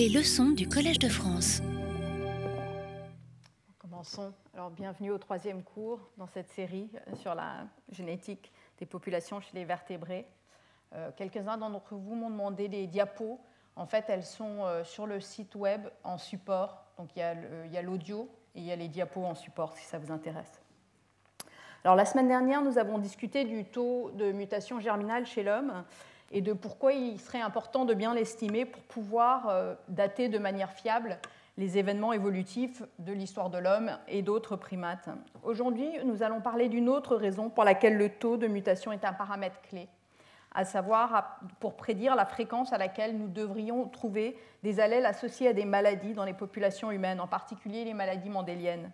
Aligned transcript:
Les 0.00 0.08
leçons 0.08 0.52
du 0.52 0.66
Collège 0.66 0.98
de 0.98 1.10
France. 1.10 1.60
Commençons. 3.78 4.32
Alors, 4.54 4.70
bienvenue 4.70 5.10
au 5.10 5.18
troisième 5.18 5.62
cours 5.62 6.00
dans 6.16 6.26
cette 6.26 6.48
série 6.48 6.88
euh, 6.94 7.14
sur 7.16 7.34
la 7.34 7.66
génétique 7.92 8.50
des 8.78 8.86
populations 8.86 9.42
chez 9.42 9.50
les 9.52 9.66
vertébrés. 9.66 10.24
Euh, 10.94 11.10
quelques-uns 11.14 11.58
d'entre 11.58 11.96
vous 11.96 12.14
m'ont 12.14 12.30
demandé 12.30 12.66
des 12.68 12.86
diapos. 12.86 13.38
En 13.76 13.84
fait, 13.84 14.06
elles 14.08 14.24
sont 14.24 14.64
euh, 14.64 14.84
sur 14.84 15.06
le 15.06 15.20
site 15.20 15.54
web 15.54 15.86
en 16.02 16.16
support. 16.16 16.82
Donc, 16.96 17.10
il 17.14 17.18
y 17.18 17.76
a 17.76 17.82
l'audio 17.82 18.26
et 18.54 18.60
il 18.60 18.64
y 18.64 18.72
a 18.72 18.76
les 18.76 18.88
diapos 18.88 19.22
en 19.22 19.34
support 19.34 19.76
si 19.76 19.84
ça 19.84 19.98
vous 19.98 20.10
intéresse. 20.10 20.62
Alors, 21.84 21.94
la 21.94 22.06
semaine 22.06 22.28
dernière, 22.28 22.62
nous 22.62 22.78
avons 22.78 22.96
discuté 22.96 23.44
du 23.44 23.66
taux 23.66 24.12
de 24.14 24.32
mutation 24.32 24.80
germinale 24.80 25.26
chez 25.26 25.42
l'homme 25.42 25.84
et 26.30 26.40
de 26.40 26.52
pourquoi 26.52 26.92
il 26.92 27.20
serait 27.20 27.40
important 27.40 27.84
de 27.84 27.94
bien 27.94 28.14
l'estimer 28.14 28.64
pour 28.64 28.82
pouvoir 28.82 29.48
euh, 29.48 29.74
dater 29.88 30.28
de 30.28 30.38
manière 30.38 30.72
fiable 30.72 31.18
les 31.58 31.76
événements 31.76 32.12
évolutifs 32.12 32.82
de 32.98 33.12
l'histoire 33.12 33.50
de 33.50 33.58
l'homme 33.58 33.90
et 34.08 34.22
d'autres 34.22 34.56
primates. 34.56 35.08
Aujourd'hui, 35.42 35.90
nous 36.04 36.22
allons 36.22 36.40
parler 36.40 36.68
d'une 36.68 36.88
autre 36.88 37.16
raison 37.16 37.50
pour 37.50 37.64
laquelle 37.64 37.98
le 37.98 38.08
taux 38.08 38.36
de 38.36 38.46
mutation 38.46 38.92
est 38.92 39.04
un 39.04 39.12
paramètre 39.12 39.60
clé, 39.62 39.88
à 40.54 40.64
savoir 40.64 41.38
pour 41.58 41.74
prédire 41.76 42.14
la 42.14 42.24
fréquence 42.24 42.72
à 42.72 42.78
laquelle 42.78 43.18
nous 43.18 43.28
devrions 43.28 43.88
trouver 43.88 44.38
des 44.62 44.80
allèles 44.80 45.04
associés 45.04 45.48
à 45.48 45.52
des 45.52 45.64
maladies 45.66 46.14
dans 46.14 46.24
les 46.24 46.32
populations 46.32 46.90
humaines, 46.90 47.20
en 47.20 47.26
particulier 47.26 47.84
les 47.84 47.94
maladies 47.94 48.30
mendéliennes. 48.30 48.90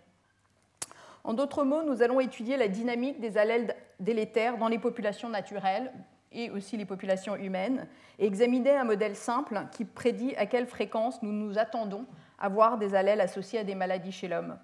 En 1.23 1.34
d'autres 1.34 1.65
mots, 1.65 1.82
nous 1.82 2.02
allons 2.02 2.21
étudier 2.21 2.57
la 2.57 2.68
dynamique 2.68 3.21
des 3.21 3.37
allèles 3.37 3.77
délétères 4.01 4.59
dans 4.59 4.68
les 4.68 4.79
populations 4.79 5.29
naturelles, 5.29 5.93
et 6.33 6.51
aussi 6.51 6.77
les 6.77 6.85
populations 6.85 7.37
humaines, 7.37 7.87
et 8.19 8.27
examiner 8.27 8.77
un 8.77 8.85
modèle 8.85 9.16
simple 9.16 9.66
qui 9.73 9.85
prédit 9.85 10.35
à 10.37 10.47
quelle 10.47 10.66
fréquence 10.66 11.23
nous 11.23 11.33
nous 11.33 11.59
attendons 11.59 12.07
à 12.39 12.49
voir 12.49 12.79
des 12.79 12.95
allèles 12.95 13.21
associés 13.21 13.61
à 13.61 13.65
des 13.65 13.75
maladies 13.75 14.12
chez 14.12 14.29
l'homme. 14.29 14.59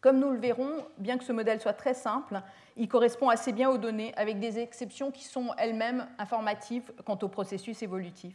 Comme 0.00 0.18
nous 0.18 0.30
le 0.30 0.38
verrons, 0.38 0.86
bien 0.98 1.18
que 1.18 1.24
ce 1.24 1.32
modèle 1.32 1.60
soit 1.60 1.74
très 1.74 1.94
simple, 1.94 2.40
il 2.76 2.88
correspond 2.88 3.28
assez 3.28 3.52
bien 3.52 3.68
aux 3.68 3.76
données, 3.76 4.14
avec 4.16 4.40
des 4.40 4.58
exceptions 4.58 5.10
qui 5.10 5.24
sont 5.24 5.52
elles-mêmes 5.58 6.06
informatives 6.18 6.90
quant 7.04 7.18
au 7.20 7.28
processus 7.28 7.82
évolutif. 7.82 8.34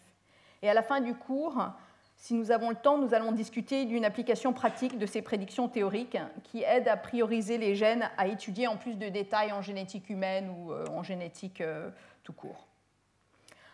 Et 0.62 0.70
à 0.70 0.76
la 0.76 0.84
fin 0.84 1.02
du 1.02 1.16
cours, 1.16 1.66
si 2.18 2.34
nous 2.34 2.52
avons 2.52 2.70
le 2.70 2.76
temps, 2.76 2.98
nous 2.98 3.14
allons 3.14 3.32
discuter 3.32 3.86
d'une 3.86 4.06
application 4.06 4.54
pratique 4.54 4.98
de 4.98 5.06
ces 5.06 5.22
prédictions 5.22 5.68
théoriques 5.68 6.18
qui 6.44 6.64
aide 6.64 6.88
à 6.88 6.98
prioriser 6.98 7.58
les 7.58 7.76
gènes 7.76 8.09
à 8.18 8.28
étudier 8.28 8.68
en 8.68 8.78
plus 8.78 8.98
de 8.98 9.09
détails 9.09 9.52
en 9.52 9.62
génétique 9.62 10.09
humaine 10.09 10.50
ou 10.50 10.72
euh, 10.72 10.86
en 10.92 11.04
génétique 11.04 11.62
euh, 11.62 11.90
tout 12.26 12.34
court. 12.34 12.68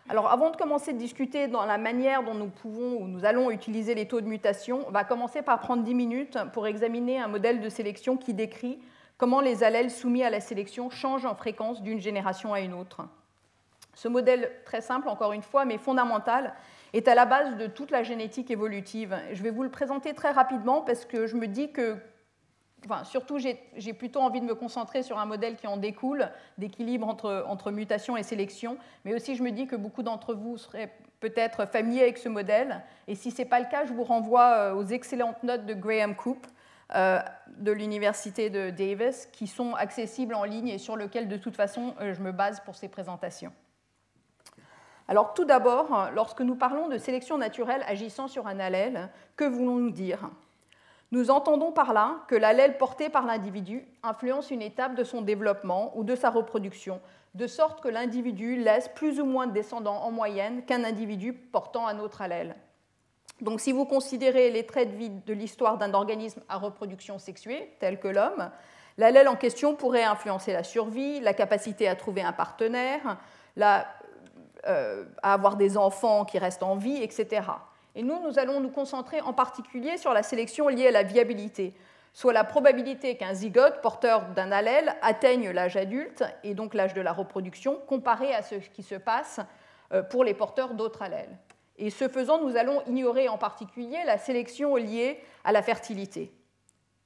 Alors 0.08 0.30
avant 0.30 0.50
de 0.50 0.56
commencer 0.56 0.92
de 0.92 0.98
discuter 0.98 1.48
dans 1.48 1.64
la 1.64 1.78
manière 1.78 2.22
dont 2.22 2.34
nous 2.34 2.48
pouvons 2.48 3.00
ou 3.00 3.08
nous 3.08 3.24
allons 3.24 3.50
utiliser 3.50 3.94
les 3.94 4.06
taux 4.06 4.20
de 4.20 4.26
mutation, 4.26 4.84
on 4.86 4.90
va 4.90 5.04
commencer 5.04 5.42
par 5.42 5.58
prendre 5.58 5.82
10 5.82 5.94
minutes 5.94 6.38
pour 6.52 6.66
examiner 6.66 7.18
un 7.18 7.28
modèle 7.28 7.60
de 7.60 7.68
sélection 7.68 8.16
qui 8.16 8.34
décrit 8.34 8.78
comment 9.16 9.40
les 9.40 9.64
allèles 9.64 9.90
soumis 9.90 10.22
à 10.22 10.30
la 10.30 10.40
sélection 10.40 10.90
changent 10.90 11.24
en 11.24 11.34
fréquence 11.34 11.82
d'une 11.82 12.00
génération 12.00 12.52
à 12.52 12.60
une 12.60 12.74
autre. 12.74 13.02
Ce 13.94 14.08
modèle 14.08 14.50
très 14.64 14.80
simple, 14.80 15.08
encore 15.08 15.32
une 15.32 15.42
fois, 15.42 15.64
mais 15.64 15.78
fondamental, 15.78 16.54
est 16.92 17.08
à 17.08 17.14
la 17.14 17.24
base 17.24 17.56
de 17.56 17.66
toute 17.66 17.90
la 17.90 18.02
génétique 18.02 18.50
évolutive. 18.50 19.16
Je 19.32 19.42
vais 19.42 19.50
vous 19.50 19.62
le 19.62 19.70
présenter 19.70 20.12
très 20.14 20.30
rapidement 20.30 20.82
parce 20.82 21.04
que 21.04 21.26
je 21.26 21.36
me 21.36 21.46
dis 21.46 21.72
que 21.72 21.96
surtout, 23.04 23.38
j'ai 23.38 23.92
plutôt 23.92 24.20
envie 24.20 24.40
de 24.40 24.46
me 24.46 24.54
concentrer 24.54 25.02
sur 25.02 25.18
un 25.18 25.26
modèle 25.26 25.56
qui 25.56 25.66
en 25.66 25.76
découle, 25.76 26.30
d'équilibre 26.58 27.08
entre, 27.08 27.70
mutation 27.70 28.16
et 28.16 28.22
sélection, 28.22 28.76
mais 29.04 29.14
aussi 29.14 29.34
je 29.34 29.42
me 29.42 29.50
dis 29.50 29.66
que 29.66 29.76
beaucoup 29.76 30.02
d'entre 30.02 30.34
vous 30.34 30.56
seraient 30.56 30.92
peut-être 31.20 31.66
familiers 31.66 32.02
avec 32.02 32.18
ce 32.18 32.28
modèle, 32.28 32.82
et 33.06 33.14
si 33.14 33.30
ce 33.30 33.38
n'est 33.38 33.48
pas 33.48 33.60
le 33.60 33.66
cas, 33.66 33.84
je 33.84 33.92
vous 33.92 34.04
renvoie 34.04 34.54
euh, 34.56 34.74
aux 34.74 34.84
excellentes 34.84 35.42
notes 35.44 35.66
de 35.66 35.74
Graham 35.74 36.16
Coop 36.16 36.46
euh, 36.94 37.20
de 37.58 37.70
l'Université 37.70 38.50
de 38.50 38.70
Davis, 38.70 39.28
qui 39.32 39.46
sont 39.46 39.74
accessibles 39.74 40.34
en 40.34 40.44
ligne 40.44 40.68
et 40.68 40.78
sur 40.78 40.96
lesquelles, 40.96 41.28
de 41.28 41.36
toute 41.36 41.54
façon, 41.54 41.94
euh, 42.00 42.12
je 42.12 42.20
me 42.20 42.32
base 42.32 42.60
pour 42.60 42.74
ces 42.74 42.88
présentations. 42.88 43.52
Alors 45.06 45.34
tout 45.34 45.44
d'abord, 45.44 46.10
lorsque 46.14 46.40
nous 46.40 46.54
parlons 46.54 46.88
de 46.88 46.96
sélection 46.96 47.36
naturelle 47.36 47.84
agissant 47.86 48.28
sur 48.28 48.46
un 48.46 48.58
allèle, 48.58 49.10
que 49.36 49.44
voulons-nous 49.44 49.90
dire? 49.90 50.30
Nous 51.12 51.30
entendons 51.30 51.72
par 51.72 51.92
là 51.92 52.16
que 52.26 52.34
l'allèle 52.34 52.78
porté 52.78 53.10
par 53.10 53.26
l'individu 53.26 53.86
influence 54.02 54.50
une 54.50 54.62
étape 54.62 54.94
de 54.94 55.04
son 55.04 55.20
développement 55.20 55.92
ou 55.94 56.04
de 56.04 56.16
sa 56.16 56.30
reproduction, 56.30 57.00
de 57.34 57.46
sorte 57.46 57.82
que 57.82 57.88
l'individu 57.88 58.56
laisse 58.56 58.88
plus 58.88 59.20
ou 59.20 59.26
moins 59.26 59.46
de 59.46 59.52
descendants 59.52 60.02
en 60.02 60.10
moyenne 60.10 60.64
qu'un 60.64 60.84
individu 60.84 61.34
portant 61.34 61.86
un 61.86 61.98
autre 61.98 62.22
allèle. 62.22 62.56
Donc 63.42 63.60
si 63.60 63.72
vous 63.72 63.84
considérez 63.84 64.50
les 64.50 64.64
traits 64.64 64.90
de 64.90 64.96
vie 64.96 65.10
de 65.10 65.34
l'histoire 65.34 65.76
d'un 65.76 65.92
organisme 65.92 66.40
à 66.48 66.56
reproduction 66.56 67.18
sexuée, 67.18 67.76
tel 67.78 68.00
que 68.00 68.08
l'homme, 68.08 68.50
l'allèle 68.96 69.28
en 69.28 69.36
question 69.36 69.74
pourrait 69.74 70.04
influencer 70.04 70.54
la 70.54 70.64
survie, 70.64 71.20
la 71.20 71.34
capacité 71.34 71.88
à 71.88 71.94
trouver 71.94 72.22
un 72.22 72.32
partenaire, 72.32 73.18
euh, 73.58 75.04
à 75.22 75.32
avoir 75.34 75.56
des 75.56 75.76
enfants 75.76 76.24
qui 76.24 76.38
restent 76.38 76.62
en 76.62 76.76
vie, 76.76 77.02
etc. 77.02 77.42
Et 77.94 78.02
nous, 78.02 78.20
nous 78.20 78.38
allons 78.38 78.60
nous 78.60 78.70
concentrer 78.70 79.20
en 79.20 79.32
particulier 79.32 79.98
sur 79.98 80.12
la 80.12 80.22
sélection 80.22 80.68
liée 80.68 80.88
à 80.88 80.90
la 80.90 81.02
viabilité, 81.02 81.74
soit 82.12 82.32
la 82.32 82.44
probabilité 82.44 83.16
qu'un 83.16 83.34
zygote 83.34 83.80
porteur 83.82 84.26
d'un 84.34 84.50
allèle 84.50 84.94
atteigne 85.02 85.50
l'âge 85.50 85.76
adulte, 85.76 86.24
et 86.42 86.54
donc 86.54 86.74
l'âge 86.74 86.94
de 86.94 87.00
la 87.00 87.12
reproduction, 87.12 87.78
comparé 87.86 88.34
à 88.34 88.42
ce 88.42 88.54
qui 88.56 88.82
se 88.82 88.94
passe 88.94 89.40
euh, 89.92 90.02
pour 90.02 90.24
les 90.24 90.34
porteurs 90.34 90.74
d'autres 90.74 91.02
allèles. 91.02 91.38
Et 91.76 91.90
ce 91.90 92.08
faisant, 92.08 92.42
nous 92.42 92.56
allons 92.56 92.82
ignorer 92.86 93.28
en 93.28 93.38
particulier 93.38 93.98
la 94.06 94.18
sélection 94.18 94.76
liée 94.76 95.20
à 95.44 95.52
la 95.52 95.62
fertilité. 95.62 96.32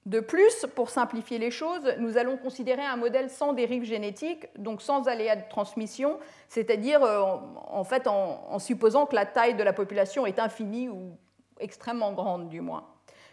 De 0.07 0.21
plus, 0.21 0.67
pour 0.77 0.89
simplifier 0.89 1.39
les 1.39 1.51
choses, 1.51 1.93
nous 1.99 2.17
allons 2.17 2.37
considérer 2.37 2.83
un 2.83 2.95
modèle 2.95 3.29
sans 3.29 3.53
dérive 3.53 3.83
génétique, 3.83 4.47
donc 4.57 4.81
sans 4.81 5.09
aléa 5.09 5.35
de 5.35 5.43
transmission, 5.51 6.21
c'est-à-dire 6.49 7.03
euh, 7.03 7.23
en, 7.23 7.83
en, 7.83 8.59
supposant 8.61 9.07
que 9.07 9.17
la 9.17 9.27
taille 9.27 9.57
de 9.57 9.65
la 9.65 9.73
population 9.73 10.25
est 10.25 10.39
infinie 10.39 10.89
ou 10.89 11.17
extrêmement 11.59 12.13
grande 12.13 12.49
du 12.49 12.61
moins. 12.61 12.85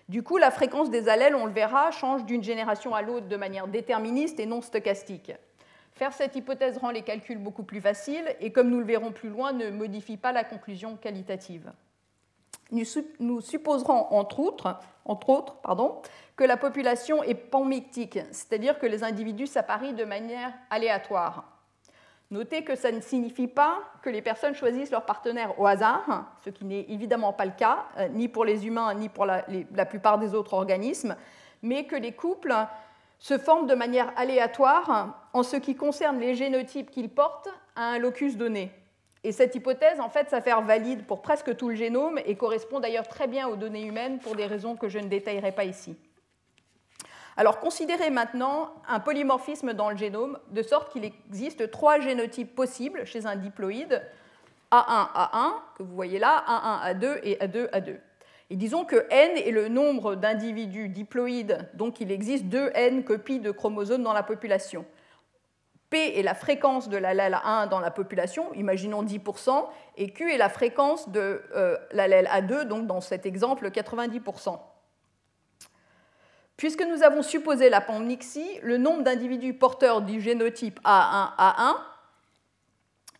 Du 0.09 0.23
coup, 0.23 0.37
la 0.37 0.49
fréquence 0.49 0.89
des 0.89 1.09
allèles, 1.09 1.35
on 1.35 1.45
le 1.45 1.53
verra, 1.53 1.91
change 1.91 2.25
d'une 2.25 2.43
génération 2.43 2.95
à 2.95 3.03
l'autre 3.03 3.27
de 3.27 3.37
manière 3.37 3.67
déterministe 3.67 4.39
et 4.39 4.47
non 4.47 4.61
stochastique. 4.61 5.31
Faire 5.91 6.11
cette 6.11 6.35
hypothèse 6.35 6.79
rend 6.79 6.89
les 6.89 7.03
calculs 7.03 7.37
beaucoup 7.37 7.63
plus 7.63 7.81
faciles 7.81 8.35
et, 8.39 8.51
comme 8.51 8.71
nous 8.71 8.79
le 8.79 8.85
verrons 8.85 9.11
plus 9.11 9.29
loin, 9.29 9.53
ne 9.53 9.69
modifie 9.69 10.17
pas 10.17 10.31
la 10.31 10.43
conclusion 10.43 10.97
qualitative. 10.97 11.71
Nous 13.19 13.41
supposerons 13.41 14.07
entre 14.11 14.39
autres, 14.39 14.79
que 16.35 16.43
la 16.43 16.57
population 16.57 17.23
est 17.23 17.35
panmictique, 17.35 18.19
c'est-à-dire 18.31 18.79
que 18.79 18.85
les 18.85 19.03
individus 19.03 19.47
s'apparient 19.47 19.93
de 19.93 20.05
manière 20.05 20.51
aléatoire. 20.69 21.45
Notez 22.31 22.63
que 22.63 22.75
ça 22.75 22.91
ne 22.91 22.99
signifie 22.99 23.47
pas 23.47 23.77
que 24.01 24.09
les 24.09 24.23
personnes 24.23 24.55
choisissent 24.55 24.89
leur 24.89 25.05
partenaire 25.05 25.59
au 25.59 25.67
hasard, 25.67 26.33
ce 26.43 26.49
qui 26.49 26.65
n'est 26.65 26.85
évidemment 26.89 27.31
pas 27.31 27.45
le 27.45 27.51
cas, 27.51 27.85
euh, 27.99 28.07
ni 28.07 28.27
pour 28.27 28.43
les 28.43 28.65
humains, 28.65 28.95
ni 28.95 29.07
pour 29.07 29.27
la, 29.27 29.43
plupart 29.85 30.17
des 30.17 30.33
autres 30.33 30.53
organismes, 30.53 31.15
mais 31.61 31.85
que 31.85 31.95
les 31.95 32.13
couples 32.13 32.55
se 33.19 33.37
forment 33.37 33.67
de 33.67 33.75
manière 33.75 34.11
aléatoire 34.15 35.27
en 35.31 35.43
ce 35.43 35.57
qui 35.57 35.75
concerne 35.75 36.19
les 36.19 36.33
génotypes 36.33 36.89
qu'ils 36.89 37.09
portent 37.09 37.49
à 37.75 37.83
un 37.83 37.99
locus 37.99 38.35
donné. 38.35 38.71
Et 39.23 39.31
cette 39.31 39.55
hypothèse, 39.55 39.99
en 39.99 40.09
fait, 40.09 40.29
s'avère 40.29 40.61
valide 40.61 41.05
pour 41.05 41.21
presque 41.21 41.55
tout 41.55 41.69
le 41.69 41.75
génome 41.75 42.19
et 42.25 42.35
correspond 42.35 42.79
d'ailleurs 42.79 43.07
très 43.07 43.27
bien 43.27 43.47
aux 43.47 43.55
données 43.55 43.83
humaines 43.83 44.19
pour 44.19 44.35
des 44.35 44.45
raisons 44.45 44.75
que 44.75 44.89
je 44.89 44.99
ne 44.99 45.07
détaillerai 45.07 45.53
pas 45.53 45.63
ici. 45.63 45.95
Alors 47.35 47.59
considérez 47.59 48.09
maintenant 48.09 48.73
un 48.87 48.99
polymorphisme 48.99 49.73
dans 49.73 49.89
le 49.89 49.97
génome, 49.97 50.37
de 50.51 50.61
sorte 50.61 50.91
qu'il 50.91 51.05
existe 51.05 51.71
trois 51.71 51.99
génotypes 51.99 52.53
possibles 52.53 53.05
chez 53.05 53.25
un 53.25 53.35
diploïde, 53.35 54.03
A1A1, 54.71 55.53
que 55.77 55.83
vous 55.83 55.95
voyez 55.95 56.19
là, 56.19 56.43
A1A2 56.47 57.19
et 57.23 57.35
A2A2. 57.37 57.97
Et 58.49 58.55
disons 58.55 58.85
que 58.85 59.07
n 59.09 59.37
est 59.37 59.51
le 59.51 59.67
nombre 59.67 60.15
d'individus 60.15 60.89
diploïdes, 60.89 61.69
donc 61.73 62.01
il 62.01 62.11
existe 62.11 62.45
2 62.45 62.71
n 62.75 63.03
copies 63.03 63.39
de 63.39 63.51
chromosomes 63.51 64.03
dans 64.03 64.13
la 64.13 64.21
population. 64.21 64.85
P 65.93 66.17
est 66.17 66.23
la 66.23 66.33
fréquence 66.33 66.89
de 66.89 66.97
l'allèle 66.97 67.39
1 67.43 67.67
dans 67.67 67.79
la 67.79 67.91
population, 67.91 68.51
imaginons 68.55 69.03
10%, 69.03 69.63
et 69.97 70.09
Q 70.09 70.33
est 70.33 70.39
la 70.39 70.49
fréquence 70.49 71.07
de 71.09 71.43
euh, 71.55 71.77
l'allèle 71.91 72.27
A2, 72.33 72.63
donc 72.63 72.87
dans 72.87 72.99
cet 72.99 73.27
exemple 73.27 73.69
90%. 73.69 74.57
Puisque 76.57 76.81
nous 76.81 77.03
avons 77.03 77.21
supposé 77.21 77.69
la 77.69 77.79
panmixie, 77.79 78.59
le 78.63 78.79
nombre 78.79 79.03
d'individus 79.03 79.53
porteurs 79.53 80.01
du 80.01 80.19
génotype 80.19 80.79
A1A1 80.83 81.75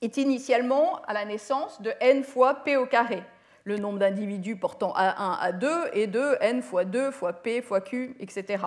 est 0.02 0.18
initialement 0.18 1.00
à 1.04 1.14
la 1.14 1.26
naissance 1.26 1.80
de 1.80 1.94
n 2.00 2.24
fois 2.24 2.64
P 2.64 2.76
au 2.76 2.88
carré. 2.88 3.22
Le 3.66 3.78
nombre 3.78 4.00
d'individus 4.00 4.56
portant 4.56 4.96
A1, 4.98 5.52
A2 5.52 5.92
est 5.94 6.08
de 6.08 6.38
n 6.42 6.64
fois 6.64 6.86
2 6.86 7.12
fois 7.12 7.34
P 7.34 7.62
fois 7.62 7.82
Q, 7.82 8.16
etc. 8.20 8.64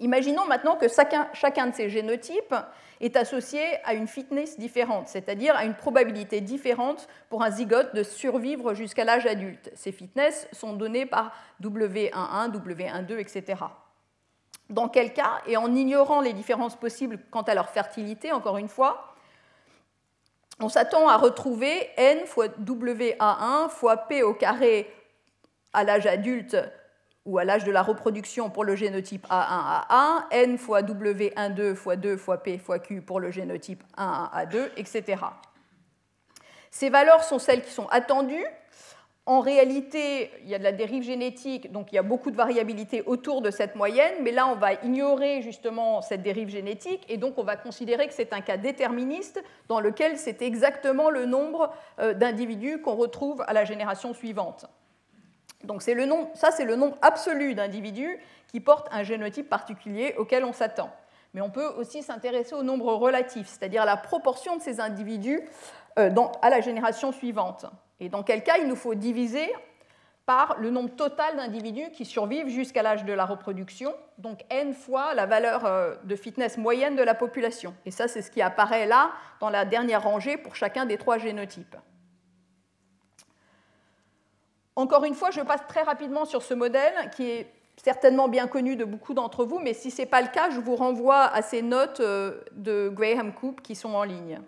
Imaginons 0.00 0.46
maintenant 0.46 0.76
que 0.76 0.86
chacun, 0.88 1.66
de 1.66 1.74
ces 1.74 1.88
génotypes 1.88 2.54
est 3.00 3.16
associé 3.16 3.62
à 3.84 3.94
une 3.94 4.06
fitness 4.06 4.58
différente, 4.58 5.08
c'est-à-dire 5.08 5.56
à 5.56 5.64
une 5.64 5.74
probabilité 5.74 6.40
différente 6.40 7.08
pour 7.28 7.42
un 7.42 7.50
zygote 7.50 7.94
de 7.94 8.02
survivre 8.02 8.74
jusqu'à 8.74 9.04
l'âge 9.04 9.26
adulte. 9.26 9.70
Ces 9.74 9.92
fitness 9.92 10.48
sont 10.52 10.74
données 10.74 11.06
par 11.06 11.32
W11, 11.62 12.52
W12, 12.52 13.18
etc. 13.18 13.62
Dans 14.70 14.88
quel 14.88 15.12
cas, 15.12 15.42
et 15.46 15.56
en 15.56 15.74
ignorant 15.74 16.20
les 16.20 16.32
différences 16.32 16.76
possibles 16.76 17.18
quant 17.30 17.42
à 17.42 17.54
leur 17.54 17.68
fertilité, 17.68 18.32
encore 18.32 18.56
une 18.56 18.68
fois, 18.68 19.14
on 20.60 20.68
s'attend 20.68 21.08
à 21.08 21.16
retrouver 21.16 21.90
n 21.96 22.26
fois 22.26 22.46
WA1 22.48 23.68
fois 23.68 23.96
P 23.96 24.22
au 24.22 24.34
carré 24.34 24.90
à 25.72 25.84
l'âge 25.84 26.06
adulte 26.06 26.56
ou 27.24 27.38
à 27.38 27.44
l'âge 27.44 27.64
de 27.64 27.72
la 27.72 27.82
reproduction 27.82 28.50
pour 28.50 28.64
le 28.64 28.76
génotype 28.76 29.26
A1A1, 29.28 30.24
n 30.30 30.58
fois 30.58 30.82
W12 30.82 31.74
fois 31.74 31.96
2 31.96 32.16
fois 32.16 32.38
P 32.38 32.58
fois 32.58 32.78
Q 32.78 33.00
pour 33.00 33.20
le 33.20 33.30
génotype 33.30 33.82
1A2, 33.96 34.70
etc. 34.76 35.22
Ces 36.70 36.90
valeurs 36.90 37.24
sont 37.24 37.38
celles 37.38 37.62
qui 37.62 37.70
sont 37.70 37.86
attendues. 37.88 38.44
En 39.26 39.40
réalité, 39.40 40.30
il 40.42 40.50
y 40.50 40.54
a 40.54 40.58
de 40.58 40.64
la 40.64 40.72
dérive 40.72 41.02
génétique, 41.02 41.72
donc 41.72 41.92
il 41.92 41.94
y 41.94 41.98
a 41.98 42.02
beaucoup 42.02 42.30
de 42.30 42.36
variabilité 42.36 43.02
autour 43.06 43.40
de 43.40 43.50
cette 43.50 43.74
moyenne, 43.74 44.12
mais 44.20 44.32
là, 44.32 44.46
on 44.46 44.54
va 44.54 44.74
ignorer 44.74 45.40
justement 45.40 46.02
cette 46.02 46.22
dérive 46.22 46.50
génétique, 46.50 47.06
et 47.08 47.16
donc 47.16 47.38
on 47.38 47.42
va 47.42 47.56
considérer 47.56 48.06
que 48.06 48.12
c'est 48.12 48.34
un 48.34 48.42
cas 48.42 48.58
déterministe 48.58 49.42
dans 49.68 49.80
lequel 49.80 50.18
c'est 50.18 50.42
exactement 50.42 51.08
le 51.08 51.24
nombre 51.24 51.72
euh, 52.00 52.12
d'individus 52.12 52.82
qu'on 52.82 52.96
retrouve 52.96 53.42
à 53.46 53.54
la 53.54 53.64
génération 53.64 54.12
suivante. 54.12 54.66
Donc 55.64 55.86
le 55.86 56.06
ça, 56.34 56.50
c'est 56.50 56.64
le 56.64 56.76
nombre 56.76 56.96
absolu 57.02 57.54
d'individus 57.54 58.18
qui 58.48 58.60
portent 58.60 58.88
un 58.92 59.02
génotype 59.02 59.48
particulier 59.48 60.14
auquel 60.16 60.44
on 60.44 60.52
s'attend. 60.52 60.90
Mais 61.32 61.40
on 61.40 61.50
peut 61.50 61.66
aussi 61.78 62.02
s'intéresser 62.02 62.54
au 62.54 62.62
nombre 62.62 62.94
relatif, 62.94 63.48
c'est-à-dire 63.48 63.84
la 63.84 63.96
proportion 63.96 64.56
de 64.56 64.62
ces 64.62 64.80
individus 64.80 65.40
euh, 65.98 66.10
à 66.42 66.50
la 66.50 66.60
génération 66.60 67.10
suivante. 67.12 67.66
Et 67.98 68.08
dans 68.08 68.22
quel 68.22 68.42
cas 68.42 68.58
il 68.58 68.68
nous 68.68 68.76
faut 68.76 68.94
diviser 68.94 69.52
par 70.26 70.56
le 70.58 70.70
nombre 70.70 70.90
total 70.90 71.36
d'individus 71.36 71.90
qui 71.92 72.04
survivent 72.04 72.48
jusqu'à 72.48 72.82
l'âge 72.82 73.04
de 73.04 73.12
la 73.12 73.26
reproduction, 73.26 73.94
donc 74.18 74.40
n 74.48 74.72
fois 74.72 75.12
la 75.14 75.26
valeur 75.26 75.66
euh, 75.66 75.94
de 76.04 76.16
fitness 76.16 76.56
moyenne 76.56 76.96
de 76.96 77.02
la 77.02 77.14
population. 77.14 77.74
Et 77.84 77.90
ça, 77.90 78.08
c'est 78.08 78.22
ce 78.22 78.30
qui 78.30 78.40
apparaît 78.40 78.86
là 78.86 79.10
dans 79.40 79.50
la 79.50 79.64
dernière 79.64 80.02
rangée 80.02 80.36
pour 80.36 80.56
chacun 80.56 80.86
des 80.86 80.96
trois 80.96 81.18
génotypes. 81.18 81.76
Encore 84.76 85.04
une 85.04 85.14
fois, 85.14 85.30
je 85.30 85.40
passe 85.40 85.66
très 85.68 85.82
rapidement 85.82 86.24
sur 86.24 86.42
ce 86.42 86.54
modèle 86.54 87.10
qui 87.14 87.30
est 87.30 87.46
certainement 87.76 88.28
bien 88.28 88.46
connu 88.46 88.76
de 88.76 88.84
beaucoup 88.84 89.14
d'entre 89.14 89.44
vous, 89.44 89.58
mais 89.58 89.74
si 89.74 89.90
ce 89.90 90.02
n'est 90.02 90.06
pas 90.06 90.20
le 90.20 90.28
cas, 90.28 90.50
je 90.50 90.60
vous 90.60 90.76
renvoie 90.76 91.22
à 91.22 91.42
ces 91.42 91.62
notes 91.62 92.00
euh, 92.00 92.40
de 92.52 92.88
Graham 92.88 93.32
Coop 93.32 93.60
qui 93.60 93.74
sont 93.74 93.94
en 93.94 94.04
ligne. 94.04 94.40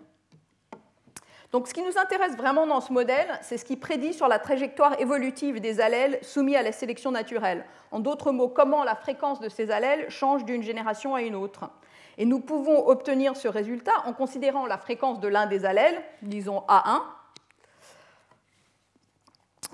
Donc 1.53 1.69
ce 1.69 1.73
qui 1.73 1.81
nous 1.81 1.97
intéresse 1.97 2.35
vraiment 2.35 2.67
dans 2.67 2.81
ce 2.81 2.91
modèle, 2.91 3.39
c'est 3.41 3.57
ce 3.57 3.63
qui 3.63 3.77
prédit 3.77 4.13
sur 4.13 4.27
la 4.27 4.37
trajectoire 4.37 4.99
évolutive 4.99 5.61
des 5.61 5.79
allèles 5.79 6.19
soumis 6.21 6.57
à 6.57 6.61
la 6.61 6.73
sélection 6.73 7.11
naturelle. 7.11 7.63
En 7.91 7.99
d'autres 7.99 8.33
mots, 8.33 8.49
comment 8.49 8.83
la 8.83 8.95
fréquence 8.95 9.39
de 9.39 9.47
ces 9.47 9.71
allèles 9.71 10.09
change 10.09 10.43
d'une 10.43 10.61
génération 10.61 11.15
à 11.15 11.21
une 11.21 11.35
autre. 11.35 11.69
Et 12.17 12.25
nous 12.25 12.41
pouvons 12.41 12.87
obtenir 12.87 13.37
ce 13.37 13.47
résultat 13.47 13.93
en 14.05 14.11
considérant 14.11 14.65
la 14.65 14.77
fréquence 14.77 15.21
de 15.21 15.27
l'un 15.29 15.45
des 15.45 15.63
allèles, 15.63 16.01
disons 16.21 16.63
A1, 16.67 17.01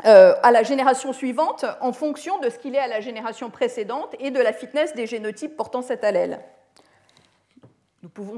euh, 0.05 0.33
à 0.41 0.51
la 0.51 0.63
génération 0.63 1.13
suivante 1.13 1.65
en 1.79 1.93
fonction 1.93 2.39
de 2.39 2.49
ce 2.49 2.57
qu'il 2.57 2.75
est 2.75 2.79
à 2.79 2.87
la 2.87 2.99
génération 2.99 3.49
précédente 3.49 4.15
et 4.19 4.31
de 4.31 4.39
la 4.39 4.51
fitness 4.51 4.95
des 4.95 5.05
génotypes 5.05 5.55
portant 5.55 5.81
cet 5.81 6.03
allèle. 6.03 6.39
Nous 8.01 8.09
pouvons 8.09 8.37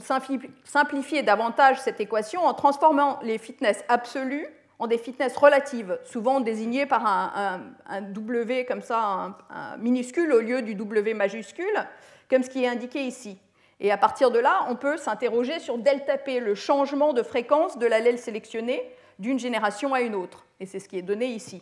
simplifier 0.64 1.24
davantage 1.24 1.80
cette 1.80 2.00
équation 2.00 2.44
en 2.44 2.54
transformant 2.54 3.20
les 3.24 3.38
fitness 3.38 3.84
absolues 3.88 4.48
en 4.78 4.88
des 4.88 4.98
fitness 4.98 5.38
relatives, 5.38 5.98
souvent 6.04 6.42
désignées 6.42 6.86
par 6.86 7.06
un, 7.06 8.02
W 8.02 8.66
comme 8.66 8.82
ça, 8.82 9.36
un, 9.50 9.78
minuscule 9.78 10.34
au 10.34 10.42
lieu 10.42 10.62
du 10.62 10.76
W 10.76 11.14
majuscule, 11.14 11.88
comme 12.30 12.44
ce 12.44 12.50
qui 12.50 12.64
est 12.64 12.68
indiqué 12.68 13.02
ici. 13.02 13.38
Et 13.80 13.92
à 13.92 13.98
partir 13.98 14.32
de 14.32 14.40
là, 14.40 14.66
on 14.70 14.76
peut 14.76 14.98
s'interroger 14.98 15.60
sur 15.60 15.78
delta 15.78 16.18
P, 16.18 16.40
le 16.40 16.56
changement 16.56 17.14
de 17.14 17.24
fréquence 17.24 17.78
de 17.78 17.86
l'allèle 17.86 18.20
sélectionné 18.20 18.84
d'une 19.20 19.40
génération 19.40 19.94
à 19.94 20.02
une 20.02 20.16
autre. 20.16 20.45
Et 20.60 20.66
c'est 20.66 20.80
ce 20.80 20.88
qui 20.88 20.98
est 20.98 21.02
donné 21.02 21.28
ici. 21.28 21.62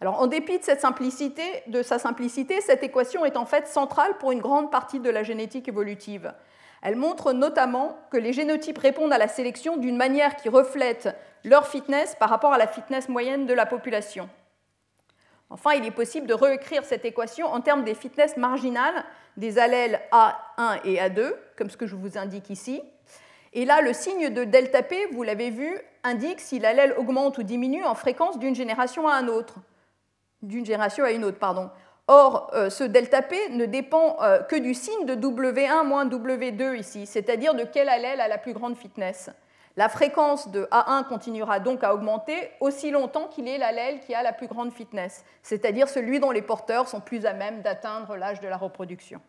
Alors, 0.00 0.20
en 0.20 0.26
dépit 0.26 0.58
de, 0.58 1.70
de 1.70 1.82
sa 1.82 1.98
simplicité, 1.98 2.60
cette 2.60 2.82
équation 2.82 3.24
est 3.24 3.36
en 3.36 3.46
fait 3.46 3.66
centrale 3.66 4.18
pour 4.18 4.32
une 4.32 4.40
grande 4.40 4.70
partie 4.70 5.00
de 5.00 5.10
la 5.10 5.22
génétique 5.22 5.68
évolutive. 5.68 6.34
Elle 6.82 6.96
montre 6.96 7.32
notamment 7.32 7.98
que 8.10 8.18
les 8.18 8.32
génotypes 8.32 8.78
répondent 8.78 9.12
à 9.12 9.18
la 9.18 9.28
sélection 9.28 9.78
d'une 9.78 9.96
manière 9.96 10.36
qui 10.36 10.50
reflète 10.50 11.16
leur 11.42 11.66
fitness 11.66 12.14
par 12.16 12.28
rapport 12.28 12.52
à 12.52 12.58
la 12.58 12.66
fitness 12.66 13.08
moyenne 13.08 13.46
de 13.46 13.54
la 13.54 13.64
population. 13.64 14.28
Enfin, 15.48 15.72
il 15.72 15.84
est 15.86 15.90
possible 15.90 16.26
de 16.26 16.34
réécrire 16.34 16.84
cette 16.84 17.04
équation 17.04 17.46
en 17.46 17.60
termes 17.60 17.84
des 17.84 17.94
fitness 17.94 18.36
marginales 18.36 19.04
des 19.36 19.58
allèles 19.58 20.00
A1 20.12 20.80
et 20.84 20.96
A2, 20.96 21.34
comme 21.56 21.70
ce 21.70 21.76
que 21.76 21.86
je 21.86 21.96
vous 21.96 22.18
indique 22.18 22.50
ici, 22.50 22.82
et 23.54 23.64
là, 23.64 23.80
le 23.80 23.92
signe 23.92 24.30
de 24.30 24.42
delta 24.42 24.82
P, 24.82 25.06
vous 25.12 25.22
l'avez 25.22 25.50
vu, 25.50 25.78
indique 26.02 26.40
si 26.40 26.58
l'allèle 26.58 26.92
augmente 26.98 27.38
ou 27.38 27.44
diminue 27.44 27.84
en 27.84 27.94
fréquence 27.94 28.38
d'une 28.40 28.56
génération 28.56 29.06
à 29.06 29.14
une 29.14 29.30
autre. 29.30 29.54
D'une 30.42 30.66
génération 30.66 31.04
à 31.04 31.12
une 31.12 31.24
autre, 31.24 31.38
pardon. 31.38 31.70
Or, 32.08 32.50
euh, 32.52 32.68
ce 32.68 32.82
delta 32.82 33.22
P 33.22 33.36
ne 33.50 33.64
dépend 33.64 34.16
euh, 34.20 34.40
que 34.42 34.56
du 34.56 34.74
signe 34.74 35.06
de 35.06 35.14
W1 35.14 35.86
moins 35.86 36.04
W2 36.04 36.76
ici, 36.76 37.06
c'est-à-dire 37.06 37.54
de 37.54 37.62
quel 37.62 37.88
allèle 37.88 38.20
a 38.20 38.26
la 38.26 38.38
plus 38.38 38.54
grande 38.54 38.76
fitness. 38.76 39.30
La 39.76 39.88
fréquence 39.88 40.48
de 40.48 40.64
A1 40.70 41.04
continuera 41.04 41.60
donc 41.60 41.82
à 41.82 41.94
augmenter 41.94 42.50
aussi 42.60 42.90
longtemps 42.90 43.28
qu'il 43.28 43.48
est 43.48 43.58
l'allèle 43.58 44.00
qui 44.00 44.14
a 44.14 44.22
la 44.22 44.32
plus 44.32 44.48
grande 44.48 44.72
fitness, 44.72 45.24
c'est-à-dire 45.42 45.88
celui 45.88 46.20
dont 46.20 46.30
les 46.30 46.42
porteurs 46.42 46.88
sont 46.88 47.00
plus 47.00 47.24
à 47.24 47.32
même 47.32 47.62
d'atteindre 47.62 48.16
l'âge 48.16 48.40
de 48.40 48.48
la 48.48 48.56
reproduction 48.56 49.20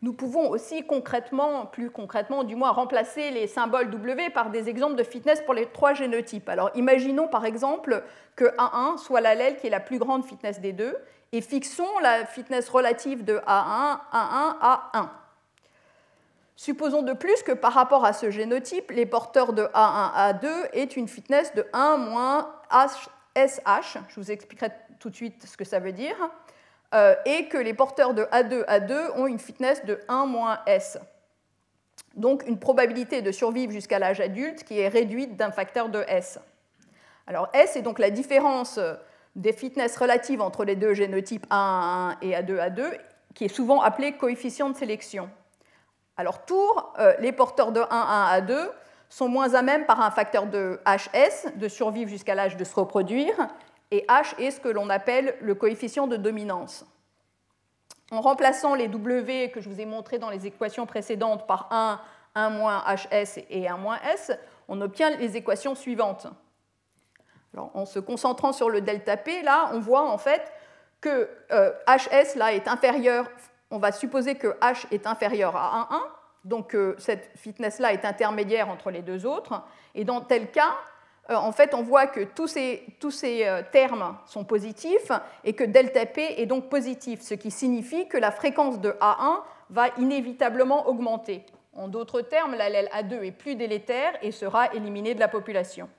nous 0.00 0.12
pouvons 0.12 0.48
aussi 0.48 0.86
concrètement, 0.86 1.66
plus 1.66 1.90
concrètement 1.90 2.44
du 2.44 2.54
moins, 2.54 2.70
remplacer 2.70 3.30
les 3.30 3.46
symboles 3.46 3.90
W 3.90 4.30
par 4.30 4.50
des 4.50 4.68
exemples 4.68 4.94
de 4.94 5.02
fitness 5.02 5.40
pour 5.40 5.54
les 5.54 5.66
trois 5.66 5.94
génotypes. 5.94 6.48
Alors 6.48 6.70
imaginons 6.74 7.26
par 7.26 7.44
exemple 7.44 8.04
que 8.36 8.44
A1 8.56 8.98
soit 8.98 9.20
l'allèle 9.20 9.56
qui 9.56 9.66
est 9.66 9.70
la 9.70 9.80
plus 9.80 9.98
grande 9.98 10.24
fitness 10.24 10.60
des 10.60 10.72
deux, 10.72 10.96
et 11.32 11.40
fixons 11.40 11.98
la 12.00 12.24
fitness 12.24 12.68
relative 12.68 13.24
de 13.24 13.38
A1, 13.46 13.98
A1, 14.12 14.58
A1. 14.60 15.08
Supposons 16.56 17.02
de 17.02 17.12
plus 17.12 17.42
que 17.42 17.52
par 17.52 17.72
rapport 17.72 18.04
à 18.04 18.12
ce 18.12 18.30
génotype, 18.30 18.90
les 18.90 19.06
porteurs 19.06 19.52
de 19.52 19.62
A1, 19.62 20.32
A2 20.32 20.48
aient 20.72 20.84
une 20.84 21.06
fitness 21.06 21.54
de 21.54 21.66
1 21.72 21.96
moins 21.98 22.52
SH. 23.36 23.98
Je 24.08 24.20
vous 24.20 24.30
expliquerai 24.30 24.70
tout 24.98 25.10
de 25.10 25.14
suite 25.14 25.44
ce 25.46 25.56
que 25.56 25.64
ça 25.64 25.78
veut 25.78 25.92
dire. 25.92 26.16
Euh, 26.94 27.14
et 27.26 27.48
que 27.48 27.58
les 27.58 27.74
porteurs 27.74 28.14
de 28.14 28.22
A2, 28.24 28.64
A2 28.64 29.12
ont 29.16 29.26
une 29.26 29.38
fitness 29.38 29.84
de 29.84 30.00
1 30.08 30.24
moins 30.24 30.60
S. 30.66 30.98
Donc 32.16 32.46
une 32.46 32.58
probabilité 32.58 33.20
de 33.20 33.30
survivre 33.30 33.72
jusqu'à 33.72 33.98
l'âge 33.98 34.20
adulte 34.20 34.64
qui 34.64 34.80
est 34.80 34.88
réduite 34.88 35.36
d'un 35.36 35.50
facteur 35.50 35.90
de 35.90 36.02
S. 36.08 36.38
Alors 37.26 37.50
S 37.52 37.76
est 37.76 37.82
donc 37.82 37.98
la 37.98 38.08
différence 38.08 38.80
des 39.36 39.52
fitness 39.52 39.96
relatives 39.96 40.40
entre 40.40 40.64
les 40.64 40.76
deux 40.76 40.94
génotypes 40.94 41.46
A1, 41.50 42.12
A1 42.12 42.16
et 42.22 42.30
A2, 42.32 42.58
A2, 42.58 42.98
qui 43.34 43.44
est 43.44 43.48
souvent 43.48 43.82
appelé 43.82 44.12
coefficient 44.12 44.70
de 44.70 44.76
sélection. 44.76 45.28
Alors 46.16 46.44
tour, 46.44 46.92
euh, 46.98 47.14
les 47.20 47.32
porteurs 47.32 47.70
de 47.70 47.80
1, 47.80 47.84
A1, 47.84 48.40
A2 48.40 48.70
sont 49.08 49.28
moins 49.28 49.54
à 49.54 49.62
même 49.62 49.86
par 49.86 50.00
un 50.00 50.10
facteur 50.10 50.46
de 50.46 50.80
HS 50.84 51.56
de 51.56 51.68
survivre 51.68 52.10
jusqu'à 52.10 52.34
l'âge 52.34 52.56
de 52.56 52.64
se 52.64 52.74
reproduire, 52.74 53.34
et 53.90 54.04
H 54.08 54.38
est 54.38 54.50
ce 54.50 54.60
que 54.60 54.68
l'on 54.68 54.90
appelle 54.90 55.34
le 55.40 55.54
coefficient 55.54 56.06
de 56.06 56.16
dominance. 56.16 56.84
En 58.10 58.20
remplaçant 58.20 58.74
les 58.74 58.88
W 58.88 59.50
que 59.50 59.60
je 59.60 59.68
vous 59.68 59.80
ai 59.80 59.86
montrés 59.86 60.18
dans 60.18 60.30
les 60.30 60.46
équations 60.46 60.86
précédentes 60.86 61.46
par 61.46 61.68
1, 61.70 62.00
1 62.34 62.50
moins 62.50 62.84
HS 62.86 63.44
et 63.50 63.68
1 63.68 63.76
moins 63.76 63.98
S, 64.12 64.32
on 64.68 64.80
obtient 64.80 65.10
les 65.10 65.36
équations 65.36 65.74
suivantes. 65.74 66.26
en 67.56 67.86
se 67.86 67.98
concentrant 67.98 68.52
sur 68.52 68.70
le 68.70 68.80
delta 68.80 69.16
P, 69.16 69.42
là, 69.42 69.70
on 69.72 69.80
voit 69.80 70.08
en 70.08 70.18
fait 70.18 70.52
que 71.00 71.28
HS 71.86 72.34
euh, 72.34 72.38
là, 72.38 72.52
est 72.52 72.68
inférieur, 72.68 73.30
on 73.70 73.78
va 73.78 73.92
supposer 73.92 74.34
que 74.34 74.48
H 74.60 74.86
est 74.90 75.06
inférieur 75.06 75.56
à 75.56 75.88
1,1, 75.90 76.00
donc 76.44 76.74
euh, 76.74 76.94
cette 76.98 77.30
fitness-là 77.36 77.92
est 77.92 78.04
intermédiaire 78.04 78.68
entre 78.68 78.90
les 78.90 79.02
deux 79.02 79.26
autres, 79.26 79.62
et 79.94 80.04
dans 80.04 80.20
tel 80.20 80.50
cas, 80.50 80.74
en 81.36 81.52
fait, 81.52 81.74
on 81.74 81.82
voit 81.82 82.06
que 82.06 82.24
tous 82.24 82.46
ces, 82.46 82.86
euh, 83.46 83.62
termes 83.70 84.16
sont 84.26 84.44
positifs 84.44 85.12
et 85.44 85.52
que 85.52 85.64
delta 85.64 86.06
P 86.06 86.40
est 86.40 86.46
donc 86.46 86.70
positif, 86.70 87.20
ce 87.20 87.34
qui 87.34 87.50
signifie 87.50 88.08
que 88.08 88.16
la 88.16 88.30
fréquence 88.30 88.80
de 88.80 88.90
A1 89.00 89.42
va 89.68 89.88
inévitablement 89.98 90.88
augmenter. 90.88 91.44
En 91.74 91.88
d'autres 91.88 92.22
termes, 92.22 92.54
l'allèle 92.54 92.88
A2 92.94 93.22
est 93.24 93.32
plus 93.32 93.56
délétère 93.56 94.12
et 94.22 94.32
sera 94.32 94.72
éliminé 94.74 95.14
de 95.14 95.20
la 95.20 95.28
population. 95.28 95.90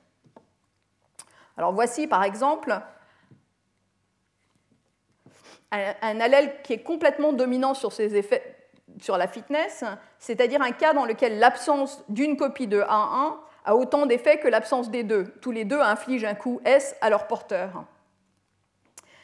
Alors 1.57 1.73
voici 1.73 2.07
par 2.07 2.23
exemple 2.23 2.79
un, 5.71 6.19
allèle 6.19 6.61
qui 6.63 6.73
est 6.73 6.81
complètement 6.81 7.33
dominant 7.33 7.73
sur 7.73 7.91
ses 7.91 8.15
effets 8.15 8.55
sur 8.99 9.17
la 9.17 9.27
fitness, 9.27 9.83
c'est-à-dire 10.17 10.61
un 10.61 10.71
cas 10.71 10.93
dans 10.93 11.05
lequel 11.05 11.37
l'absence 11.37 12.03
d'une 12.09 12.35
copie 12.35 12.65
de 12.65 12.81
1,1 12.81 13.35
a 13.65 13.75
autant 13.75 14.05
d'effets 14.05 14.39
que 14.39 14.47
l'absence 14.47 14.89
des 14.89 15.03
deux. 15.03 15.25
Tous 15.41 15.51
les 15.51 15.65
deux 15.65 15.79
infligent 15.79 16.25
un 16.25 16.35
coût 16.35 16.61
S 16.65 16.95
à 17.01 17.09
leur 17.09 17.27
porteur. 17.27 17.85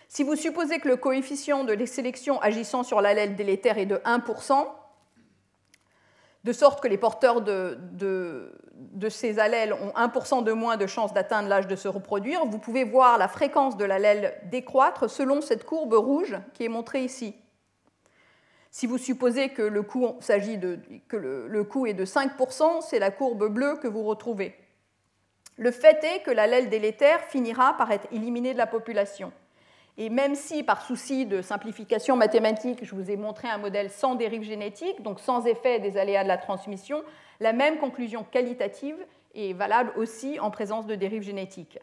Si 0.07 0.23
vous 0.23 0.35
supposez 0.35 0.79
que 0.79 0.87
le 0.87 0.97
coefficient 0.97 1.63
de 1.63 1.85
sélection 1.85 2.39
agissant 2.41 2.83
sur 2.83 3.01
l'allèle 3.01 3.35
délétère 3.35 3.77
est 3.77 3.85
de 3.85 3.97
1%, 3.97 4.67
de 6.43 6.53
sorte 6.53 6.81
que 6.81 6.87
les 6.87 6.97
porteurs 6.97 7.41
de, 7.41 7.77
de 8.75 9.09
ces 9.09 9.39
allèles 9.39 9.73
ont 9.73 9.89
1% 9.97 10.43
de 10.43 10.51
moins 10.51 10.77
de 10.77 10.85
chances 10.85 11.13
d'atteindre 11.13 11.49
l'âge 11.49 11.67
de 11.67 11.75
se 11.75 11.87
reproduire, 11.87 12.45
vous 12.45 12.59
pouvez 12.59 12.83
voir 12.83 13.17
la 13.17 13.27
fréquence 13.27 13.77
de 13.77 13.85
l'allèle 13.85 14.39
décroître 14.51 15.09
selon 15.09 15.41
cette 15.41 15.65
courbe 15.65 15.93
rouge 15.93 16.37
qui 16.53 16.65
est 16.65 16.69
montrée 16.69 17.03
ici. 17.03 17.35
Si 18.75 18.87
vous 18.87 18.97
supposez 18.97 19.51
que 19.51 19.61
le 19.61 19.83
coût, 19.83 20.05
de, 20.19 20.79
que 21.07 21.15
le, 21.15 21.63
coût 21.63 21.85
est 21.85 21.93
de 21.93 22.03
5%, 22.03 22.81
c'est 22.81 22.99
la 22.99 23.09
courbe 23.09 23.47
bleue 23.47 23.77
que 23.77 23.87
vous 23.87 24.03
retrouvez. 24.03 24.53
Le 25.55 25.71
fait 25.71 26.03
est 26.03 26.23
que 26.23 26.29
l'allèle 26.29 26.67
délétère 26.67 27.21
finira 27.21 27.77
par 27.77 27.89
être 27.93 28.05
éliminé 28.11 28.51
de 28.51 28.57
la 28.57 28.67
population. 28.67 29.31
Et 29.97 30.09
même 30.09 30.35
si, 30.35 30.61
par 30.61 30.81
souci 30.81 31.25
de 31.25 31.41
simplification 31.41 32.17
mathématique, 32.17 32.83
je 32.83 32.93
vous 32.93 33.09
ai 33.09 33.15
montré 33.15 33.47
un 33.47 33.59
modèle 33.59 33.89
sans 33.89 34.15
dérive 34.15 34.43
génétique, 34.43 35.01
donc 35.01 35.21
sans 35.21 35.45
effet 35.45 35.79
des 35.79 35.95
aléas 35.95 36.23
de 36.23 36.27
la 36.27 36.37
transmission, 36.37 37.01
la 37.39 37.53
même 37.53 37.77
conclusion 37.77 38.25
qualitative 38.25 38.97
est 39.35 39.53
valable 39.53 39.93
aussi 39.95 40.37
en 40.41 40.51
présence 40.51 40.85
de 40.85 40.95
dérives 40.95 41.23
génétiques. 41.23 41.79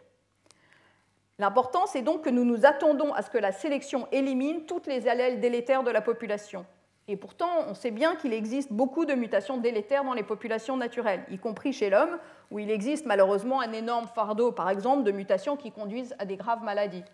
L'important, 1.38 1.86
c'est 1.86 2.02
donc 2.02 2.20
que 2.20 2.28
nous 2.28 2.44
nous 2.44 2.66
attendons 2.66 3.14
à 3.14 3.22
ce 3.22 3.30
que 3.30 3.38
la 3.38 3.52
sélection 3.52 4.08
élimine 4.12 4.66
toutes 4.66 4.88
les 4.88 5.08
allèles 5.08 5.40
délétères 5.40 5.84
de 5.84 5.90
la 5.90 6.02
population. 6.02 6.66
Et 7.08 7.16
pourtant, 7.16 7.50
on 7.68 7.74
sait 7.74 7.90
bien 7.90 8.14
qu'il 8.14 8.32
existe 8.32 8.72
beaucoup 8.72 9.04
de 9.04 9.14
mutations 9.14 9.56
délétères 9.56 10.04
dans 10.04 10.14
les 10.14 10.22
populations 10.22 10.76
naturelles, 10.76 11.24
y 11.30 11.38
compris 11.38 11.72
chez 11.72 11.90
l'homme, 11.90 12.18
où 12.50 12.58
il 12.58 12.70
existe 12.70 13.06
malheureusement 13.06 13.60
un 13.60 13.72
énorme 13.72 14.06
fardeau, 14.14 14.52
par 14.52 14.70
exemple, 14.70 15.02
de 15.02 15.10
mutations 15.10 15.56
qui 15.56 15.72
conduisent 15.72 16.14
à 16.18 16.24
des 16.24 16.36
graves 16.36 16.62
maladies. 16.62 17.04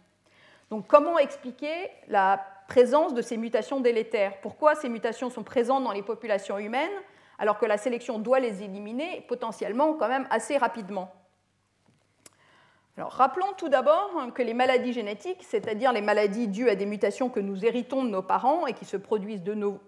Donc 0.70 0.86
comment 0.86 1.18
expliquer 1.18 1.90
la 2.08 2.44
présence 2.68 3.14
de 3.14 3.22
ces 3.22 3.38
mutations 3.38 3.80
délétères? 3.80 4.38
Pourquoi 4.42 4.74
ces 4.74 4.90
mutations 4.90 5.30
sont 5.30 5.42
présentes 5.42 5.84
dans 5.84 5.92
les 5.92 6.02
populations 6.02 6.58
humaines 6.58 6.90
alors 7.38 7.58
que 7.58 7.64
la 7.64 7.78
sélection 7.78 8.18
doit 8.18 8.40
les 8.40 8.62
éliminer 8.62 9.24
potentiellement 9.26 9.94
quand 9.94 10.08
même 10.08 10.26
assez 10.30 10.58
rapidement? 10.58 11.10
Rappelons 13.06 13.52
tout 13.56 13.68
d'abord 13.68 14.10
que 14.34 14.42
les 14.42 14.54
maladies 14.54 14.92
génétiques, 14.92 15.44
c'est-à-dire 15.48 15.92
les 15.92 16.00
maladies 16.00 16.48
dues 16.48 16.68
à 16.68 16.74
des 16.74 16.86
mutations 16.86 17.28
que 17.28 17.40
nous 17.40 17.64
héritons 17.64 18.04
de 18.04 18.08
nos 18.08 18.22
parents 18.22 18.66
et 18.66 18.72
qui 18.72 18.84
se 18.84 18.96
produisent 18.96 19.42
de 19.42 19.54
nouveau 19.54 19.80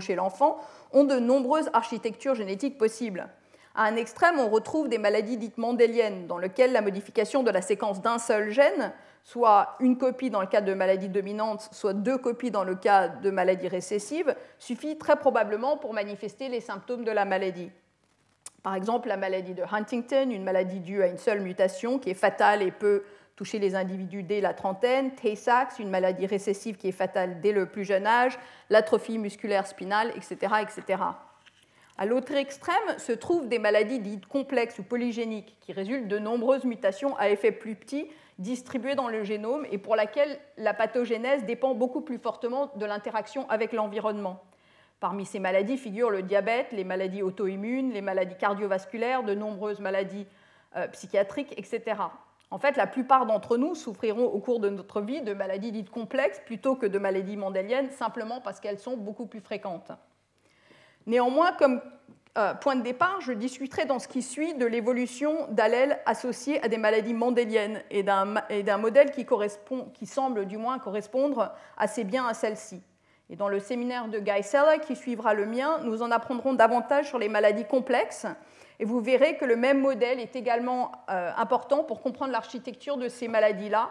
chez 0.00 0.14
l'enfant, 0.14 0.58
ont 0.92 1.04
de 1.04 1.18
nombreuses 1.18 1.70
architectures 1.72 2.34
génétiques 2.34 2.78
possibles. 2.78 3.28
À 3.74 3.84
un 3.84 3.96
extrême, 3.96 4.40
on 4.40 4.48
retrouve 4.48 4.88
des 4.88 4.98
maladies 4.98 5.36
dites 5.36 5.58
mendéliennes, 5.58 6.26
dans 6.26 6.38
lesquelles 6.38 6.72
la 6.72 6.82
modification 6.82 7.42
de 7.42 7.50
la 7.50 7.62
séquence 7.62 8.00
d'un 8.00 8.18
seul 8.18 8.50
gène, 8.50 8.92
soit 9.22 9.76
une 9.78 9.98
copie 9.98 10.30
dans 10.30 10.40
le 10.40 10.46
cas 10.46 10.62
de 10.62 10.74
maladies 10.74 11.10
dominantes, 11.10 11.68
soit 11.72 11.92
deux 11.92 12.18
copies 12.18 12.50
dans 12.50 12.64
le 12.64 12.74
cas 12.74 13.08
de 13.08 13.30
maladies 13.30 13.68
récessives, 13.68 14.34
suffit 14.58 14.98
très 14.98 15.16
probablement 15.16 15.76
pour 15.76 15.92
manifester 15.92 16.48
les 16.48 16.60
symptômes 16.60 17.04
de 17.04 17.12
la 17.12 17.24
maladie. 17.24 17.70
Par 18.62 18.74
exemple, 18.74 19.08
la 19.08 19.16
maladie 19.16 19.54
de 19.54 19.62
Huntington, 19.70 20.30
une 20.30 20.42
maladie 20.42 20.80
due 20.80 21.02
à 21.02 21.06
une 21.06 21.18
seule 21.18 21.40
mutation 21.40 21.98
qui 21.98 22.10
est 22.10 22.14
fatale 22.14 22.62
et 22.62 22.70
peut 22.70 23.04
toucher 23.36 23.60
les 23.60 23.76
individus 23.76 24.24
dès 24.24 24.40
la 24.40 24.52
trentaine, 24.52 25.12
Tay-Sachs, 25.12 25.78
une 25.78 25.90
maladie 25.90 26.26
récessive 26.26 26.76
qui 26.76 26.88
est 26.88 26.92
fatale 26.92 27.40
dès 27.40 27.52
le 27.52 27.66
plus 27.66 27.84
jeune 27.84 28.06
âge, 28.06 28.36
l'atrophie 28.68 29.16
musculaire 29.16 29.66
spinale, 29.66 30.12
etc. 30.16 30.54
etc. 30.60 31.02
À 31.96 32.06
l'autre 32.06 32.32
extrême 32.34 32.98
se 32.98 33.12
trouvent 33.12 33.48
des 33.48 33.60
maladies 33.60 34.00
dites 34.00 34.26
complexes 34.26 34.78
ou 34.80 34.82
polygéniques 34.82 35.56
qui 35.60 35.72
résultent 35.72 36.08
de 36.08 36.18
nombreuses 36.18 36.64
mutations 36.64 37.16
à 37.16 37.28
effet 37.28 37.52
plus 37.52 37.76
petit 37.76 38.08
distribuées 38.38 38.94
dans 38.94 39.08
le 39.08 39.24
génome 39.24 39.66
et 39.70 39.78
pour 39.78 39.96
laquelle 39.96 40.38
la 40.56 40.74
pathogénèse 40.74 41.44
dépend 41.44 41.74
beaucoup 41.74 42.00
plus 42.00 42.18
fortement 42.18 42.70
de 42.76 42.86
l'interaction 42.86 43.48
avec 43.50 43.72
l'environnement. 43.72 44.40
Parmi 45.00 45.24
ces 45.24 45.38
maladies 45.38 45.78
figurent 45.78 46.10
le 46.10 46.22
diabète, 46.22 46.72
les 46.72 46.84
maladies 46.84 47.22
auto-immunes, 47.22 47.92
les 47.92 48.00
maladies 48.00 48.36
cardiovasculaires, 48.36 49.22
de 49.22 49.34
nombreuses 49.34 49.80
maladies 49.80 50.26
euh, 50.76 50.88
psychiatriques, 50.88 51.54
etc. 51.56 51.96
En 52.50 52.58
fait, 52.58 52.76
la 52.76 52.86
plupart 52.86 53.26
d'entre 53.26 53.56
nous 53.56 53.74
souffriront 53.74 54.24
au 54.24 54.38
cours 54.40 54.58
de 54.58 54.70
notre 54.70 55.00
vie 55.00 55.20
de 55.20 55.34
maladies 55.34 55.70
dites 55.70 55.90
complexes 55.90 56.40
plutôt 56.46 56.74
que 56.74 56.86
de 56.86 56.98
maladies 56.98 57.36
mendéliennes, 57.36 57.90
simplement 57.90 58.40
parce 58.40 58.58
qu'elles 58.58 58.78
sont 58.78 58.96
beaucoup 58.96 59.26
plus 59.26 59.40
fréquentes. 59.40 59.92
Néanmoins, 61.06 61.52
comme 61.52 61.80
euh, 62.38 62.54
point 62.54 62.76
de 62.76 62.82
départ, 62.82 63.20
je 63.20 63.32
discuterai 63.32 63.84
dans 63.84 63.98
ce 63.98 64.08
qui 64.08 64.22
suit 64.22 64.54
de 64.54 64.66
l'évolution 64.66 65.46
d'allèles 65.50 66.00
associés 66.06 66.62
à 66.64 66.68
des 66.68 66.78
maladies 66.78 67.14
mendéliennes 67.14 67.82
et 67.90 68.02
d'un 68.02 68.78
modèle 68.78 69.10
qui, 69.10 69.26
qui 69.94 70.06
semble 70.06 70.46
du 70.46 70.56
moins 70.56 70.78
correspondre 70.78 71.52
assez 71.76 72.04
bien 72.04 72.26
à 72.26 72.34
celle-ci. 72.34 72.82
Et 73.30 73.36
dans 73.36 73.48
le 73.48 73.58
séminaire 73.58 74.08
de 74.08 74.18
Guy 74.18 74.42
Sella, 74.42 74.78
qui 74.78 74.96
suivra 74.96 75.34
le 75.34 75.44
mien, 75.44 75.80
nous 75.84 76.02
en 76.02 76.10
apprendrons 76.10 76.54
davantage 76.54 77.08
sur 77.08 77.18
les 77.18 77.28
maladies 77.28 77.66
complexes. 77.66 78.26
Et 78.80 78.84
vous 78.84 79.00
verrez 79.00 79.36
que 79.36 79.44
le 79.44 79.56
même 79.56 79.80
modèle 79.80 80.18
est 80.18 80.34
également 80.34 80.92
euh, 81.10 81.30
important 81.36 81.84
pour 81.84 82.00
comprendre 82.00 82.32
l'architecture 82.32 82.96
de 82.96 83.08
ces 83.08 83.28
maladies-là 83.28 83.90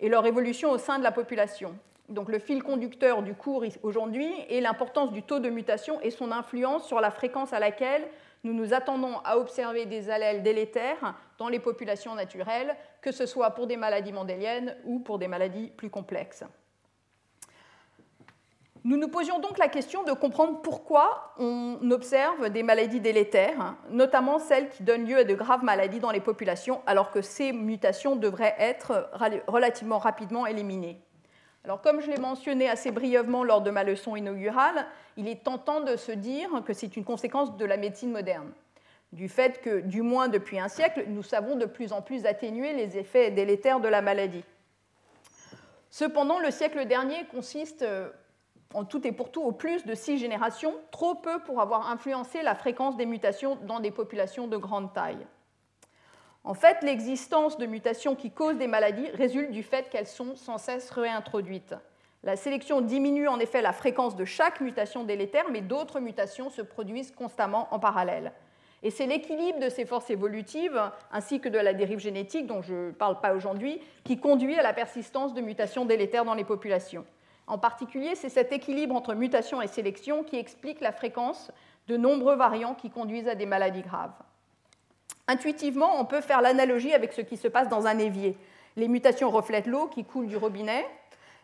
et 0.00 0.08
leur 0.08 0.24
évolution 0.26 0.70
au 0.70 0.78
sein 0.78 0.98
de 0.98 1.04
la 1.04 1.12
population. 1.12 1.74
Donc 2.08 2.30
le 2.30 2.38
fil 2.38 2.62
conducteur 2.62 3.22
du 3.22 3.34
cours 3.34 3.64
aujourd'hui 3.82 4.32
est 4.48 4.60
l'importance 4.60 5.12
du 5.12 5.22
taux 5.22 5.40
de 5.40 5.50
mutation 5.50 6.00
et 6.00 6.10
son 6.10 6.32
influence 6.32 6.86
sur 6.86 7.00
la 7.00 7.10
fréquence 7.10 7.52
à 7.52 7.58
laquelle 7.58 8.08
nous 8.44 8.54
nous 8.54 8.72
attendons 8.72 9.18
à 9.24 9.36
observer 9.36 9.84
des 9.84 10.08
allèles 10.08 10.42
délétères 10.42 11.14
dans 11.36 11.48
les 11.48 11.58
populations 11.58 12.14
naturelles, 12.14 12.74
que 13.02 13.12
ce 13.12 13.26
soit 13.26 13.50
pour 13.50 13.66
des 13.66 13.76
maladies 13.76 14.12
mendéliennes 14.12 14.76
ou 14.84 15.00
pour 15.00 15.18
des 15.18 15.28
maladies 15.28 15.70
plus 15.76 15.90
complexes. 15.90 16.44
Nous 18.88 18.96
nous 18.96 19.08
posions 19.08 19.38
donc 19.38 19.58
la 19.58 19.68
question 19.68 20.02
de 20.02 20.12
comprendre 20.12 20.62
pourquoi 20.62 21.34
on 21.38 21.78
observe 21.90 22.48
des 22.48 22.62
maladies 22.62 23.00
délétères, 23.00 23.74
notamment 23.90 24.38
celles 24.38 24.70
qui 24.70 24.82
donnent 24.82 25.04
lieu 25.04 25.18
à 25.18 25.24
de 25.24 25.34
graves 25.34 25.62
maladies 25.62 26.00
dans 26.00 26.10
les 26.10 26.22
populations, 26.22 26.80
alors 26.86 27.10
que 27.10 27.20
ces 27.20 27.52
mutations 27.52 28.16
devraient 28.16 28.56
être 28.58 29.10
relativement 29.46 29.98
rapidement 29.98 30.46
éliminées. 30.46 30.98
Alors, 31.64 31.82
comme 31.82 32.00
je 32.00 32.10
l'ai 32.10 32.16
mentionné 32.16 32.66
assez 32.66 32.90
brièvement 32.90 33.44
lors 33.44 33.60
de 33.60 33.70
ma 33.70 33.84
leçon 33.84 34.16
inaugurale, 34.16 34.86
il 35.18 35.28
est 35.28 35.44
tentant 35.44 35.82
de 35.82 35.96
se 35.96 36.12
dire 36.12 36.48
que 36.64 36.72
c'est 36.72 36.96
une 36.96 37.04
conséquence 37.04 37.58
de 37.58 37.64
la 37.66 37.76
médecine 37.76 38.10
moderne, 38.10 38.50
du 39.12 39.28
fait 39.28 39.60
que, 39.60 39.80
du 39.80 40.00
moins 40.00 40.28
depuis 40.28 40.58
un 40.58 40.68
siècle, 40.68 41.04
nous 41.08 41.22
savons 41.22 41.56
de 41.56 41.66
plus 41.66 41.92
en 41.92 42.00
plus 42.00 42.24
atténuer 42.24 42.72
les 42.72 42.96
effets 42.96 43.30
délétères 43.32 43.80
de 43.80 43.88
la 43.88 44.00
maladie. 44.00 44.44
Cependant, 45.90 46.38
le 46.38 46.50
siècle 46.50 46.86
dernier 46.86 47.26
consiste 47.30 47.84
en 48.74 48.84
tout 48.84 49.06
et 49.06 49.12
pour 49.12 49.30
tout 49.30 49.42
au 49.42 49.52
plus 49.52 49.86
de 49.86 49.94
six 49.94 50.18
générations, 50.18 50.74
trop 50.90 51.14
peu 51.14 51.38
pour 51.40 51.60
avoir 51.60 51.90
influencé 51.90 52.42
la 52.42 52.54
fréquence 52.54 52.96
des 52.96 53.06
mutations 53.06 53.56
dans 53.66 53.80
des 53.80 53.90
populations 53.90 54.46
de 54.46 54.56
grande 54.56 54.92
taille. 54.92 55.26
En 56.44 56.54
fait, 56.54 56.82
l'existence 56.82 57.58
de 57.58 57.66
mutations 57.66 58.14
qui 58.14 58.30
causent 58.30 58.58
des 58.58 58.66
maladies 58.66 59.08
résulte 59.10 59.50
du 59.50 59.62
fait 59.62 59.88
qu'elles 59.90 60.06
sont 60.06 60.36
sans 60.36 60.58
cesse 60.58 60.90
réintroduites. 60.90 61.74
La 62.24 62.36
sélection 62.36 62.80
diminue 62.80 63.28
en 63.28 63.38
effet 63.38 63.62
la 63.62 63.72
fréquence 63.72 64.16
de 64.16 64.24
chaque 64.24 64.60
mutation 64.60 65.04
délétère, 65.04 65.50
mais 65.50 65.60
d'autres 65.60 66.00
mutations 66.00 66.50
se 66.50 66.62
produisent 66.62 67.12
constamment 67.12 67.68
en 67.70 67.78
parallèle. 67.78 68.32
Et 68.82 68.90
c'est 68.90 69.06
l'équilibre 69.06 69.58
de 69.58 69.68
ces 69.68 69.84
forces 69.84 70.10
évolutives, 70.10 70.80
ainsi 71.10 71.40
que 71.40 71.48
de 71.48 71.58
la 71.58 71.74
dérive 71.74 71.98
génétique, 71.98 72.46
dont 72.46 72.62
je 72.62 72.74
ne 72.74 72.90
parle 72.92 73.20
pas 73.20 73.34
aujourd'hui, 73.34 73.80
qui 74.04 74.18
conduit 74.18 74.58
à 74.58 74.62
la 74.62 74.72
persistance 74.72 75.34
de 75.34 75.40
mutations 75.40 75.84
délétères 75.84 76.24
dans 76.24 76.34
les 76.34 76.44
populations. 76.44 77.04
En 77.48 77.56
particulier, 77.56 78.14
c'est 78.14 78.28
cet 78.28 78.52
équilibre 78.52 78.94
entre 78.94 79.14
mutation 79.14 79.62
et 79.62 79.66
sélection 79.66 80.22
qui 80.22 80.36
explique 80.36 80.82
la 80.82 80.92
fréquence 80.92 81.50
de 81.88 81.96
nombreux 81.96 82.36
variants 82.36 82.74
qui 82.74 82.90
conduisent 82.90 83.26
à 83.26 83.34
des 83.34 83.46
maladies 83.46 83.80
graves. 83.80 84.12
Intuitivement, 85.26 85.98
on 85.98 86.04
peut 86.04 86.20
faire 86.20 86.42
l'analogie 86.42 86.92
avec 86.92 87.14
ce 87.14 87.22
qui 87.22 87.38
se 87.38 87.48
passe 87.48 87.70
dans 87.70 87.86
un 87.86 87.98
évier. 87.98 88.36
Les 88.76 88.86
mutations 88.86 89.30
reflètent 89.30 89.66
l'eau 89.66 89.86
qui 89.86 90.04
coule 90.04 90.26
du 90.26 90.36
robinet. 90.36 90.86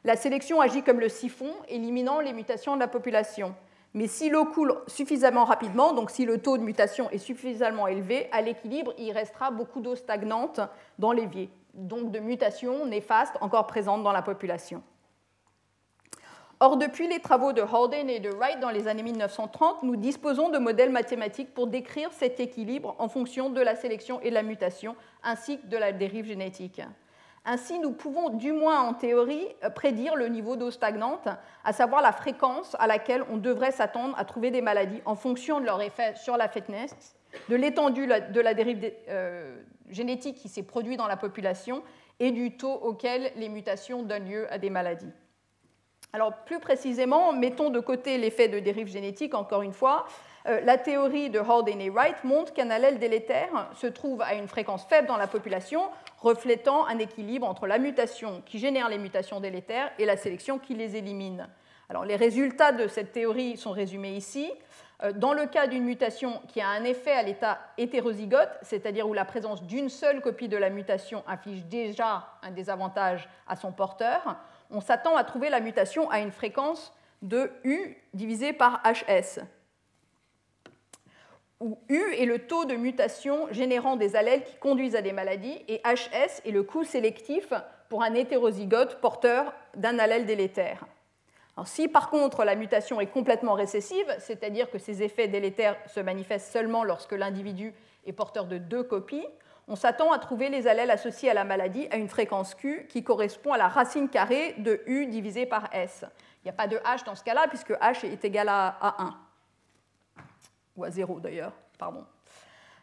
La 0.04 0.16
sélection 0.16 0.60
agit 0.60 0.82
comme 0.82 1.00
le 1.00 1.08
siphon, 1.08 1.50
éliminant 1.68 2.20
les 2.20 2.34
mutations 2.34 2.74
de 2.74 2.80
la 2.80 2.88
population. 2.88 3.54
Mais 3.94 4.06
si 4.06 4.28
l'eau 4.28 4.44
coule 4.44 4.74
suffisamment 4.86 5.44
rapidement, 5.44 5.94
donc 5.94 6.10
si 6.10 6.26
le 6.26 6.38
taux 6.38 6.58
de 6.58 6.62
mutation 6.62 7.08
est 7.10 7.18
suffisamment 7.18 7.86
élevé, 7.86 8.28
à 8.30 8.42
l'équilibre, 8.42 8.92
il 8.98 9.12
restera 9.12 9.50
beaucoup 9.50 9.80
d'eau 9.80 9.96
stagnante 9.96 10.60
dans 10.98 11.12
l'évier, 11.12 11.48
donc 11.72 12.10
de 12.10 12.18
mutations 12.18 12.84
néfastes 12.84 13.36
encore 13.40 13.66
présentes 13.66 14.02
dans 14.02 14.12
la 14.12 14.22
population. 14.22 14.82
Or, 16.66 16.78
depuis 16.78 17.06
les 17.08 17.20
travaux 17.20 17.52
de 17.52 17.60
Holden 17.60 18.08
et 18.08 18.20
de 18.20 18.30
Wright 18.30 18.58
dans 18.58 18.70
les 18.70 18.88
années 18.88 19.02
1930, 19.02 19.82
nous 19.82 19.96
disposons 19.96 20.48
de 20.48 20.56
modèles 20.56 20.88
mathématiques 20.88 21.52
pour 21.52 21.66
décrire 21.66 22.10
cet 22.10 22.40
équilibre 22.40 22.96
en 22.98 23.06
fonction 23.06 23.50
de 23.50 23.60
la 23.60 23.76
sélection 23.76 24.18
et 24.22 24.30
de 24.30 24.34
la 24.34 24.42
mutation, 24.42 24.96
ainsi 25.22 25.60
que 25.60 25.66
de 25.66 25.76
la 25.76 25.92
dérive 25.92 26.24
génétique. 26.24 26.80
Ainsi, 27.44 27.78
nous 27.80 27.92
pouvons 27.92 28.30
du 28.30 28.52
moins 28.52 28.80
en 28.80 28.94
théorie 28.94 29.46
prédire 29.74 30.16
le 30.16 30.28
niveau 30.28 30.56
d'eau 30.56 30.70
stagnante, 30.70 31.28
à 31.64 31.72
savoir 31.74 32.00
la 32.00 32.12
fréquence 32.12 32.74
à 32.78 32.86
laquelle 32.86 33.24
on 33.30 33.36
devrait 33.36 33.70
s'attendre 33.70 34.14
à 34.16 34.24
trouver 34.24 34.50
des 34.50 34.62
maladies 34.62 35.02
en 35.04 35.16
fonction 35.16 35.60
de 35.60 35.66
leur 35.66 35.82
effet 35.82 36.14
sur 36.16 36.38
la 36.38 36.48
fitness, 36.48 37.14
de 37.50 37.56
l'étendue 37.56 38.06
de 38.06 38.40
la 38.40 38.54
dérive 38.54 38.90
euh, 39.10 39.54
génétique 39.90 40.36
qui 40.36 40.48
s'est 40.48 40.62
produite 40.62 40.96
dans 40.96 41.08
la 41.08 41.18
population 41.18 41.82
et 42.20 42.30
du 42.30 42.56
taux 42.56 42.72
auquel 42.72 43.32
les 43.36 43.50
mutations 43.50 44.02
donnent 44.02 44.30
lieu 44.30 44.50
à 44.50 44.56
des 44.56 44.70
maladies. 44.70 45.12
Alors 46.14 46.32
plus 46.44 46.60
précisément, 46.60 47.32
mettons 47.32 47.70
de 47.70 47.80
côté 47.80 48.18
l'effet 48.18 48.46
de 48.46 48.60
dérive 48.60 48.86
génétique, 48.86 49.34
encore 49.34 49.62
une 49.62 49.72
fois. 49.72 50.06
Euh, 50.46 50.60
la 50.60 50.78
théorie 50.78 51.28
de 51.28 51.40
Haldane 51.40 51.80
et 51.80 51.90
Wright 51.90 52.22
montre 52.22 52.52
qu'un 52.52 52.70
allèle 52.70 53.00
délétère 53.00 53.68
se 53.74 53.88
trouve 53.88 54.22
à 54.22 54.34
une 54.34 54.46
fréquence 54.46 54.84
faible 54.84 55.08
dans 55.08 55.16
la 55.16 55.26
population, 55.26 55.82
reflétant 56.20 56.86
un 56.86 57.00
équilibre 57.00 57.48
entre 57.48 57.66
la 57.66 57.78
mutation 57.78 58.42
qui 58.46 58.60
génère 58.60 58.88
les 58.88 58.98
mutations 58.98 59.40
délétères 59.40 59.90
et 59.98 60.04
la 60.04 60.16
sélection 60.16 60.60
qui 60.60 60.74
les 60.74 60.94
élimine. 60.94 61.48
Alors, 61.90 62.04
les 62.04 62.14
résultats 62.14 62.70
de 62.70 62.86
cette 62.86 63.10
théorie 63.10 63.56
sont 63.56 63.72
résumés 63.72 64.12
ici. 64.12 64.52
Euh, 65.02 65.10
dans 65.10 65.32
le 65.32 65.46
cas 65.46 65.66
d'une 65.66 65.82
mutation 65.82 66.40
qui 66.46 66.60
a 66.60 66.68
un 66.68 66.84
effet 66.84 67.10
à 67.10 67.24
l'état 67.24 67.58
hétérozygote, 67.76 68.56
c'est-à-dire 68.62 69.08
où 69.08 69.14
la 69.14 69.24
présence 69.24 69.64
d'une 69.64 69.88
seule 69.88 70.20
copie 70.20 70.48
de 70.48 70.56
la 70.56 70.70
mutation 70.70 71.24
inflige 71.26 71.64
déjà 71.64 72.28
un 72.44 72.52
désavantage 72.52 73.28
à 73.48 73.56
son 73.56 73.72
porteur, 73.72 74.36
on 74.70 74.80
s'attend 74.80 75.16
à 75.16 75.24
trouver 75.24 75.50
la 75.50 75.60
mutation 75.60 76.10
à 76.10 76.20
une 76.20 76.32
fréquence 76.32 76.92
de 77.22 77.50
U 77.64 77.96
divisé 78.12 78.52
par 78.52 78.82
HS, 78.84 79.40
où 81.60 81.78
U 81.88 82.02
est 82.18 82.26
le 82.26 82.46
taux 82.46 82.64
de 82.64 82.74
mutation 82.74 83.46
générant 83.50 83.96
des 83.96 84.16
allèles 84.16 84.44
qui 84.44 84.56
conduisent 84.56 84.96
à 84.96 85.02
des 85.02 85.12
maladies, 85.12 85.64
et 85.68 85.80
HS 85.84 86.42
est 86.44 86.50
le 86.50 86.62
coût 86.62 86.84
sélectif 86.84 87.52
pour 87.88 88.02
un 88.02 88.14
hétérozygote 88.14 89.00
porteur 89.00 89.54
d'un 89.76 89.98
allèle 89.98 90.26
délétère. 90.26 90.84
Si 91.64 91.86
par 91.86 92.10
contre 92.10 92.44
la 92.44 92.56
mutation 92.56 93.00
est 93.00 93.06
complètement 93.06 93.54
récessive, 93.54 94.06
c'est-à-dire 94.18 94.68
que 94.70 94.78
ces 94.78 95.02
effets 95.02 95.28
délétères 95.28 95.76
se 95.86 96.00
manifestent 96.00 96.52
seulement 96.52 96.82
lorsque 96.82 97.12
l'individu 97.12 97.72
est 98.06 98.12
porteur 98.12 98.46
de 98.46 98.58
deux 98.58 98.82
copies, 98.82 99.26
on 99.66 99.76
s'attend 99.76 100.12
à 100.12 100.18
trouver 100.18 100.48
les 100.48 100.66
allèles 100.66 100.90
associés 100.90 101.30
à 101.30 101.34
la 101.34 101.44
maladie 101.44 101.88
à 101.90 101.96
une 101.96 102.08
fréquence 102.08 102.54
Q 102.54 102.86
qui 102.88 103.02
correspond 103.02 103.52
à 103.52 103.58
la 103.58 103.68
racine 103.68 104.08
carrée 104.08 104.54
de 104.58 104.82
U 104.86 105.06
divisé 105.06 105.46
par 105.46 105.68
S. 105.72 106.04
Il 106.42 106.48
n'y 106.48 106.50
a 106.50 106.54
pas 106.54 106.66
de 106.66 106.76
H 106.78 107.04
dans 107.04 107.14
ce 107.14 107.24
cas-là 107.24 107.46
puisque 107.48 107.70
H 107.70 108.04
est 108.04 108.24
égal 108.24 108.48
à 108.48 108.96
1. 108.98 109.14
Ou 110.76 110.84
à 110.84 110.90
0 110.90 111.20
d'ailleurs, 111.20 111.52
pardon. 111.78 112.04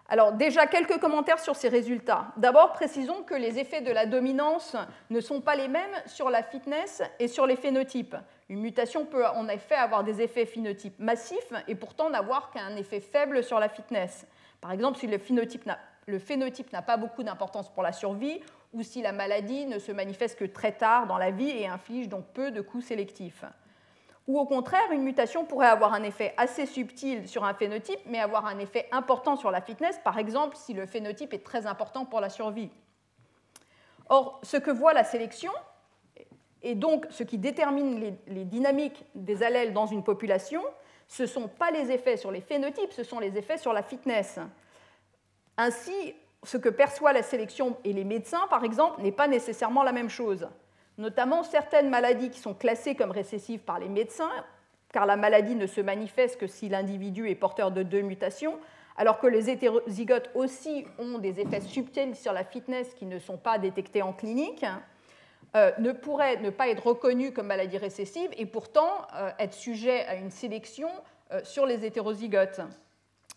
Alors 0.10 0.34
déjà 0.34 0.68
quelques 0.68 1.00
commentaires 1.00 1.40
sur 1.40 1.56
ces 1.56 1.70
résultats. 1.70 2.34
D'abord, 2.36 2.74
précisons 2.74 3.24
que 3.24 3.36
les 3.36 3.60
effets 3.60 3.80
de 3.80 3.92
la 3.92 4.06
dominance 4.06 4.76
ne 5.10 5.22
sont 5.22 5.40
pas 5.40 5.56
les 5.56 5.70
mêmes 5.70 5.96
sur 6.06 6.30
la 6.30 6.44
fitness 6.44 7.02
et 7.20 7.30
sur 7.30 7.46
les 7.46 7.56
phénotypes. 7.56 8.18
Une 8.50 8.60
mutation 8.60 9.06
peut 9.06 9.26
en 9.26 9.48
effet 9.48 9.76
avoir 9.76 10.04
des 10.04 10.22
effets 10.22 10.46
phénotypes 10.46 11.00
massifs 11.00 11.54
et 11.68 11.76
pourtant 11.76 12.10
n'avoir 12.10 12.52
qu'un 12.52 12.76
effet 12.76 13.00
faible 13.00 13.42
sur 13.42 13.60
la 13.60 13.70
fitness. 13.70 14.28
Par 14.60 14.74
exemple, 14.74 14.98
si 14.98 15.08
le 15.08 15.18
phénotype 15.18 15.66
n'a 16.74 16.82
pas 16.82 16.98
beaucoup 16.98 17.24
d'importance 17.24 17.70
pour 17.70 17.84
la 17.84 17.92
survie 17.92 18.42
ou 18.74 18.84
si 18.84 19.02
la 19.02 19.12
maladie 19.12 19.66
ne 19.66 19.80
se 19.80 19.92
manifeste 19.92 20.38
que 20.38 20.46
très 20.46 20.72
tard 20.72 21.08
dans 21.08 21.18
la 21.18 21.32
vie 21.32 21.50
et 21.50 21.68
inflige 21.68 22.10
donc 22.10 22.26
peu 22.34 22.52
de 22.52 22.62
coûts 22.62 22.82
sélectifs. 22.82 23.44
Ou 24.28 24.40
au 24.40 24.46
contraire, 24.46 24.92
une 24.92 25.04
mutation 25.04 25.46
pourrait 25.46 25.68
avoir 25.68 25.94
un 25.94 26.04
effet 26.04 26.34
assez 26.38 26.66
subtil 26.66 27.28
sur 27.28 27.44
un 27.44 27.54
phénotype, 27.54 28.00
mais 28.06 28.20
avoir 28.20 28.46
un 28.46 28.60
effet 28.60 28.88
important 28.92 29.36
sur 29.36 29.52
la 29.52 29.62
fitness, 29.62 30.00
par 30.04 30.18
exemple 30.18 30.56
si 30.56 30.74
le 30.74 30.86
phénotype 30.86 31.34
est 31.34 31.44
très 31.44 31.66
important 31.66 32.06
pour 32.06 32.22
la 32.22 32.30
survie. 32.30 32.70
Or, 34.10 34.40
ce 34.44 34.58
que 34.58 34.72
voit 34.72 34.94
la 34.94 35.04
sélection, 35.04 35.52
et 36.64 36.76
donc, 36.76 37.08
ce 37.10 37.24
qui 37.24 37.38
détermine 37.38 38.16
les, 38.28 38.46
dynamiques 38.46 39.06
des 39.16 39.42
allèles 39.42 39.74
dans 39.74 39.88
une 39.88 40.04
population, 40.04 40.62
ce 41.08 41.24
ne 41.24 41.28
sont 41.28 41.48
pas 41.48 41.72
les 41.72 41.92
effets 41.92 42.18
sur 42.18 42.32
les 42.32 42.42
phénotypes, 42.42 42.92
ce 42.92 43.04
sont 43.04 43.20
les 43.20 43.38
effets 43.38 43.58
sur 43.58 43.74
la 43.74 43.82
fitness. 43.82 44.40
Ainsi, 45.62 46.16
ce 46.42 46.58
que 46.58 46.70
perçoit 46.70 47.14
la 47.14 47.22
sélection 47.22 47.78
et 47.84 47.94
les 47.94 48.04
médecins, 48.04 48.48
par 48.50 48.64
exemple, 48.64 49.00
n'est 49.04 49.12
pas 49.12 49.28
nécessairement 49.28 49.84
la 49.84 49.92
même 49.92 50.10
chose. 50.10 50.48
Notamment 50.98 51.44
certaines 51.44 51.88
maladies 51.88 52.32
qui 52.32 52.40
sont 52.40 52.56
classées 52.56 52.96
comme 52.96 53.12
récessives 53.12 53.60
par 53.60 53.78
les 53.78 53.88
médecins, 53.88 54.32
car 54.92 55.06
la 55.06 55.18
maladie 55.18 55.54
ne 55.54 55.68
se 55.68 55.80
manifeste 55.80 56.40
que 56.40 56.48
si 56.48 56.68
l'individu 56.68 57.30
est 57.30 57.36
porteur 57.36 57.70
de 57.70 57.84
deux 57.84 58.02
mutations, 58.02 58.58
alors 58.98 59.20
que 59.20 59.28
les 59.28 59.52
hétérozygotes 59.52 60.32
aussi 60.34 60.88
ont 60.98 61.20
des 61.20 61.40
effets 61.40 61.62
subtils 61.62 62.16
sur 62.16 62.34
la 62.34 62.44
fitness 62.44 62.96
qui 62.96 63.06
ne 63.06 63.20
sont 63.20 63.38
pas 63.38 63.60
détectés 63.60 64.02
en 64.02 64.14
clinique. 64.14 64.66
Euh, 65.56 65.72
ne 65.78 65.92
pourrait 65.92 66.38
ne 66.38 66.50
pas 66.50 66.70
être 66.70 66.88
reconnu 66.88 67.34
comme 67.34 67.48
maladie 67.48 67.78
récessive 67.78 68.32
et 68.36 68.48
pourtant 68.48 69.06
euh, 69.16 69.30
être 69.38 69.54
sujet 69.54 70.08
à 70.08 70.16
une 70.16 70.32
sélection 70.32 70.90
euh, 71.32 71.42
sur 71.44 71.68
les 71.68 71.86
hétérozygotes. 71.86 72.62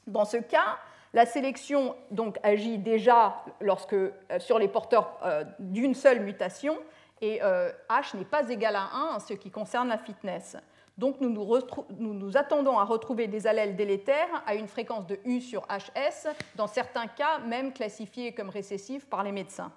Dans 0.06 0.24
ce 0.24 0.38
cas, 0.38 0.78
la 1.14 1.24
sélection 1.24 1.96
donc, 2.10 2.38
agit 2.42 2.76
déjà 2.76 3.42
lorsque, 3.60 3.96
sur 4.38 4.58
les 4.58 4.68
porteurs 4.68 5.18
d'une 5.58 5.94
seule 5.94 6.20
mutation 6.20 6.76
et 7.22 7.40
H 7.40 8.16
n'est 8.16 8.24
pas 8.24 8.50
égal 8.50 8.76
à 8.76 8.90
1 8.92 9.16
en 9.16 9.20
ce 9.20 9.32
qui 9.32 9.50
concerne 9.50 9.88
la 9.88 9.96
fitness. 9.96 10.56
Donc 10.96 11.20
nous 11.20 11.30
nous, 11.30 12.36
attendons 12.36 12.78
à 12.78 12.84
retrouver 12.84 13.26
des 13.26 13.46
allèles 13.46 13.74
délétères 13.74 14.42
à 14.46 14.54
une 14.54 14.68
fréquence 14.68 15.06
de 15.06 15.18
U 15.24 15.40
sur 15.40 15.62
HS, 15.62 16.28
dans 16.54 16.68
certains 16.68 17.08
cas 17.08 17.38
même 17.38 17.72
classifiés 17.72 18.32
comme 18.32 18.48
récessifs 18.48 19.06
par 19.06 19.24
les 19.24 19.32
médecins. 19.32 19.72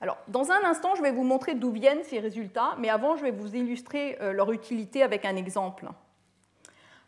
Alors, 0.00 0.18
dans 0.28 0.50
un 0.50 0.62
instant, 0.64 0.94
je 0.94 1.02
vais 1.02 1.12
vous 1.12 1.22
montrer 1.22 1.54
d'où 1.54 1.70
viennent 1.70 2.02
ces 2.02 2.18
résultats, 2.18 2.74
mais 2.78 2.90
avant, 2.90 3.16
je 3.16 3.22
vais 3.22 3.30
vous 3.30 3.54
illustrer 3.54 4.18
euh, 4.20 4.32
leur 4.32 4.52
utilité 4.52 5.02
avec 5.02 5.24
un 5.24 5.36
exemple. 5.36 5.86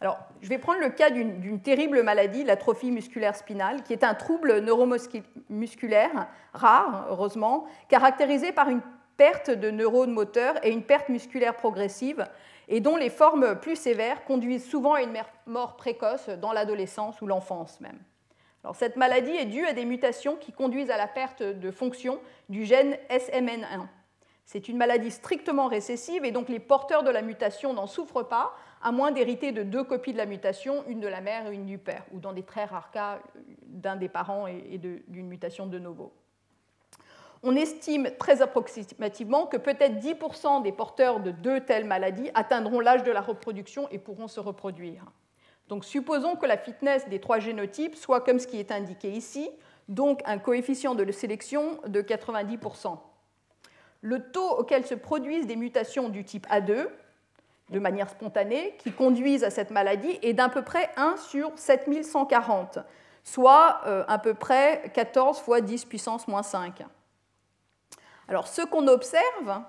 Alors, 0.00 0.18
je 0.40 0.48
vais 0.48 0.58
prendre 0.58 0.80
le 0.80 0.90
cas 0.90 1.10
d'une 1.10 1.60
terrible 1.60 2.02
maladie, 2.02 2.44
l'atrophie 2.44 2.92
musculaire 2.92 3.34
spinale, 3.34 3.82
qui 3.82 3.92
est 3.92 4.04
un 4.04 4.14
trouble 4.14 4.60
neuromusculaire 4.60 6.28
rare, 6.52 7.06
heureusement, 7.10 7.66
caractérisé 7.88 8.52
par 8.52 8.68
une 8.68 8.80
perte 9.16 9.50
de 9.50 9.70
neurones 9.70 10.12
moteurs 10.12 10.54
et 10.64 10.70
une 10.70 10.84
perte 10.84 11.08
musculaire 11.08 11.56
progressive, 11.56 12.24
et 12.68 12.80
dont 12.80 12.96
les 12.96 13.10
formes 13.10 13.58
plus 13.58 13.74
sévères 13.74 14.24
conduisent 14.24 14.68
souvent 14.68 14.94
à 14.94 15.02
une 15.02 15.12
mort 15.46 15.76
précoce 15.76 16.28
dans 16.28 16.52
l'adolescence 16.52 17.20
ou 17.20 17.26
l'enfance 17.26 17.80
même 17.80 17.98
cette 18.74 18.96
maladie 18.96 19.34
est 19.36 19.46
due 19.46 19.66
à 19.66 19.72
des 19.72 19.84
mutations 19.84 20.36
qui 20.36 20.52
conduisent 20.52 20.90
à 20.90 20.96
la 20.96 21.06
perte 21.06 21.42
de 21.42 21.70
fonction 21.70 22.20
du 22.48 22.64
gène 22.64 22.96
SMN1. 23.10 23.86
C'est 24.44 24.68
une 24.68 24.78
maladie 24.78 25.10
strictement 25.10 25.66
récessive 25.66 26.24
et 26.24 26.32
donc 26.32 26.48
les 26.48 26.58
porteurs 26.58 27.02
de 27.02 27.10
la 27.10 27.22
mutation 27.22 27.74
n'en 27.74 27.86
souffrent 27.86 28.26
pas, 28.26 28.54
à 28.82 28.92
moins 28.92 29.10
d'hériter 29.10 29.52
de 29.52 29.62
deux 29.62 29.84
copies 29.84 30.12
de 30.12 30.18
la 30.18 30.26
mutation, 30.26 30.84
une 30.86 31.00
de 31.00 31.08
la 31.08 31.20
mère 31.20 31.46
et 31.46 31.54
une 31.54 31.66
du 31.66 31.78
père, 31.78 32.04
ou 32.12 32.20
dans 32.20 32.32
des 32.32 32.42
très 32.42 32.64
rares 32.64 32.90
cas 32.90 33.20
d'un 33.66 33.96
des 33.96 34.08
parents 34.08 34.46
et 34.46 34.78
d'une 34.78 35.26
mutation 35.26 35.66
de 35.66 35.78
novo. 35.78 36.12
On 37.42 37.54
estime 37.54 38.10
très 38.18 38.42
approximativement 38.42 39.46
que 39.46 39.56
peut-être 39.56 39.98
10% 39.98 40.62
des 40.62 40.72
porteurs 40.72 41.20
de 41.20 41.30
deux 41.30 41.60
telles 41.60 41.84
maladies 41.84 42.30
atteindront 42.34 42.80
l'âge 42.80 43.04
de 43.04 43.12
la 43.12 43.20
reproduction 43.20 43.88
et 43.90 43.98
pourront 43.98 44.26
se 44.26 44.40
reproduire. 44.40 45.04
Donc 45.68 45.84
supposons 45.84 46.34
que 46.34 46.46
la 46.46 46.56
fitness 46.56 47.08
des 47.08 47.20
trois 47.20 47.38
génotypes 47.38 47.94
soit 47.94 48.22
comme 48.22 48.38
ce 48.38 48.46
qui 48.46 48.58
est 48.58 48.72
indiqué 48.72 49.10
ici, 49.10 49.50
donc 49.88 50.20
un 50.24 50.38
coefficient 50.38 50.94
de 50.94 51.10
sélection 51.12 51.78
de 51.86 52.02
90%. 52.02 52.98
Le 54.00 54.30
taux 54.30 54.50
auquel 54.58 54.86
se 54.86 54.94
produisent 54.94 55.46
des 55.46 55.56
mutations 55.56 56.08
du 56.08 56.24
type 56.24 56.46
A2, 56.48 56.88
de 57.70 57.78
manière 57.78 58.08
spontanée, 58.08 58.76
qui 58.78 58.92
conduisent 58.92 59.44
à 59.44 59.50
cette 59.50 59.70
maladie, 59.70 60.18
est 60.22 60.32
d'à 60.32 60.48
peu 60.48 60.62
près 60.62 60.90
1 60.96 61.16
sur 61.16 61.52
7140, 61.56 62.78
soit 63.24 63.80
euh, 63.86 64.04
à 64.08 64.18
peu 64.18 64.34
près 64.34 64.90
14 64.94 65.38
fois 65.40 65.60
10 65.60 65.84
puissance 65.84 66.28
moins 66.28 66.42
5. 66.42 66.84
Alors 68.28 68.46
ce 68.46 68.62
qu'on 68.62 68.86
observe, 68.88 69.62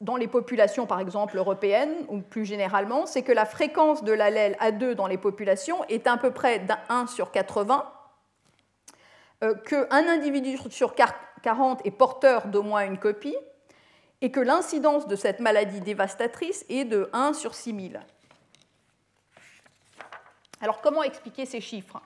dans 0.00 0.16
les 0.16 0.28
populations, 0.28 0.86
par 0.86 1.00
exemple, 1.00 1.36
européennes, 1.36 1.94
ou 2.08 2.20
plus 2.20 2.44
généralement, 2.44 3.06
c'est 3.06 3.22
que 3.22 3.32
la 3.32 3.44
fréquence 3.44 4.04
de 4.04 4.12
l'allèle 4.12 4.56
A2 4.60 4.92
dans 4.92 5.06
les 5.06 5.18
populations 5.18 5.84
est 5.84 6.06
à 6.06 6.16
peu 6.16 6.30
près 6.30 6.60
d'1 6.60 7.06
sur 7.08 7.30
80, 7.30 7.84
euh, 9.44 9.54
qu'un 9.54 10.08
individu 10.08 10.56
sur 10.70 10.94
40 10.94 11.84
est 11.84 11.90
porteur 11.90 12.46
d'au 12.46 12.62
moins 12.62 12.86
une 12.86 12.98
copie, 12.98 13.36
et 14.22 14.30
que 14.30 14.40
l'incidence 14.40 15.06
de 15.06 15.16
cette 15.16 15.40
maladie 15.40 15.80
dévastatrice 15.80 16.64
est 16.68 16.84
de 16.84 17.10
1 17.12 17.34
sur 17.34 17.54
6000. 17.54 18.00
Alors 20.60 20.80
comment 20.80 21.02
expliquer 21.02 21.44
ces 21.44 21.60
chiffres? 21.60 22.00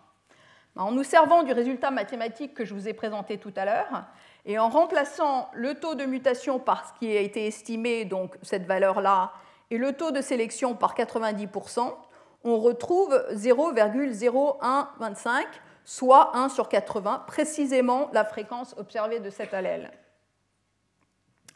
Ben, 0.74 0.82
En 0.82 0.92
nous 0.92 1.04
servant 1.04 1.42
du 1.42 1.52
résultat 1.52 1.90
mathématique 1.90 2.54
que 2.54 2.64
je 2.64 2.74
vous 2.74 2.88
ai 2.88 2.94
présenté 2.94 3.38
tout 3.38 3.52
à 3.56 3.64
l'heure, 3.64 4.04
et 4.46 4.58
en 4.58 4.68
remplaçant 4.68 5.48
le 5.52 5.74
taux 5.74 5.94
de 5.94 6.04
mutation 6.04 6.58
par 6.58 6.88
ce 6.88 6.92
qui 6.98 7.16
a 7.16 7.20
été 7.20 7.46
estimé, 7.46 8.04
donc 8.04 8.36
cette 8.42 8.66
valeur-là, 8.66 9.32
et 9.70 9.78
le 9.78 9.92
taux 9.92 10.10
de 10.10 10.20
sélection 10.20 10.74
par 10.74 10.96
90%, 10.96 11.94
on 12.42 12.58
retrouve 12.58 13.14
0,0125, 13.32 15.44
soit 15.84 16.36
1 16.36 16.48
sur 16.48 16.68
80, 16.68 17.24
précisément 17.26 18.10
la 18.12 18.24
fréquence 18.24 18.74
observée 18.78 19.20
de 19.20 19.30
cet 19.30 19.54
allèle. 19.54 19.92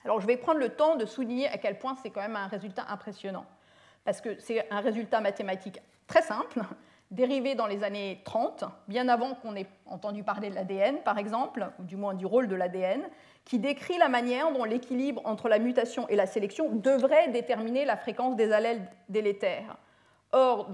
Alors 0.05 0.21
je 0.21 0.27
vais 0.27 0.37
prendre 0.37 0.61
le 0.61 0.69
temps 0.69 0.97
de 0.97 1.07
souligner 1.07 1.49
à 1.49 1.57
quel 1.57 1.79
point 1.79 1.97
c'est 2.03 2.11
quand 2.11 2.21
même 2.21 2.37
un 2.37 2.47
résultat 2.47 2.85
impressionnant, 2.91 3.47
parce 4.05 4.21
que 4.21 4.39
c'est 4.39 4.71
un 4.71 4.81
résultat 4.81 5.21
mathématique 5.21 5.81
très 6.07 6.23
simple, 6.23 6.61
dérivé 7.11 7.55
dans 7.55 7.67
les 7.67 7.85
années 7.85 8.21
30, 8.25 8.65
bien 8.87 9.09
avant 9.09 9.35
qu'on 9.35 9.57
ait 9.57 9.67
entendu 9.87 10.23
parler 10.23 10.51
de 10.51 10.55
l'ADN 10.55 10.99
par 11.05 11.17
exemple, 11.17 11.71
ou 11.79 11.85
du 11.85 11.97
moins 11.97 12.13
du 12.13 12.27
rôle 12.27 12.49
de 12.49 12.55
l'ADN, 12.55 13.03
qui 13.47 13.59
décrit 13.59 13.97
la 13.97 14.09
manière 14.09 14.53
dont 14.53 14.65
l'équilibre 14.65 15.23
entre 15.25 15.49
la 15.49 15.59
mutation 15.59 16.07
et 16.09 16.17
la 16.17 16.27
sélection 16.27 16.69
devrait 16.71 17.29
déterminer 17.29 17.85
la 17.87 17.97
fréquence 17.97 18.37
des 18.37 18.53
allèles 18.53 18.87
délétères. 19.09 19.77
Or, 20.33 20.69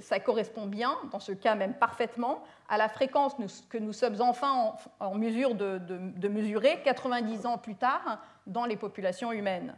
ça 0.00 0.20
correspond 0.20 0.66
bien, 0.66 0.98
dans 1.10 1.18
ce 1.18 1.32
cas 1.32 1.54
même 1.54 1.74
parfaitement, 1.74 2.42
à 2.68 2.76
la 2.76 2.88
fréquence 2.88 3.34
que 3.70 3.78
nous 3.78 3.92
sommes 3.92 4.20
enfin 4.20 4.74
en, 5.00 5.14
mesure 5.14 5.54
de 5.54 6.28
mesurer 6.28 6.80
90 6.84 7.46
ans 7.46 7.56
plus 7.56 7.74
tard 7.74 8.20
dans 8.46 8.64
les 8.64 8.76
populations 8.76 9.32
humaines. 9.32 9.74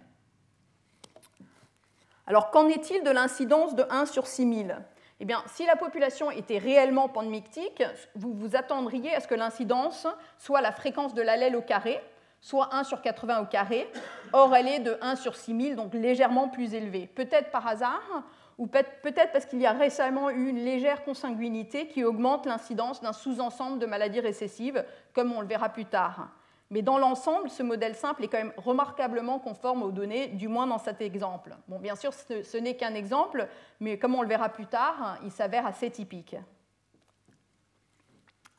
Alors, 2.26 2.50
qu'en 2.50 2.68
est-il 2.68 3.02
de 3.02 3.10
l'incidence 3.10 3.74
de 3.74 3.84
1 3.90 4.06
sur 4.06 4.26
6000 4.26 4.82
eh 5.20 5.26
bien, 5.26 5.42
si 5.46 5.64
la 5.64 5.76
population 5.76 6.30
était 6.30 6.58
réellement 6.58 7.08
pandémictique, 7.08 7.82
vous 8.16 8.34
vous 8.34 8.56
attendriez 8.56 9.14
à 9.14 9.20
ce 9.20 9.28
que 9.28 9.34
l'incidence 9.34 10.08
soit 10.38 10.60
la 10.60 10.72
fréquence 10.72 11.14
de 11.14 11.22
l'allèle 11.22 11.54
au 11.54 11.62
carré, 11.62 12.00
soit 12.40 12.74
1 12.74 12.84
sur 12.84 13.00
80 13.00 13.42
au 13.42 13.46
carré. 13.46 13.88
Or, 14.32 14.54
elle 14.56 14.66
est 14.66 14.80
de 14.80 14.98
1 15.00 15.16
sur 15.16 15.36
6000, 15.36 15.76
donc 15.76 15.94
légèrement 15.94 16.48
plus 16.48 16.74
élevée. 16.74 17.06
Peut-être 17.06 17.50
par 17.52 17.66
hasard, 17.66 18.24
ou 18.58 18.66
peut-être 18.66 19.32
parce 19.32 19.46
qu'il 19.46 19.60
y 19.60 19.66
a 19.66 19.72
récemment 19.72 20.30
eu 20.30 20.48
une 20.48 20.64
légère 20.64 21.04
consanguinité 21.04 21.86
qui 21.86 22.04
augmente 22.04 22.46
l'incidence 22.46 23.00
d'un 23.00 23.12
sous-ensemble 23.12 23.78
de 23.78 23.86
maladies 23.86 24.20
récessives, 24.20 24.84
comme 25.12 25.32
on 25.32 25.40
le 25.40 25.46
verra 25.46 25.68
plus 25.68 25.86
tard. 25.86 26.28
Mais 26.74 26.82
dans 26.82 26.98
l'ensemble, 26.98 27.50
ce 27.50 27.62
modèle 27.62 27.94
simple 27.94 28.24
est 28.24 28.28
quand 28.28 28.38
même 28.38 28.52
remarquablement 28.56 29.38
conforme 29.38 29.84
aux 29.84 29.92
données, 29.92 30.26
du 30.26 30.48
moins 30.48 30.66
dans 30.66 30.78
cet 30.78 31.00
exemple. 31.00 31.54
Bon, 31.68 31.78
bien 31.78 31.94
sûr, 31.94 32.12
ce, 32.12 32.56
n'est 32.56 32.74
qu'un 32.74 32.94
exemple, 32.94 33.46
mais 33.78 33.96
comme 33.96 34.16
on 34.16 34.22
le 34.22 34.26
verra 34.26 34.48
plus 34.48 34.66
tard, 34.66 35.18
il 35.22 35.30
s'avère 35.30 35.68
assez 35.68 35.88
typique. 35.88 36.34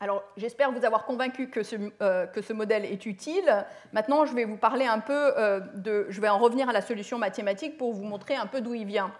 Alors, 0.00 0.22
j'espère 0.38 0.72
vous 0.72 0.86
avoir 0.86 1.04
convaincu 1.04 1.50
que 1.50 1.62
ce, 1.62 1.76
euh, 2.00 2.26
que 2.26 2.40
ce, 2.40 2.54
modèle 2.54 2.86
est 2.86 3.04
utile. 3.04 3.66
Maintenant, 3.92 4.24
je 4.24 4.32
vais 4.32 4.46
vous 4.46 4.56
parler 4.56 4.86
un 4.86 5.00
peu 5.00 5.12
euh, 5.36 5.60
de. 5.74 6.06
Je 6.08 6.18
vais 6.22 6.30
en 6.30 6.38
revenir 6.38 6.70
à 6.70 6.72
la 6.72 6.80
solution 6.80 7.18
mathématique 7.18 7.76
pour 7.76 7.92
vous 7.92 8.04
montrer 8.04 8.34
un 8.34 8.46
peu 8.46 8.62
d'où 8.62 8.72
il 8.72 8.86
vient. 8.86 9.12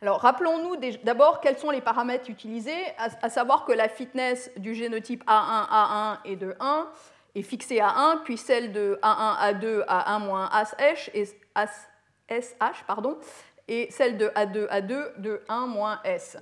Alors, 0.00 0.20
rappelons-nous 0.20 0.76
d'abord 1.04 1.42
quels 1.42 1.58
sont 1.58 1.70
les 1.70 1.82
paramètres 1.82 2.30
utilisés, 2.30 2.86
à, 2.96 3.08
à, 3.20 3.28
savoir 3.28 3.66
que 3.66 3.72
la 3.72 3.90
fitness 3.90 4.50
du 4.56 4.74
génotype 4.74 5.22
A1, 5.26 5.68
A1 5.68 6.18
est 6.24 6.36
de 6.36 6.56
1 6.58 6.88
est 7.36 7.42
fixée 7.42 7.80
à 7.80 7.90
1, 7.90 8.22
puis 8.24 8.36
celle 8.36 8.72
de 8.72 8.98
A1, 9.02 9.52
A2, 9.52 9.84
A1 9.86 10.64
SH, 10.64 11.10
et 11.14 11.24
SH 12.40 12.84
pardon, 12.86 13.18
et 13.68 13.88
celle 13.90 14.16
de 14.16 14.28
A2, 14.28 14.66
A2 14.68 15.20
de 15.20 15.42
1 15.48 16.00
S. 16.04 16.38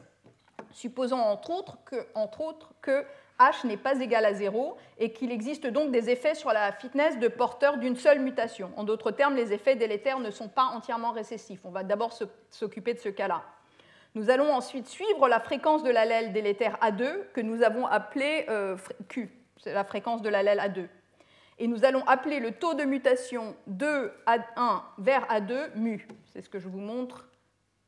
Supposons 0.71 1.19
entre 1.19 1.51
autres 1.51 1.79
que, 1.85 2.07
entre 2.15 2.41
autres 2.41 2.73
que 2.81 3.05
H 3.41 3.67
n'est 3.67 3.77
pas 3.77 4.01
égal 4.01 4.25
à 4.25 4.33
0 4.33 4.77
et 4.99 5.13
qu'il 5.13 5.33
existe 5.33 5.67
donc 5.67 5.91
des 5.91 6.09
effets 6.09 6.37
sur 6.37 6.53
la 6.53 6.71
fitness 6.71 7.19
de 7.19 7.27
porteurs 7.27 7.79
d'une 7.79 7.97
seule 7.97 8.21
mutation. 8.21 8.71
En 8.77 8.85
d'autres 8.85 9.11
termes, 9.11 9.35
les 9.35 9.53
effets 9.53 9.75
délétères 9.75 10.21
ne 10.21 10.31
sont 10.31 10.49
pas 10.49 10.67
entièrement 10.67 11.11
récessifs. 11.11 11.61
On 11.65 11.71
va 11.71 11.83
d'abord 11.83 12.17
s'occuper 12.51 12.95
de 12.95 13.01
ce 13.01 13.09
cas-là. 13.09 13.43
Nous 14.15 14.31
allons 14.31 14.53
ensuite 14.53 14.87
suivre 14.87 15.29
la 15.29 15.41
fréquence 15.41 15.83
de 15.83 15.91
l'allèle 15.91 16.33
délétère 16.33 16.79
A2 16.81 17.33
que 17.33 17.41
nous 17.41 17.65
avons 17.65 17.87
appelée 17.87 18.47
euh, 18.49 18.77
Q 19.09 19.44
c'est 19.65 19.73
la 19.73 19.85
fréquence 19.85 20.21
de 20.21 20.29
l'allèle 20.29 20.59
A2. 20.59 20.87
Et 21.59 21.67
nous 21.69 21.85
allons 21.85 22.05
appeler 22.07 22.39
le 22.39 22.53
taux 22.53 22.75
de 22.75 22.85
mutation 22.85 23.57
de 23.67 24.13
A1 24.27 24.83
vers 24.99 25.27
A2 25.29 25.75
mu. 25.77 26.07
C'est 26.27 26.43
ce 26.43 26.51
que 26.51 26.59
je 26.59 26.69
vous 26.69 26.81
montre 26.81 27.29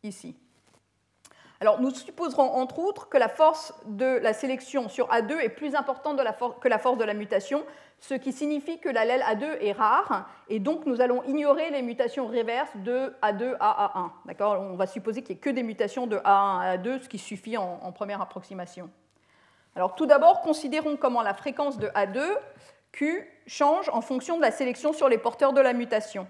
ici. 0.02 0.36
Alors 1.60 1.80
nous 1.80 1.90
supposerons 1.90 2.54
entre 2.54 2.78
autres 2.78 3.08
que 3.08 3.18
la 3.18 3.28
force 3.28 3.74
de 3.86 4.18
la 4.18 4.32
sélection 4.32 4.88
sur 4.88 5.08
A2 5.08 5.38
est 5.38 5.48
plus 5.50 5.74
importante 5.74 6.18
que 6.60 6.68
la 6.68 6.78
force 6.78 6.98
de 6.98 7.04
la 7.04 7.14
mutation, 7.14 7.64
ce 7.98 8.14
qui 8.14 8.32
signifie 8.32 8.78
que 8.78 8.90
l'allèle 8.90 9.22
A2 9.22 9.58
est 9.60 9.72
rare, 9.72 10.28
et 10.48 10.58
donc 10.58 10.84
nous 10.86 11.00
allons 11.00 11.22
ignorer 11.24 11.70
les 11.70 11.82
mutations 11.82 12.26
réverses 12.26 12.76
de 12.76 13.14
A2 13.22 13.56
à 13.58 14.12
A1. 14.28 14.40
On 14.70 14.76
va 14.76 14.86
supposer 14.86 15.22
qu'il 15.22 15.34
n'y 15.34 15.38
ait 15.38 15.42
que 15.42 15.50
des 15.50 15.62
mutations 15.62 16.06
de 16.06 16.16
A1 16.18 16.60
à 16.60 16.76
A2, 16.76 17.00
ce 17.00 17.08
qui 17.08 17.18
suffit 17.18 17.56
en 17.56 17.90
première 17.92 18.20
approximation. 18.20 18.90
Alors 19.76 19.94
tout 19.94 20.06
d'abord, 20.06 20.40
considérons 20.40 20.96
comment 20.96 21.20
la 21.20 21.34
fréquence 21.34 21.78
de 21.78 21.88
A2, 21.88 22.18
Q, 22.92 23.30
change 23.46 23.90
en 23.90 24.00
fonction 24.00 24.38
de 24.38 24.42
la 24.42 24.50
sélection 24.50 24.94
sur 24.94 25.10
les 25.10 25.18
porteurs 25.18 25.52
de 25.52 25.60
la 25.60 25.74
mutation. 25.74 26.26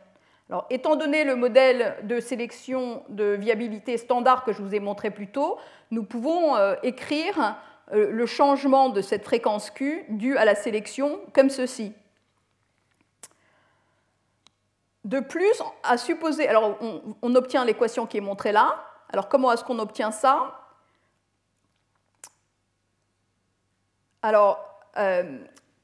Alors, 0.51 0.67
étant 0.69 0.97
donné 0.97 1.23
le 1.23 1.37
modèle 1.37 1.97
de 2.03 2.19
sélection 2.19 3.05
de 3.09 3.37
viabilité 3.39 3.99
standard 3.99 4.45
que 4.45 4.53
je 4.53 4.63
vous 4.63 4.75
ai 4.75 4.81
montré 4.81 5.11
plus 5.11 5.29
tôt, 5.29 5.59
nous 5.93 6.03
pouvons 6.03 6.57
euh, 6.57 6.75
écrire 6.83 7.57
euh, 7.93 8.11
le 8.11 8.27
changement 8.27 8.89
de 8.89 9.01
cette 9.01 9.25
fréquence 9.25 9.71
Q 9.71 10.05
due 10.09 10.37
à 10.37 10.45
la 10.45 10.57
sélection 10.57 11.21
comme 11.33 11.51
ceci. 11.51 11.93
De 15.05 15.21
plus, 15.21 15.63
à 15.85 15.97
supposer, 15.97 16.49
alors 16.49 16.77
on, 16.81 17.01
on 17.23 17.35
obtient 17.37 17.65
l'équation 17.65 18.07
qui 18.07 18.17
est 18.17 18.21
montrée 18.21 18.51
là. 18.51 18.85
Alors 19.13 19.29
comment 19.29 19.53
est-ce 19.53 19.63
qu'on 19.63 19.79
obtient 19.79 20.11
ça? 20.11 20.66
Alors, 24.23 24.59
euh, 24.97 25.39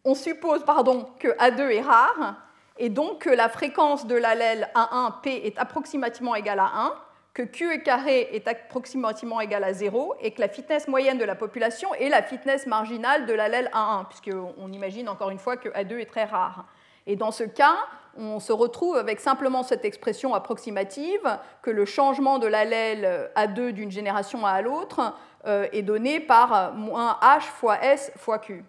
on 0.05 0.15
suppose 0.15 0.65
pardon, 0.65 1.09
que 1.19 1.29
A2 1.39 1.71
est 1.71 1.81
rare, 1.81 2.37
et 2.79 2.89
donc 2.89 3.21
que 3.21 3.31
la 3.31 3.49
fréquence 3.49 4.07
de 4.07 4.17
l'allèle 4.17 4.69
A1P 4.75 5.29
est 5.29 5.59
approximativement 5.59 6.35
égale 6.35 6.61
à 6.61 6.71
1, 6.75 6.95
que 7.35 7.43
Q 7.43 7.83
carré 7.83 8.29
est 8.33 8.47
approximativement 8.47 9.41
égal 9.41 9.65
à 9.65 9.73
0, 9.73 10.17
et 10.21 10.33
que 10.33 10.41
la 10.41 10.49
fitness 10.49 10.89
moyenne 10.89 11.19
de 11.19 11.25
la 11.25 11.35
population 11.35 11.95
est 11.95 12.09
la 12.09 12.23
fitness 12.23 12.67
marginale 12.67 13.27
de 13.27 13.33
l'allèle 13.33 13.71
A1, 13.73 14.07
puisqu'on 14.07 14.73
imagine 14.73 15.09
encore 15.09 15.31
une 15.31 15.39
fois 15.39 15.57
que 15.57 15.69
A2 15.71 15.99
est 15.99 16.11
très 16.11 16.25
rare. 16.25 16.67
Et 17.07 17.17
dans 17.17 17.31
ce 17.31 17.45
cas, 17.45 17.77
on 18.17 18.41
se 18.41 18.53
retrouve 18.53 18.97
avec 18.97 19.21
simplement 19.21 19.63
cette 19.63 19.85
expression 19.85 20.35
approximative, 20.35 21.39
que 21.63 21.71
le 21.71 21.85
changement 21.85 22.39
de 22.39 22.47
l'allèle 22.47 23.31
A2 23.37 23.71
d'une 23.71 23.91
génération 23.91 24.45
à 24.47 24.61
l'autre 24.63 25.15
euh, 25.47 25.67
est 25.73 25.83
donné 25.83 26.21
par 26.21 26.73
moins 26.75 27.19
h 27.23 27.41
fois 27.41 27.83
s 27.83 28.13
fois 28.17 28.39
q. 28.39 28.65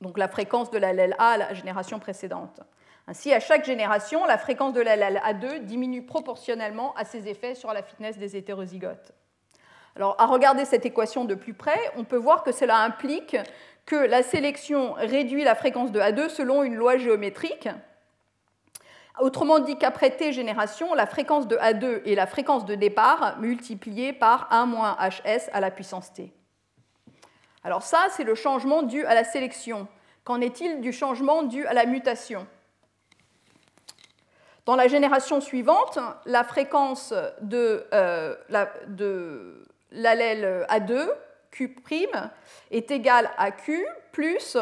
Donc 0.00 0.18
la 0.18 0.28
fréquence 0.28 0.70
de 0.70 0.78
l'allèle 0.78 1.14
A 1.18 1.30
à 1.30 1.36
la 1.36 1.54
génération 1.54 1.98
précédente. 1.98 2.60
Ainsi, 3.06 3.32
à 3.32 3.40
chaque 3.40 3.64
génération, 3.64 4.26
la 4.26 4.36
fréquence 4.36 4.74
de 4.74 4.80
l'allèle 4.80 5.20
A2 5.24 5.60
diminue 5.60 6.04
proportionnellement 6.04 6.94
à 6.94 7.04
ses 7.04 7.28
effets 7.28 7.54
sur 7.54 7.72
la 7.72 7.82
fitness 7.82 8.18
des 8.18 8.36
hétérozygotes. 8.36 9.12
Alors, 9.96 10.14
à 10.18 10.26
regarder 10.26 10.64
cette 10.64 10.84
équation 10.84 11.24
de 11.24 11.34
plus 11.34 11.54
près, 11.54 11.80
on 11.96 12.04
peut 12.04 12.18
voir 12.18 12.44
que 12.44 12.52
cela 12.52 12.78
implique 12.80 13.36
que 13.86 13.96
la 13.96 14.22
sélection 14.22 14.92
réduit 14.92 15.42
la 15.42 15.54
fréquence 15.54 15.90
de 15.90 15.98
A2 15.98 16.28
selon 16.28 16.62
une 16.62 16.74
loi 16.74 16.98
géométrique, 16.98 17.68
Autrement 19.20 19.58
dit 19.58 19.76
qu'après 19.76 20.10
t 20.10 20.32
génération, 20.32 20.94
la 20.94 21.06
fréquence 21.06 21.48
de 21.48 21.56
A2 21.56 22.02
est 22.06 22.14
la 22.14 22.26
fréquence 22.26 22.64
de 22.64 22.74
départ 22.74 23.38
multipliée 23.38 24.12
par 24.12 24.48
1 24.50 24.66
moins 24.66 24.96
hs 25.00 25.50
à 25.52 25.60
la 25.60 25.70
puissance 25.70 26.12
t. 26.12 26.32
Alors 27.64 27.82
ça, 27.82 28.06
c'est 28.10 28.24
le 28.24 28.34
changement 28.34 28.82
dû 28.82 29.04
à 29.04 29.14
la 29.14 29.24
sélection. 29.24 29.88
Qu'en 30.24 30.40
est-il 30.40 30.80
du 30.80 30.92
changement 30.92 31.42
dû 31.42 31.66
à 31.66 31.72
la 31.72 31.86
mutation? 31.86 32.46
Dans 34.66 34.76
la 34.76 34.86
génération 34.86 35.40
suivante, 35.40 35.98
la 36.26 36.44
fréquence 36.44 37.14
de, 37.40 37.86
euh, 37.94 38.36
l'allèle 39.90 40.66
A2, 40.68 41.08
Q', 41.50 41.74
est 42.70 42.90
égale 42.90 43.30
à 43.38 43.50
Q 43.50 43.84
plus 44.12 44.58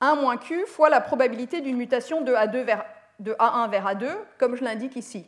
1 0.00 0.14
moins 0.16 0.38
Q 0.38 0.66
fois 0.66 0.88
la 0.88 1.00
probabilité 1.00 1.60
d'une 1.60 1.76
mutation 1.76 2.22
de 2.22 2.32
A2 2.32 2.62
vers 2.62 2.84
de 3.18 3.32
A1 3.34 3.70
vers 3.70 3.86
A2, 3.86 4.08
comme 4.38 4.56
je 4.56 4.64
l'indique 4.64 4.96
ici. 4.96 5.26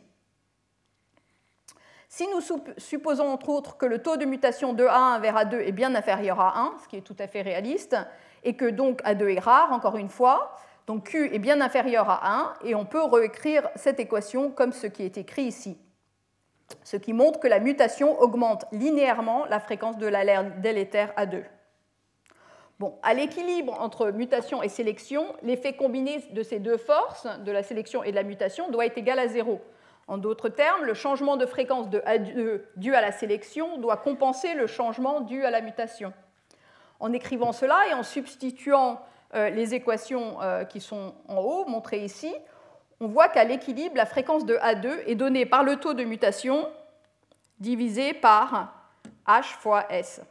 Si 2.07 2.27
nous 2.27 2.41
supposons 2.77 3.27
entre 3.27 3.49
autres 3.49 3.77
que 3.77 3.85
le 3.85 4.01
taux 4.01 4.17
de 4.17 4.25
mutation 4.25 4.73
de 4.73 4.83
A1 4.83 5.21
vers 5.21 5.35
A2 5.35 5.59
est 5.59 5.71
bien 5.71 5.93
inférieur 5.93 6.39
à 6.39 6.59
1, 6.59 6.77
ce 6.83 6.87
qui 6.87 6.97
est 6.97 7.01
tout 7.01 7.15
à 7.19 7.27
fait 7.27 7.43
réaliste, 7.43 7.95
et 8.43 8.55
que 8.55 8.65
donc 8.65 9.03
A2 9.03 9.35
est 9.35 9.39
rare, 9.39 9.71
encore 9.71 9.95
une 9.95 10.09
fois, 10.09 10.55
donc 10.87 11.09
Q 11.09 11.33
est 11.33 11.39
bien 11.39 11.61
inférieur 11.61 12.09
à 12.09 12.53
1, 12.63 12.65
et 12.65 12.73
on 12.73 12.85
peut 12.85 13.03
réécrire 13.03 13.69
cette 13.75 13.99
équation 13.99 14.49
comme 14.49 14.73
ce 14.73 14.87
qui 14.87 15.03
est 15.03 15.17
écrit 15.17 15.43
ici. 15.43 15.77
Ce 16.83 16.97
qui 16.97 17.13
montre 17.13 17.39
que 17.39 17.47
la 17.47 17.59
mutation 17.59 18.19
augmente 18.19 18.65
linéairement 18.71 19.45
la 19.45 19.59
fréquence 19.59 19.97
de 19.97 20.07
l'alerte 20.07 20.61
délétère 20.61 21.13
A2. 21.15 21.43
Bon, 22.79 22.97
à 23.03 23.13
l'équilibre 23.13 23.75
entre 23.81 24.09
mutation 24.11 24.63
et 24.63 24.69
sélection, 24.69 25.35
l'effet 25.43 25.73
combiné 25.73 26.23
de 26.31 26.43
ces 26.43 26.59
deux 26.59 26.77
forces, 26.77 27.27
de 27.43 27.51
la 27.51 27.61
sélection 27.61 28.03
et 28.03 28.11
de 28.11 28.15
la 28.15 28.23
mutation, 28.23 28.71
doit 28.71 28.85
être 28.85 28.97
égal 28.97 29.19
à 29.19 29.27
zéro. 29.27 29.59
En 30.07 30.17
d'autres 30.17 30.47
termes, 30.47 30.85
le 30.85 30.93
changement 30.93 31.35
de 31.35 31.45
fréquence 31.45 31.89
de 31.89 31.99
A2 31.99 32.61
dû 32.77 32.95
à 32.95 33.01
la 33.01 33.11
sélection 33.11 33.77
doit 33.79 33.97
compenser 33.97 34.53
le 34.53 34.65
changement 34.65 35.19
dû 35.19 35.43
à 35.43 35.51
la 35.51 35.59
mutation. 35.59 36.13
En 37.01 37.11
écrivant 37.11 37.51
cela 37.51 37.77
et 37.89 37.93
en 37.93 38.01
substituant 38.01 39.01
euh, 39.35 39.49
les 39.49 39.75
équations 39.75 40.41
euh, 40.41 40.63
qui 40.63 40.79
sont 40.79 41.13
en 41.27 41.37
haut, 41.37 41.65
montrées 41.65 42.05
ici, 42.05 42.33
on 43.01 43.07
voit 43.07 43.27
qu'à 43.27 43.43
l'équilibre, 43.43 43.97
la 43.97 44.05
fréquence 44.05 44.45
de 44.45 44.55
A2 44.55 45.03
est 45.05 45.15
donnée 45.15 45.45
par 45.45 45.63
le 45.63 45.75
taux 45.75 45.93
de 45.93 46.05
mutation 46.05 46.69
divisé 47.59 48.13
par 48.13 48.73
H 49.27 49.43
fois 49.43 49.85
S. 49.89 50.21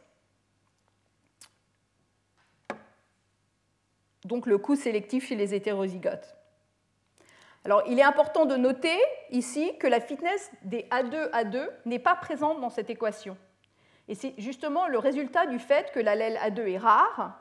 Donc 4.29 4.45
le 4.45 4.59
coût 4.59 4.75
sélectif 4.75 5.27
chez 5.27 5.35
les 5.35 5.55
hétérozygotes. 5.55 6.35
Alors, 7.65 7.81
il 7.87 7.97
est 7.97 8.03
important 8.03 8.45
de 8.45 8.55
noter 8.55 8.95
ici 9.31 9.75
que 9.79 9.87
la 9.87 9.99
fitness 9.99 10.51
des 10.61 10.85
A2A2 10.91 11.67
n'est 11.87 11.99
pas 11.99 12.15
présente 12.15 12.61
dans 12.61 12.69
cette 12.69 12.91
équation. 12.91 13.35
Et 14.07 14.13
c'est 14.13 14.35
justement 14.37 14.87
le 14.87 14.99
résultat 14.99 15.47
du 15.47 15.57
fait 15.57 15.91
que 15.91 15.99
l'allèle 15.99 16.37
A2 16.43 16.73
est 16.73 16.77
rare 16.77 17.39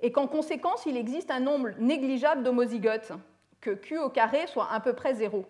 et 0.00 0.10
qu'en 0.10 0.26
conséquence, 0.26 0.86
il 0.86 0.96
existe 0.96 1.30
un 1.30 1.40
nombre 1.40 1.68
négligeable 1.78 2.42
d'homozygotes, 2.42 3.12
que 3.60 3.72
Q 3.72 3.98
au 3.98 4.08
carré 4.08 4.46
soit 4.46 4.68
à 4.72 4.80
peu 4.80 4.94
près 4.94 5.14
zéro. 5.14 5.44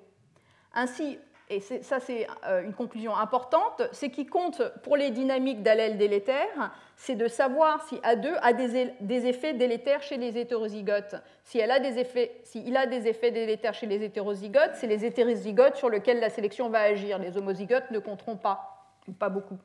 Ainsi, 0.74 1.18
et 1.48 1.60
ça 1.60 2.00
c'est 2.00 2.26
euh, 2.44 2.64
une 2.64 2.74
conclusion 2.74 3.16
importante, 3.16 3.82
ce 3.92 4.06
qui 4.06 4.26
compte 4.26 4.62
pour 4.82 4.96
les 4.96 5.10
dynamiques 5.12 5.62
d'allèles 5.62 5.96
délétères, 5.96 6.72
c'est 6.96 7.14
de 7.14 7.28
savoir 7.28 7.82
si 7.86 7.96
A2 7.96 8.38
a 8.40 8.52
des, 8.54 9.26
effets 9.26 9.52
délétères 9.52 10.02
chez 10.02 10.16
les 10.16 10.38
hétérozygotes. 10.38 11.14
Si, 11.44 11.58
elle 11.58 11.70
a 11.70 11.78
des 11.78 11.98
effets, 11.98 12.40
il 12.54 12.76
a 12.76 12.86
des 12.86 13.06
effets 13.06 13.30
délétères 13.30 13.74
chez 13.74 13.86
les 13.86 14.02
hétérozygotes, 14.02 14.72
c'est 14.74 14.86
les 14.86 15.04
hétérozygotes 15.04 15.76
sur 15.76 15.90
lesquels 15.90 16.20
la 16.20 16.30
sélection 16.30 16.70
va 16.70 16.80
agir. 16.80 17.18
Les 17.18 17.36
homozygotes 17.36 17.90
ne 17.90 17.98
compteront 17.98 18.36
pas, 18.36 18.86
ou 19.06 19.12
pas 19.12 19.28
beaucoup. 19.28 19.58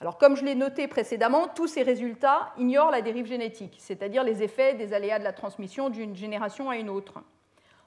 Alors, 0.00 0.18
comme 0.18 0.36
je 0.36 0.44
l'ai 0.44 0.56
noté 0.56 0.88
précédemment, 0.88 1.46
tous 1.46 1.68
ces 1.68 1.84
résultats 1.84 2.52
ignorent 2.58 2.90
la 2.90 3.02
dérive 3.02 3.26
génétique, 3.26 3.76
c'est-à-dire 3.78 4.24
les 4.24 4.42
effets 4.42 4.74
des 4.74 4.92
aléas 4.94 5.20
de 5.20 5.24
la 5.24 5.32
transmission 5.32 5.90
d'une 5.90 6.16
génération 6.16 6.68
à 6.70 6.76
une 6.76 6.90
autre. 6.90 7.22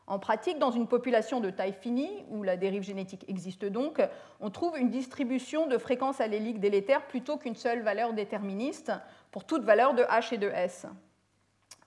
En 0.07 0.19
pratique, 0.19 0.59
dans 0.59 0.71
une 0.71 0.87
population 0.87 1.39
de 1.39 1.49
taille 1.49 1.73
finie, 1.73 2.23
où 2.29 2.43
la 2.43 2.57
dérive 2.57 2.83
génétique 2.83 3.25
existe 3.27 3.65
donc, 3.65 4.01
on 4.39 4.51
trouve 4.51 4.77
une 4.77 4.89
distribution 4.89 5.65
de 5.65 5.79
fréquences 5.79 6.21
alléliques 6.21 6.59
délétères 6.59 7.07
plutôt 7.07 7.37
qu'une 7.37 7.55
seule 7.55 7.81
valeur 7.81 8.13
déterministe 8.13 8.91
pour 9.31 9.45
toute 9.45 9.63
valeur 9.63 9.95
de 9.95 10.03
H 10.03 10.35
et 10.35 10.37
de 10.37 10.47
S. 10.49 10.85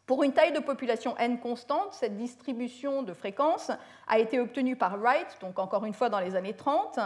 Pour 0.05 0.25
une 0.25 0.33
taille 0.33 0.53
de 0.53 0.59
population 0.59 1.17
n 1.19 1.39
constante, 1.39 1.93
cette 1.93 2.17
distribution 2.17 3.03
de 3.03 3.13
fréquences 3.13 3.71
a 4.09 4.19
été 4.19 4.41
obtenue 4.41 4.75
par 4.75 4.99
Wright, 4.99 5.37
donc 5.41 5.59
encore 5.59 5.85
une 5.85 5.93
fois 5.93 6.09
dans 6.09 6.19
les 6.19 6.35
années 6.35 6.55
30, 6.55 6.99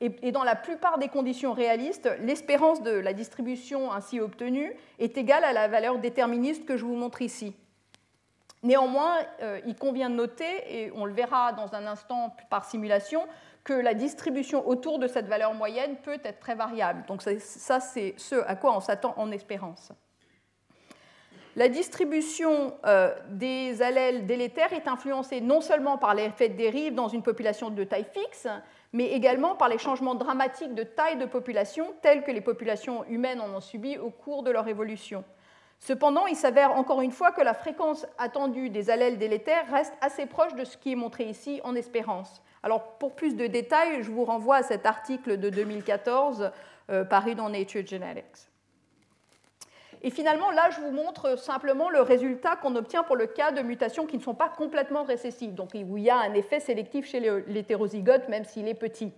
et 0.00 0.32
dans 0.32 0.44
la 0.44 0.56
plupart 0.56 0.98
des 0.98 1.08
conditions 1.08 1.52
réalistes, 1.52 2.08
l'espérance 2.20 2.82
de 2.82 2.90
la 2.90 3.12
distribution 3.12 3.92
ainsi 3.92 4.20
obtenue 4.20 4.72
est 4.98 5.16
égale 5.16 5.44
à 5.44 5.52
la 5.52 5.68
valeur 5.68 5.98
déterministe 5.98 6.64
que 6.64 6.76
je 6.76 6.84
vous 6.84 6.96
montre 6.96 7.22
ici. 7.22 7.54
Néanmoins, 8.64 9.18
euh, 9.42 9.60
il 9.66 9.76
convient 9.76 10.08
de 10.08 10.14
noter, 10.14 10.46
et 10.66 10.90
on 10.96 11.04
le 11.04 11.12
verra 11.12 11.52
dans 11.52 11.74
un 11.74 11.86
instant 11.86 12.34
par 12.48 12.64
simulation, 12.64 13.26
que 13.62 13.74
la 13.74 13.92
distribution 13.92 14.66
autour 14.66 14.98
de 14.98 15.06
cette 15.06 15.26
valeur 15.26 15.52
moyenne 15.52 15.96
peut 16.02 16.18
être 16.24 16.40
très 16.40 16.54
variable. 16.54 17.04
Donc 17.06 17.20
ça, 17.22 17.80
c'est 17.80 18.14
ce 18.16 18.36
à 18.46 18.56
quoi 18.56 18.74
on 18.74 18.80
s'attend 18.80 19.12
en 19.18 19.30
espérance. 19.30 19.92
La 21.56 21.68
distribution 21.68 22.74
euh, 22.86 23.14
des 23.28 23.82
allèles 23.82 24.26
délétères 24.26 24.72
est 24.72 24.88
influencée 24.88 25.42
non 25.42 25.60
seulement 25.60 25.98
par 25.98 26.14
l'effet 26.14 26.48
de 26.48 26.56
dérive 26.56 26.94
dans 26.94 27.08
une 27.08 27.22
population 27.22 27.68
de 27.68 27.84
taille 27.84 28.06
fixe, 28.12 28.48
mais 28.94 29.08
également 29.08 29.54
par 29.56 29.68
les 29.68 29.78
changements 29.78 30.14
dramatiques 30.14 30.74
de 30.74 30.84
taille 30.84 31.18
de 31.18 31.26
population 31.26 31.94
tels 32.00 32.24
que 32.24 32.30
les 32.30 32.40
populations 32.40 33.04
humaines 33.04 33.42
en 33.42 33.54
ont 33.54 33.60
subi 33.60 33.98
au 33.98 34.08
cours 34.08 34.42
de 34.42 34.50
leur 34.50 34.66
évolution. 34.68 35.22
Cependant, 35.84 36.26
il 36.26 36.34
s'avère 36.34 36.74
encore 36.78 37.02
une 37.02 37.10
fois 37.10 37.30
que 37.30 37.42
la 37.42 37.52
fréquence 37.52 38.06
attendue 38.16 38.70
des 38.70 38.88
allèles 38.88 39.18
délétères 39.18 39.70
reste 39.70 39.92
assez 40.00 40.24
proche 40.24 40.54
de 40.54 40.64
ce 40.64 40.78
qui 40.78 40.92
est 40.92 40.96
montré 40.96 41.24
ici 41.24 41.60
en 41.62 41.74
espérance. 41.74 42.42
Alors, 42.62 42.96
pour 42.96 43.14
plus 43.14 43.36
de 43.36 43.46
détails, 43.46 44.02
je 44.02 44.10
vous 44.10 44.24
renvoie 44.24 44.56
à 44.56 44.62
cet 44.62 44.86
article 44.86 45.36
de 45.36 45.50
2014 45.50 46.52
euh, 46.88 47.04
paru 47.04 47.34
dans 47.34 47.50
Nature 47.50 47.86
Genetics. 47.86 48.48
Et 50.00 50.08
finalement, 50.08 50.50
là, 50.52 50.70
je 50.70 50.80
vous 50.80 50.90
montre 50.90 51.38
simplement 51.38 51.90
le 51.90 52.00
résultat 52.00 52.56
qu'on 52.56 52.76
obtient 52.76 53.02
pour 53.02 53.16
le 53.16 53.26
cas 53.26 53.52
de 53.52 53.60
mutations 53.60 54.06
qui 54.06 54.16
ne 54.16 54.22
sont 54.22 54.34
pas 54.34 54.48
complètement 54.48 55.04
récessives, 55.04 55.52
donc 55.52 55.74
où 55.74 55.98
il 55.98 56.04
y 56.04 56.08
a 56.08 56.16
un 56.16 56.32
effet 56.32 56.60
sélectif 56.60 57.06
chez 57.06 57.20
l'hétérozygote, 57.46 58.30
même 58.30 58.46
s'il 58.46 58.68
est 58.68 58.74
petit. 58.74 59.12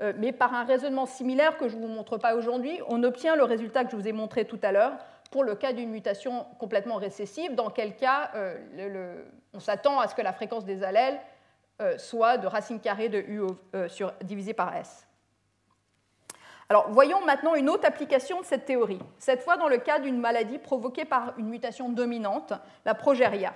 Euh, 0.00 0.12
mais 0.16 0.30
par 0.30 0.54
un 0.54 0.62
raisonnement 0.62 1.06
similaire 1.06 1.56
que 1.56 1.66
je 1.66 1.74
ne 1.76 1.82
vous 1.82 1.92
montre 1.92 2.18
pas 2.18 2.36
aujourd'hui, 2.36 2.78
on 2.86 3.02
obtient 3.02 3.34
le 3.34 3.42
résultat 3.42 3.84
que 3.84 3.90
je 3.90 3.96
vous 3.96 4.06
ai 4.06 4.12
montré 4.12 4.44
tout 4.44 4.60
à 4.62 4.70
l'heure, 4.70 4.92
pour 5.34 5.42
le 5.42 5.56
cas 5.56 5.72
d'une 5.72 5.90
mutation 5.90 6.46
complètement 6.60 6.94
récessive, 6.94 7.56
dans 7.56 7.68
quel 7.68 7.96
cas 7.96 8.30
euh, 8.36 9.24
on 9.52 9.58
s'attend 9.58 9.98
à 9.98 10.06
ce 10.06 10.14
que 10.14 10.22
la 10.22 10.32
fréquence 10.32 10.64
des 10.64 10.84
allèles 10.84 11.18
euh, 11.82 11.98
soit 11.98 12.38
de 12.38 12.46
racine 12.46 12.78
carrée 12.78 13.08
de 13.08 13.18
U 13.18 13.42
euh, 13.74 13.88
sur, 13.88 14.12
divisé 14.22 14.54
par 14.54 14.76
S. 14.76 15.08
Alors, 16.68 16.88
voyons 16.90 17.20
maintenant 17.26 17.56
une 17.56 17.68
autre 17.68 17.84
application 17.84 18.42
de 18.42 18.46
cette 18.46 18.64
théorie, 18.64 19.00
cette 19.18 19.40
fois 19.40 19.56
dans 19.56 19.66
le 19.66 19.78
cas 19.78 19.98
d'une 19.98 20.20
maladie 20.20 20.58
provoquée 20.58 21.04
par 21.04 21.34
une 21.36 21.48
mutation 21.48 21.88
dominante, 21.88 22.52
la 22.84 22.94
progéria. 22.94 23.54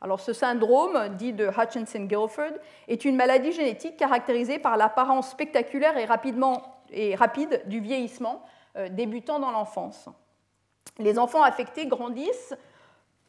Alors, 0.00 0.18
ce 0.18 0.32
syndrome, 0.32 1.10
dit 1.10 1.32
de 1.32 1.46
Hutchinson-Gilford, 1.46 2.58
est 2.88 3.04
une 3.04 3.14
maladie 3.14 3.52
génétique 3.52 3.96
caractérisée 3.96 4.58
par 4.58 4.76
l'apparence 4.76 5.30
spectaculaire 5.30 5.96
et, 5.96 6.08
et 6.90 7.14
rapide 7.14 7.62
du 7.66 7.78
vieillissement 7.78 8.42
débutant 8.90 9.38
dans 9.38 9.52
l'enfance. 9.52 10.10
Les 10.98 11.18
enfants 11.18 11.42
affectés 11.42 11.86
grandissent 11.86 12.54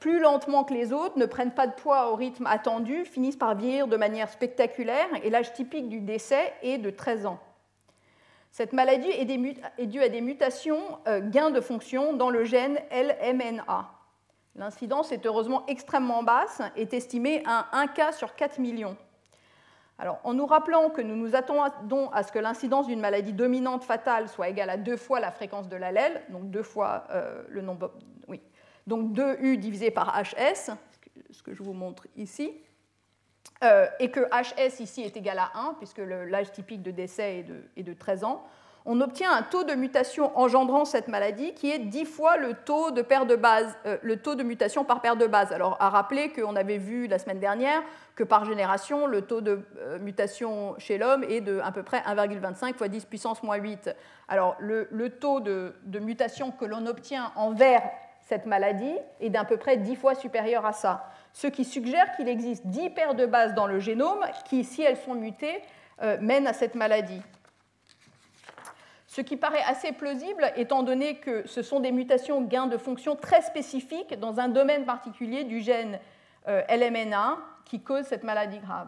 plus 0.02 0.20
lentement 0.20 0.64
que 0.64 0.74
les 0.74 0.92
autres, 0.92 1.18
ne 1.18 1.28
prennent 1.28 1.54
pas 1.54 1.68
de 1.68 1.74
poids 1.74 2.12
au 2.12 2.16
rythme 2.16 2.48
attendu, 2.48 3.06
finissent 3.06 3.38
par 3.38 3.56
vieillir 3.56 3.88
de 3.88 3.96
manière 3.96 4.30
spectaculaire 4.30 5.08
et 5.24 5.30
l'âge 5.30 5.54
typique 5.54 5.90
du 5.90 6.02
décès 6.02 6.54
est 6.64 6.80
de 6.80 6.90
13 6.90 7.28
ans. 7.28 7.40
Cette 8.52 8.74
maladie 8.74 9.12
est 9.12 9.86
due 9.86 10.02
à 10.02 10.10
des 10.10 10.22
mutations 10.22 10.82
euh, 11.08 11.22
gains 11.22 11.52
de 11.52 11.62
fonction 11.62 12.14
dans 12.14 12.32
le 12.32 12.44
gène 12.44 12.80
LMNA. 12.92 13.90
L'incidence 14.56 15.12
est 15.12 15.26
heureusement 15.26 15.66
extrêmement 15.68 16.24
basse, 16.24 16.62
est 16.76 16.94
estimée 16.94 17.44
à 17.46 17.68
1 17.72 17.88
cas 17.88 18.12
sur 18.12 18.36
4 18.36 18.60
millions. 18.60 18.98
Alors, 20.02 20.20
en 20.24 20.34
nous 20.34 20.48
rappelant 20.48 20.90
que 20.90 21.00
nous 21.00 21.16
nous 21.16 21.36
attendons 21.36 22.10
à 22.10 22.24
ce 22.24 22.32
que 22.32 22.40
l'incidence 22.40 22.88
d'une 22.88 23.00
maladie 23.00 23.34
dominante 23.34 23.84
fatale 23.84 24.28
soit 24.30 24.50
égale 24.50 24.72
à 24.72 24.78
deux 24.78 24.98
fois 24.98 25.20
la 25.20 25.30
fréquence 25.30 25.70
de 25.70 25.76
l'allèle, 25.76 26.24
donc 26.30 26.50
deux 26.50 26.64
fois 26.64 27.04
euh, 27.12 27.44
le 27.48 27.62
nombre, 27.62 27.94
oui, 28.28 28.42
donc 28.88 29.14
2U 29.16 29.58
divisé 29.58 29.92
par 29.92 30.20
HS, 30.20 30.72
ce 31.30 31.44
que 31.44 31.54
je 31.54 31.62
vous 31.62 31.74
montre 31.74 32.08
ici, 32.16 32.52
euh, 33.64 33.86
et 34.00 34.10
que 34.10 34.22
HS 34.22 34.80
ici 34.80 35.04
est 35.04 35.16
égal 35.16 35.38
à 35.38 35.52
1, 35.54 35.76
puisque 35.76 36.00
l'âge 36.00 36.52
typique 36.52 36.82
de 36.82 36.90
décès 36.90 37.38
est 37.38 37.44
de, 37.44 37.62
est 37.78 37.84
de 37.84 37.94
13 37.94 38.24
ans, 38.24 38.44
on 38.86 39.00
obtient 39.02 39.32
un 39.32 39.44
taux 39.44 39.64
de 39.64 39.74
mutation 39.74 40.38
engendrant 40.38 40.86
cette 40.86 41.08
maladie 41.08 41.54
qui 41.54 41.70
est 41.70 41.80
10 41.80 42.06
fois 42.06 42.36
euh, 42.38 43.98
le 44.02 44.16
taux 44.18 44.36
de 44.36 44.44
mutation 44.44 44.84
par 44.84 45.02
paire 45.02 45.16
de 45.16 45.28
base. 45.28 45.52
Alors, 45.52 45.78
à 45.80 45.90
rappeler 45.90 46.32
qu'on 46.32 46.56
avait 46.56 46.78
vu 46.78 47.08
la 47.08 47.20
semaine 47.20 47.40
dernière 47.40 47.82
que 48.16 48.24
par 48.24 48.46
génération, 48.46 49.06
le 49.06 49.22
taux 49.22 49.42
de 49.42 49.62
euh, 49.80 50.00
mutation 50.00 50.76
chez 50.80 50.98
l'homme 50.98 51.24
est 51.24 51.42
de 51.42 51.60
à 51.60 51.72
peu 51.72 51.84
près 51.84 52.00
1,25 52.00 52.76
fois 52.76 52.88
10 52.88 53.06
puissance 53.06 53.44
moins 53.44 53.58
8. 53.58 53.96
Alors, 54.28 54.56
le, 54.60 55.10
taux 55.10 55.40
de, 55.40 55.76
de, 55.84 56.00
mutation 56.00 56.52
que 56.52 56.66
l'on 56.66 56.86
obtient 56.88 57.32
envers 57.36 57.84
cette 58.22 58.46
maladie 58.46 58.96
est 59.20 59.30
d'à 59.30 59.44
peu 59.44 59.58
près 59.58 59.78
10 59.78 59.96
fois 59.96 60.16
supérieur 60.16 60.66
à 60.66 60.74
ça. 60.74 61.10
Ce 61.34 61.48
qui 61.48 61.66
suggère 61.66 62.16
qu'il 62.16 62.28
existe 62.28 62.66
10 62.68 62.92
paires 62.92 63.16
de 63.16 63.26
bases 63.26 63.54
dans 63.54 63.68
le 63.68 63.80
génome 63.80 64.26
qui, 64.46 64.64
si 64.64 64.82
elles 64.82 64.98
sont 64.98 65.16
mutées, 65.16 65.62
euh, 66.02 66.18
mènent 66.20 66.48
à 66.48 66.54
cette 66.54 66.76
maladie. 66.76 67.22
Ce 69.12 69.20
qui 69.20 69.36
paraît 69.36 69.64
assez 69.64 69.92
plausible 69.92 70.54
étant 70.56 70.84
donné 70.84 71.16
que 71.16 71.46
ce 71.46 71.62
sont 71.64 71.82
des 71.82 71.92
mutations 71.92 72.40
gains 72.44 72.68
de 72.68 72.78
fonction 72.78 73.18
très 73.18 73.42
spécifiques 73.42 74.18
dans 74.18 74.40
un 74.40 74.48
domaine 74.48 74.86
particulier 74.86 75.44
du 75.44 75.60
gène 75.60 76.00
euh, 76.48 76.62
LMNA 76.70 77.38
qui 77.66 77.82
cause 77.82 78.06
cette 78.06 78.24
maladie 78.24 78.60
grave. 78.60 78.88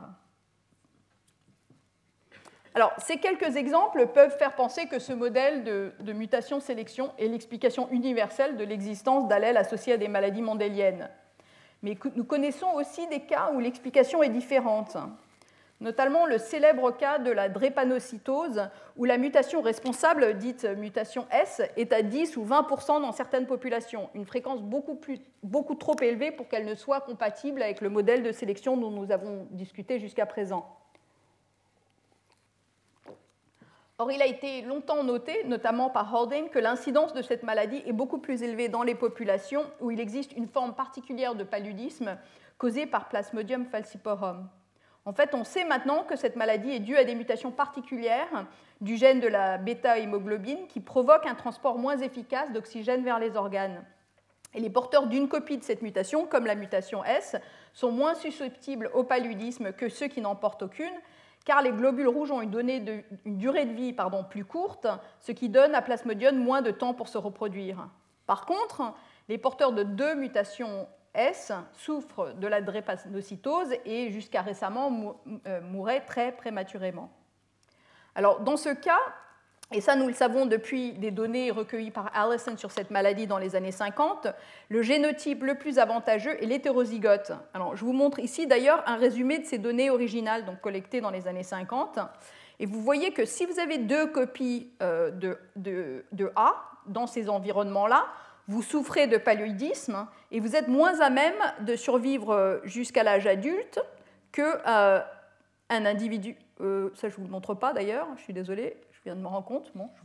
Alors, 2.73 2.93
ces 2.99 3.17
quelques 3.17 3.57
exemples 3.57 4.07
peuvent 4.13 4.35
faire 4.37 4.55
penser 4.55 4.85
que 4.85 4.97
ce 4.97 5.11
modèle 5.11 5.65
de, 5.65 6.13
mutation-sélection 6.13 7.11
est 7.19 7.27
l'explication 7.27 7.89
universelle 7.91 8.55
de 8.55 8.63
l'existence 8.63 9.27
d'allèles 9.27 9.57
associés 9.57 9.91
à 9.91 9.97
des 9.97 10.07
maladies 10.07 10.41
mendéliennes. 10.41 11.09
Mais 11.81 11.97
nous 12.15 12.23
connaissons 12.23 12.71
aussi 12.75 13.05
des 13.07 13.25
cas 13.25 13.51
où 13.53 13.59
l'explication 13.59 14.23
est 14.23 14.29
différente 14.29 14.95
notamment 15.83 16.25
le 16.25 16.37
célèbre 16.37 16.91
cas 16.91 17.19
de 17.19 17.29
la 17.29 17.49
drépanocytose, 17.49 18.69
où 18.95 19.03
la 19.03 19.17
mutation 19.17 19.61
responsable, 19.61 20.37
dite 20.37 20.63
mutation 20.63 21.27
S, 21.29 21.61
est 21.75 21.91
à 21.91 22.01
10 22.01 22.37
ou 22.37 22.45
20% 22.45 23.01
dans 23.01 23.11
certaines 23.11 23.45
populations, 23.45 24.09
une 24.15 24.25
fréquence 24.25 24.61
beaucoup, 24.61 25.75
trop 25.75 25.95
élevée 26.01 26.31
pour 26.31 26.47
qu'elle 26.47 26.65
ne 26.65 26.73
soit 26.73 27.01
compatible 27.01 27.61
avec 27.61 27.81
le 27.81 27.89
modèle 27.89 28.23
de 28.23 28.31
sélection 28.31 28.77
dont 28.77 28.91
nous 28.91 29.11
avons 29.11 29.45
discuté 29.51 29.99
jusqu'à 29.99 30.25
présent. 30.25 30.65
Or, 33.99 34.11
il 34.11 34.21
a 34.21 34.25
été 34.25 34.61
longtemps 34.61 35.03
noté, 35.03 35.43
notamment 35.43 35.89
par 35.89 36.15
Haldane, 36.15 36.49
que 36.49 36.59
l'incidence 36.59 37.13
de 37.13 37.21
cette 37.21 37.43
maladie 37.43 37.83
est 37.85 37.93
beaucoup 37.93 38.17
plus 38.17 38.41
élevée 38.41 38.69
dans 38.69 38.83
les 38.83 38.95
populations 38.95 39.65
où 39.81 39.91
il 39.91 39.99
existe 39.99 40.31
une 40.31 40.47
forme 40.47 40.73
particulière 40.73 41.35
de 41.35 41.43
paludisme 41.43 42.17
causée 42.57 42.85
par 42.85 43.09
Plasmodium 43.09 43.65
falciparum. 43.65 44.49
En 45.05 45.13
fait, 45.13 45.33
on 45.33 45.43
sait 45.43 45.65
maintenant 45.65 46.03
que 46.03 46.15
cette 46.15 46.37
maladie 46.37 46.71
est 46.71 46.79
due 46.79 46.95
à 46.95 47.03
des 47.03 47.15
mutations 47.15 47.51
particulières 47.51 48.45
du 48.79 48.95
gène 48.95 49.19
de 49.19 49.27
la 49.27 49.57
bêta-hémoglobine 49.57 50.67
qui 50.67 50.79
provoquent 50.79 51.25
un 51.25 51.35
transport 51.35 51.77
moins 51.77 51.97
efficace 51.97 52.51
d'oxygène 52.51 53.03
vers 53.03 53.19
les 53.19 53.35
organes. 53.35 53.83
Et 54.53 54.59
les 54.59 54.69
porteurs 54.69 55.07
d'une 55.07 55.27
copie 55.27 55.57
de 55.57 55.63
cette 55.63 55.81
mutation, 55.81 56.25
comme 56.25 56.45
la 56.45 56.55
mutation 56.55 57.03
S, 57.03 57.35
sont 57.73 57.91
moins 57.91 58.13
susceptibles 58.13 58.91
au 58.93 59.03
paludisme 59.03 59.73
que 59.73 59.89
ceux 59.89 60.07
qui 60.07 60.21
n'en 60.21 60.35
portent 60.35 60.63
aucune, 60.63 60.93
car 61.43 61.61
les 61.61 61.71
globules 61.71 62.07
rouges 62.07 62.31
ont 62.31 62.41
une, 62.41 63.03
durée 63.25 63.65
de 63.65 63.73
vie 63.73 63.95
plus 64.29 64.45
courte, 64.45 64.87
ce 65.19 65.31
qui 65.31 65.49
donne 65.49 65.75
à 65.75 65.81
Plasmodium 65.81 66.37
moins 66.37 66.61
de 66.61 66.71
temps 66.71 66.93
pour 66.93 67.09
se 67.09 67.17
reproduire. 67.17 67.89
Par 68.25 68.45
contre, 68.45 68.93
les 69.27 69.37
porteurs 69.37 69.73
de 69.73 69.83
deux 69.83 70.15
mutations 70.15 70.87
S 71.13 71.51
souffrent 71.73 72.33
de 72.33 72.47
la 72.47 72.61
drépanocytose 72.61 73.73
et 73.85 74.11
jusqu'à 74.11 74.41
récemment 74.41 75.15
euh, 75.47 75.61
mouraient 75.61 76.01
très 76.01 76.31
prématurément. 76.31 77.09
Alors, 78.15 78.41
dans 78.41 78.57
ce 78.57 78.69
cas, 78.69 78.99
et 79.71 79.81
ça 79.81 79.95
nous 79.95 80.07
le 80.07 80.13
savons 80.13 80.45
depuis 80.45 80.93
des 80.93 81.11
données 81.11 81.49
recueillies 81.49 81.91
par 81.91 82.11
Allison 82.15 82.57
sur 82.57 82.71
cette 82.71 82.91
maladie 82.91 83.25
dans 83.25 83.39
les 83.39 83.55
années 83.55 83.71
50, 83.71 84.27
le 84.69 84.81
génotype 84.81 85.43
le 85.43 85.55
plus 85.55 85.79
avantageux 85.79 86.41
est 86.43 86.45
l'hétérozygote. 86.45 87.31
Alors, 87.53 87.75
je 87.75 87.83
vous 87.83 87.93
montre 87.93 88.19
ici 88.19 88.45
d'ailleurs 88.45 88.83
un 88.85 88.97
résumé 88.97 89.39
de 89.39 89.45
ces 89.45 89.57
données 89.57 89.89
originales 89.89 90.45
donc 90.45 90.61
collectées 90.61 91.01
dans 91.01 91.09
les 91.09 91.27
années 91.27 91.43
50. 91.43 91.99
Et 92.59 92.67
vous 92.67 92.81
voyez 92.81 93.13
que 93.13 93.25
si 93.25 93.45
vous 93.45 93.59
avez 93.59 93.79
deux 93.79 94.07
copies 94.07 94.71
euh, 94.81 95.09
de, 95.09 95.37
de 96.11 96.31
A 96.35 96.53
dans 96.85 97.07
ces 97.07 97.29
environnements-là, 97.29 98.05
vous 98.47 98.61
souffrez 98.61 99.07
de 99.07 99.17
paludisme 99.17 100.07
et 100.31 100.39
vous 100.39 100.55
êtes 100.55 100.67
moins 100.67 100.99
à 100.99 101.09
même 101.09 101.35
de 101.61 101.75
survivre 101.75 102.31
euh, 102.31 102.59
jusqu'à 102.63 103.03
l'âge 103.03 103.27
adulte 103.27 103.79
qu'un 104.31 104.59
euh, 104.67 105.01
individu. 105.69 106.35
Euh, 106.59 106.89
ça, 106.95 107.09
je 107.09 107.13
ne 107.15 107.17
vous 107.17 107.25
le 107.25 107.31
montre 107.31 107.53
pas 107.53 107.73
d'ailleurs, 107.73 108.07
je 108.17 108.21
suis 108.21 108.33
désolée, 108.33 108.77
je 108.91 108.99
viens 109.05 109.15
de 109.15 109.21
me 109.21 109.27
rendre 109.27 109.45
compte, 109.45 109.71
bon, 109.75 109.89
je 109.95 110.01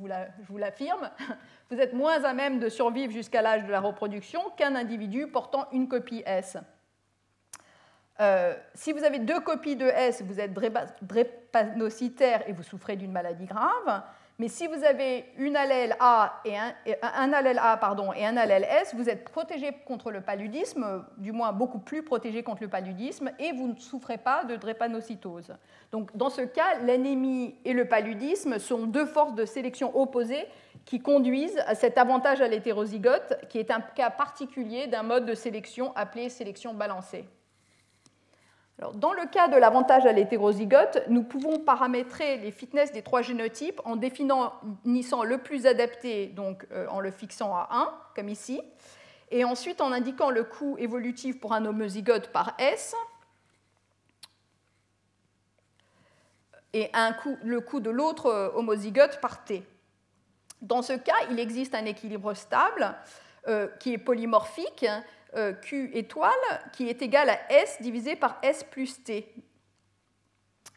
vous 0.49 0.59
l'affirme. 0.59 1.11
Vous 1.71 1.77
êtes 1.79 1.93
moins 1.93 2.25
à 2.25 2.33
même 2.33 2.61
de 2.61 2.71
survivre 2.71 3.13
jusqu'à 3.13 3.43
l'âge 3.43 3.67
de 3.67 3.71
la 3.71 3.81
reproduction 3.81 4.41
qu'un 4.57 4.75
individu 4.75 5.27
portant 5.27 5.69
une 5.71 5.87
copie 5.87 6.23
S. 6.25 6.57
si 8.73 8.93
vous 8.93 9.05
avez 9.05 9.19
deux 9.19 9.41
copies 9.41 9.77
de 9.77 9.85
S, 9.85 10.23
vous 10.23 10.41
êtes 10.41 10.55
drépanocytaire 11.03 12.49
et 12.49 12.53
vous 12.53 12.63
souffrez 12.63 12.97
d'une 12.97 13.13
maladie 13.13 13.45
grave. 13.45 14.03
Mais 14.41 14.47
si 14.47 14.69
vous 14.69 14.85
avez 14.85 15.25
un, 15.37 15.55
allèle 15.57 15.97
A 15.99 16.41
et 16.45 16.57
un 18.25 18.37
allèle 18.37 18.65
S, 18.71 18.95
vous 18.95 19.09
êtes 19.09 19.25
protégé 19.25 19.73
contre 19.85 20.13
le 20.13 20.21
paludisme, 20.21 21.05
du 21.17 21.33
moins 21.33 21.53
beaucoup 21.53 21.81
plus 21.81 22.05
protégé 22.05 22.45
contre 22.45 22.63
le 22.63 22.69
paludisme, 22.69 23.33
et 23.41 23.51
vous 23.51 23.67
ne 23.67 23.77
souffrez 23.81 24.17
pas 24.17 24.45
de 24.45 24.55
drépanocytose. 24.55 25.57
Donc 25.91 26.17
dans 26.17 26.31
ce 26.31 26.43
cas, 26.43 26.79
l'anémie 26.85 27.57
et 27.65 27.73
le 27.73 27.87
paludisme 27.87 28.61
sont 28.61 28.87
deux 28.87 29.07
forces 29.07 29.35
de 29.35 29.45
sélection 29.45 29.99
opposées 29.99 30.47
qui 30.85 31.01
conduisent 31.01 31.59
à 31.67 31.75
cet 31.75 31.99
avantage 31.99 32.41
à 32.41 32.47
l'hétérozygote, 32.47 33.41
qui 33.49 33.59
est 33.59 33.73
un 33.73 33.81
cas 33.81 34.11
particulier 34.11 34.87
d'un 34.87 35.03
mode 35.03 35.27
de 35.27 35.35
sélection 35.35 35.93
appelé 35.97 36.29
sélection 36.29 36.75
balancée 36.75 37.25
dans 38.95 39.13
le 39.13 39.27
cas 39.27 39.49
de 39.49 39.57
l'avantage 39.57 40.07
à 40.07 40.13
l'hétérozygote, 40.13 41.03
nous 41.09 41.25
pouvons 41.25 41.59
paramétrer 41.59 42.37
les 42.37 42.53
fitness 42.53 42.93
des 42.93 43.03
trois 43.03 43.23
génotypes 43.23 43.81
en 43.85 43.97
définissant 43.97 45.25
le 45.25 45.39
plus 45.39 45.67
adapté, 45.67 46.29
donc 46.29 46.65
euh, 46.71 46.87
en 46.89 47.01
le 47.01 47.11
fixant 47.11 47.53
à 47.55 47.69
1, 47.73 47.93
comme 48.15 48.29
ici, 48.29 48.61
et 49.33 49.45
ensuite 49.45 49.81
en 49.81 49.91
indiquant 49.91 50.31
le 50.31 50.45
coût 50.45 50.77
évolutif 50.79 51.41
pour 51.41 51.55
un 51.55 51.65
homozygote 51.65 52.29
par 52.29 52.55
S, 52.59 52.95
et 56.73 56.91
le 57.43 57.61
coût 57.61 57.81
de 57.81 57.91
l'autre 57.91 58.27
euh, 58.27 58.51
homozygote 58.55 59.21
par 59.21 59.45
T. 59.45 59.65
Dans 60.63 60.83
ce 60.83 60.93
cas, 60.93 61.17
il 61.31 61.41
existe 61.41 61.75
un 61.75 61.85
équilibre 61.85 62.35
stable 62.35 62.95
euh, 63.49 63.67
qui 63.81 63.95
est 63.95 63.99
polymorphique 63.99 64.87
Q 65.63 65.91
étoile 65.95 66.33
qui 66.73 66.89
est 66.89 67.03
égal 67.03 67.29
à 67.29 67.53
S 67.53 67.79
divisé 67.81 68.17
par 68.17 68.39
S 68.43 68.65
plus 68.65 69.03
T. 69.03 69.33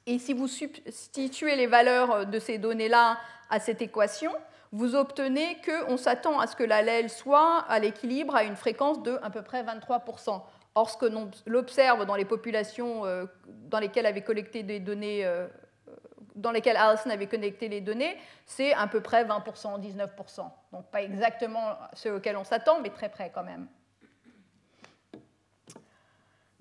Et 0.06 0.20
si 0.20 0.34
vous 0.34 0.48
substituez 0.48 1.56
les 1.56 1.68
valeurs 1.68 2.26
de 2.26 2.40
ces 2.40 2.58
données-là 2.58 3.18
à 3.50 3.60
cette 3.60 3.82
équation, 3.82 4.32
vous 4.72 4.96
obtenez 4.96 5.58
qu'on 5.66 5.98
s'attend 5.98 6.40
à 6.40 6.48
ce 6.48 6.56
que 6.56 6.64
l'allèle 6.64 7.10
soit 7.10 7.60
à 7.68 7.80
l'équilibre 7.80 8.36
à 8.36 8.44
une 8.44 8.56
fréquence 8.56 9.04
de 9.04 9.20
à 9.22 9.30
peu 9.30 9.42
près 9.42 9.64
23%. 9.64 10.42
Or, 10.74 10.90
ce 10.90 10.98
que 10.98 11.06
l'on 11.06 11.30
observe 11.54 12.06
dans 12.06 12.16
les 12.16 12.24
populations 12.24 13.06
euh, 13.06 13.26
dans 13.70 13.80
lesquelles 13.80 14.06
avait 14.06 14.22
collecté 14.22 14.64
des 14.64 14.80
données, 14.80 15.26
euh, 15.26 15.48
dans 16.36 16.52
lesquelles 16.52 16.78
Allison 16.78 17.10
avait 17.10 17.28
connecté 17.28 17.68
les 17.68 17.82
données, 17.82 18.18
c'est 18.46 18.74
à 18.74 18.88
peu 18.88 19.02
près 19.02 19.26
20%, 19.26 19.82
19%. 19.82 20.50
Donc 20.72 20.86
pas 20.90 21.04
exactement 21.04 21.76
ce 21.94 22.08
auquel 22.08 22.38
on 22.38 22.46
s'attend, 22.46 22.80
mais 22.80 22.90
très 22.90 23.10
près 23.10 23.30
quand 23.36 23.44
même. 23.44 23.68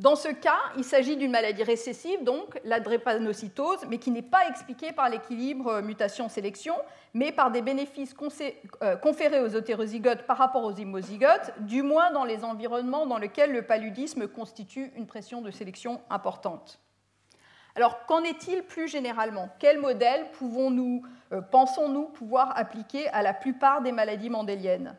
Dans 0.01 0.17
ce 0.17 0.29
cas, 0.29 0.59
il 0.79 0.85
s'agit 0.85 1.19
d'une 1.19 1.31
maladie 1.31 1.63
récessive, 1.63 2.25
donc 2.25 2.59
la 2.65 2.81
drépanocytose, 2.81 3.85
mais 3.91 3.99
qui 3.99 4.11
n'est 4.11 4.23
pas 4.23 4.49
expliquée 4.49 4.93
par 4.93 5.11
l'équilibre 5.11 5.67
euh, 5.67 5.83
mutation-sélection, 5.83 6.75
mais 7.13 7.33
par 7.33 7.51
des 7.51 7.61
bénéfices 7.61 8.15
euh, 8.83 8.97
conférés 8.97 9.41
aux 9.41 9.49
hétérozygotes 9.49 10.23
par 10.23 10.39
rapport 10.39 10.65
aux 10.65 10.73
homozygotes, 10.73 11.53
du 11.59 11.83
moins 11.83 12.13
dans 12.13 12.25
les 12.25 12.45
environnements 12.45 13.05
dans 13.05 13.19
lesquels 13.19 13.53
le 13.53 13.61
paludisme 13.61 14.27
constitue 14.27 14.91
une 14.97 15.07
pression 15.07 15.43
de 15.43 15.51
sélection 15.51 16.01
importante. 16.09 16.81
Alors, 17.77 18.07
qu'en 18.07 18.23
est-il 18.23 18.63
plus 18.63 18.89
généralement? 18.89 19.51
Quel 19.59 19.79
modèle 19.81 20.31
pouvons-nous, 20.33 21.03
euh, 21.33 21.43
pensons-nous 21.43 22.05
pouvoir 22.05 22.57
appliquer 22.57 23.07
à 23.09 23.21
la 23.21 23.35
plupart 23.35 23.83
des 23.83 23.93
maladies 23.93 24.31
mendéliennes 24.31 24.97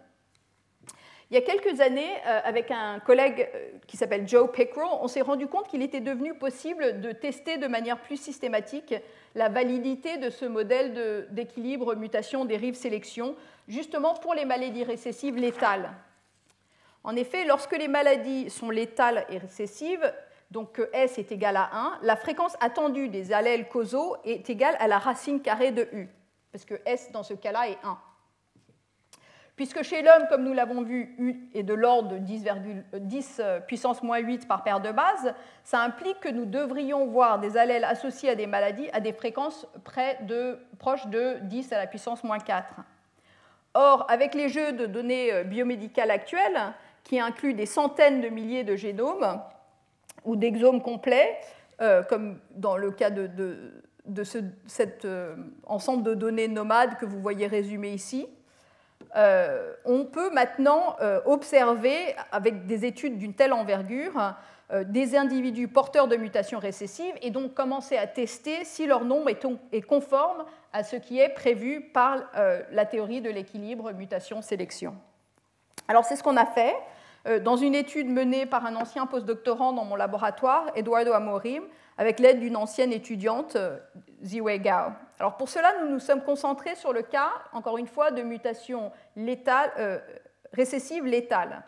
il 1.32 1.36
y 1.36 1.38
a 1.38 1.41
quelques 1.41 1.80
années, 1.80 2.12
euh, 2.28 2.41
avec 2.44 2.72
un 2.72 3.00
collègue 3.00 3.50
euh, 3.56 3.70
qui 3.88 3.96
s'appelle 3.96 4.28
Joe 4.28 4.52
Pickrell, 4.52 4.84
on 5.02 5.08
s'est 5.08 5.22
rendu 5.22 5.48
compte 5.48 5.70
qu'il 5.70 5.82
était 5.82 6.02
devenu 6.02 6.34
possible 6.34 7.00
de 7.00 7.13
tester 7.13 7.58
de 7.58 7.67
manière 7.67 8.02
plus 8.02 8.17
systématique 8.17 8.94
la 9.34 9.48
validité 9.48 10.17
de 10.17 10.30
ce 10.30 10.44
modèle 10.44 11.28
d'équilibre 11.30 11.96
mutation-dérive-sélection, 11.96 13.38
justement 13.70 14.13
pour 14.15 14.34
les 14.34 14.44
maladies 14.44 14.84
récessives 14.84 15.38
létales. 15.38 15.94
En 17.06 17.15
effet, 17.15 17.46
lorsque 17.46 17.78
les 17.78 17.88
maladies 17.88 18.50
sont 18.50 18.70
létales 18.70 19.26
et 19.30 19.38
récessives, 19.38 20.13
donc 20.52 20.74
que 20.74 20.89
S 20.91 21.17
est 21.17 21.32
égal 21.32 21.56
à 21.56 21.70
1, 21.72 22.00
la 22.04 22.17
fréquence 22.17 22.58
attendue 22.60 23.08
des 23.08 23.32
allèles 23.32 23.70
causaux 23.70 24.17
est 24.26 24.50
égale 24.50 24.76
à 24.80 24.89
la 24.89 25.00
racine 25.00 25.41
carrée 25.41 25.72
de 25.72 25.88
U, 25.94 26.10
parce 26.52 26.65
que 26.65 26.76
S 26.86 27.10
dans 27.13 27.24
ce 27.24 27.36
cas-là 27.36 27.70
est 27.70 27.78
1. 27.86 27.98
Puisque 29.56 29.84
chez 29.84 30.02
l'homme, 30.02 30.28
comme 30.30 30.44
nous 30.44 30.54
l'avons 30.54 30.82
vu, 30.82 31.14
U 31.20 31.50
est 31.54 31.64
de 31.64 31.74
l'ordre 31.74 32.10
de 32.10 32.18
10, 32.18 32.46
10 32.94 33.38
euh, 33.40 33.60
puissance 33.60 34.02
moins 34.02 34.20
8 34.20 34.48
par 34.48 34.64
paire 34.64 34.80
de 34.80 34.92
bases, 34.92 35.34
ça 35.64 35.82
implique 35.82 36.20
que 36.20 36.30
nous 36.30 36.46
devrions 36.46 37.06
voir 37.06 37.40
des 37.40 37.58
allèles 37.58 37.84
associés 37.84 38.30
à 38.30 38.36
des 38.36 38.48
maladies 38.48 38.90
à 38.94 39.02
des 39.02 39.14
fréquences 39.14 39.68
proches 40.80 41.08
de 41.08 41.38
10 41.44 41.74
à 41.74 41.78
la 41.78 41.88
puissance 41.88 42.24
moins 42.24 42.40
4. 42.40 42.76
Or, 43.74 44.06
avec 44.10 44.36
les 44.36 44.50
jeux 44.50 44.72
de 44.72 44.86
données 44.86 45.34
euh, 45.34 45.44
biomédicales 45.44 46.12
actuels, 46.12 46.74
qui 47.04 47.20
incluent 47.20 47.54
des 47.54 47.66
centaines 47.66 48.22
de 48.22 48.30
milliers 48.30 48.64
de 48.64 48.76
génomes 48.76 49.42
ou 50.24 50.36
d'exomes 50.36 50.82
complets, 50.82 51.40
euh, 51.82 52.04
comme 52.04 52.40
dans 52.52 52.78
le 52.78 52.92
cas 52.92 53.10
de, 53.10 53.28
de, 54.06 54.24
cet 54.68 55.08
ensemble 55.66 56.04
de 56.04 56.14
données 56.14 56.48
nomades 56.48 56.98
que 56.98 57.06
vous 57.06 57.20
voyez 57.20 57.48
résumé 57.48 57.92
ici, 57.92 58.28
euh, 59.16 59.74
on 59.86 60.06
peut 60.06 60.30
maintenant 60.32 60.96
euh, 61.02 61.20
observer, 61.26 62.16
avec 62.32 62.66
des 62.66 62.86
études 62.86 63.18
d'une 63.18 63.34
telle 63.34 63.54
envergure, 63.54 64.36
euh, 64.72 64.84
des 64.84 65.16
individus 65.18 65.68
porteurs 65.68 66.08
de 66.08 66.16
mutations 66.16 66.60
récessives 66.60 67.14
et 67.22 67.30
donc 67.30 67.54
commencer 67.54 67.98
à 67.98 68.08
tester 68.08 68.64
si 68.64 68.88
leur 68.88 69.04
nombre 69.04 69.30
est, 69.30 69.82
conforme 69.82 70.46
à 70.74 70.84
ce 70.84 70.96
qui 70.96 71.20
est 71.20 71.30
prévu 71.30 71.82
par 71.82 72.18
la 72.72 72.86
théorie 72.86 73.19
de 73.19 73.30
l'équilibre 73.30 73.92
mutation-sélection. 73.92 74.96
Alors 75.90 76.06
c'est 76.06 76.15
ce 76.15 76.23
qu'on 76.23 76.38
a 76.38 76.46
fait 76.46 76.73
dans 77.42 77.58
une 77.58 77.75
étude 77.75 78.08
menée 78.08 78.46
par 78.46 78.65
un 78.65 78.75
ancien 78.78 79.06
postdoctorant 79.06 79.73
dans 79.73 79.84
mon 79.84 79.98
laboratoire, 79.98 80.71
Eduardo 80.75 81.12
Amorim, 81.12 81.63
avec 82.02 82.19
l'aide 82.19 82.39
d'une 82.39 82.58
ancienne 82.58 82.91
étudiante, 82.91 83.56
Ziwei 84.23 84.58
Gao. 84.58 84.89
Alors 85.19 85.37
pour 85.37 85.47
cela, 85.47 85.71
nous 85.81 85.87
nous 85.87 85.99
sommes 85.99 86.23
concentrés 86.23 86.73
sur 86.73 86.93
le 86.93 87.04
cas, 87.04 87.29
encore 87.54 87.77
une 87.77 87.85
fois, 87.85 88.10
de 88.10 88.23
mutation 88.23 88.91
létale, 89.15 89.71
euh, 89.77 89.99
récessive 90.52 91.06
létale. 91.06 91.62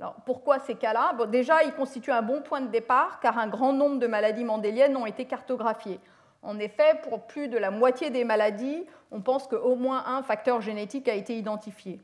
Alors, 0.00 0.14
pourquoi 0.24 0.58
ces 0.58 0.76
cas-là? 0.76 1.12
Déjà, 1.26 1.64
ils 1.64 1.74
constituent 1.74 2.12
un 2.12 2.22
bon 2.22 2.40
point 2.40 2.62
de 2.62 2.68
départ 2.68 3.20
car 3.20 3.36
un 3.36 3.46
grand 3.46 3.74
nombre 3.74 3.98
de 3.98 4.06
maladies 4.06 4.44
mendéliennes 4.44 4.96
ont 4.96 5.04
été 5.04 5.26
cartographiées. 5.26 6.00
En 6.40 6.58
effet, 6.58 6.98
pour 7.02 7.26
plus 7.26 7.48
de 7.48 7.58
la 7.58 7.70
moitié 7.70 8.08
des 8.08 8.24
maladies, 8.24 8.86
on 9.10 9.20
pense 9.20 9.46
qu'au 9.46 9.74
moins 9.76 10.02
un 10.06 10.22
facteur 10.22 10.62
génétique 10.62 11.10
a 11.10 11.14
été 11.14 11.36
identifié. 11.36 12.00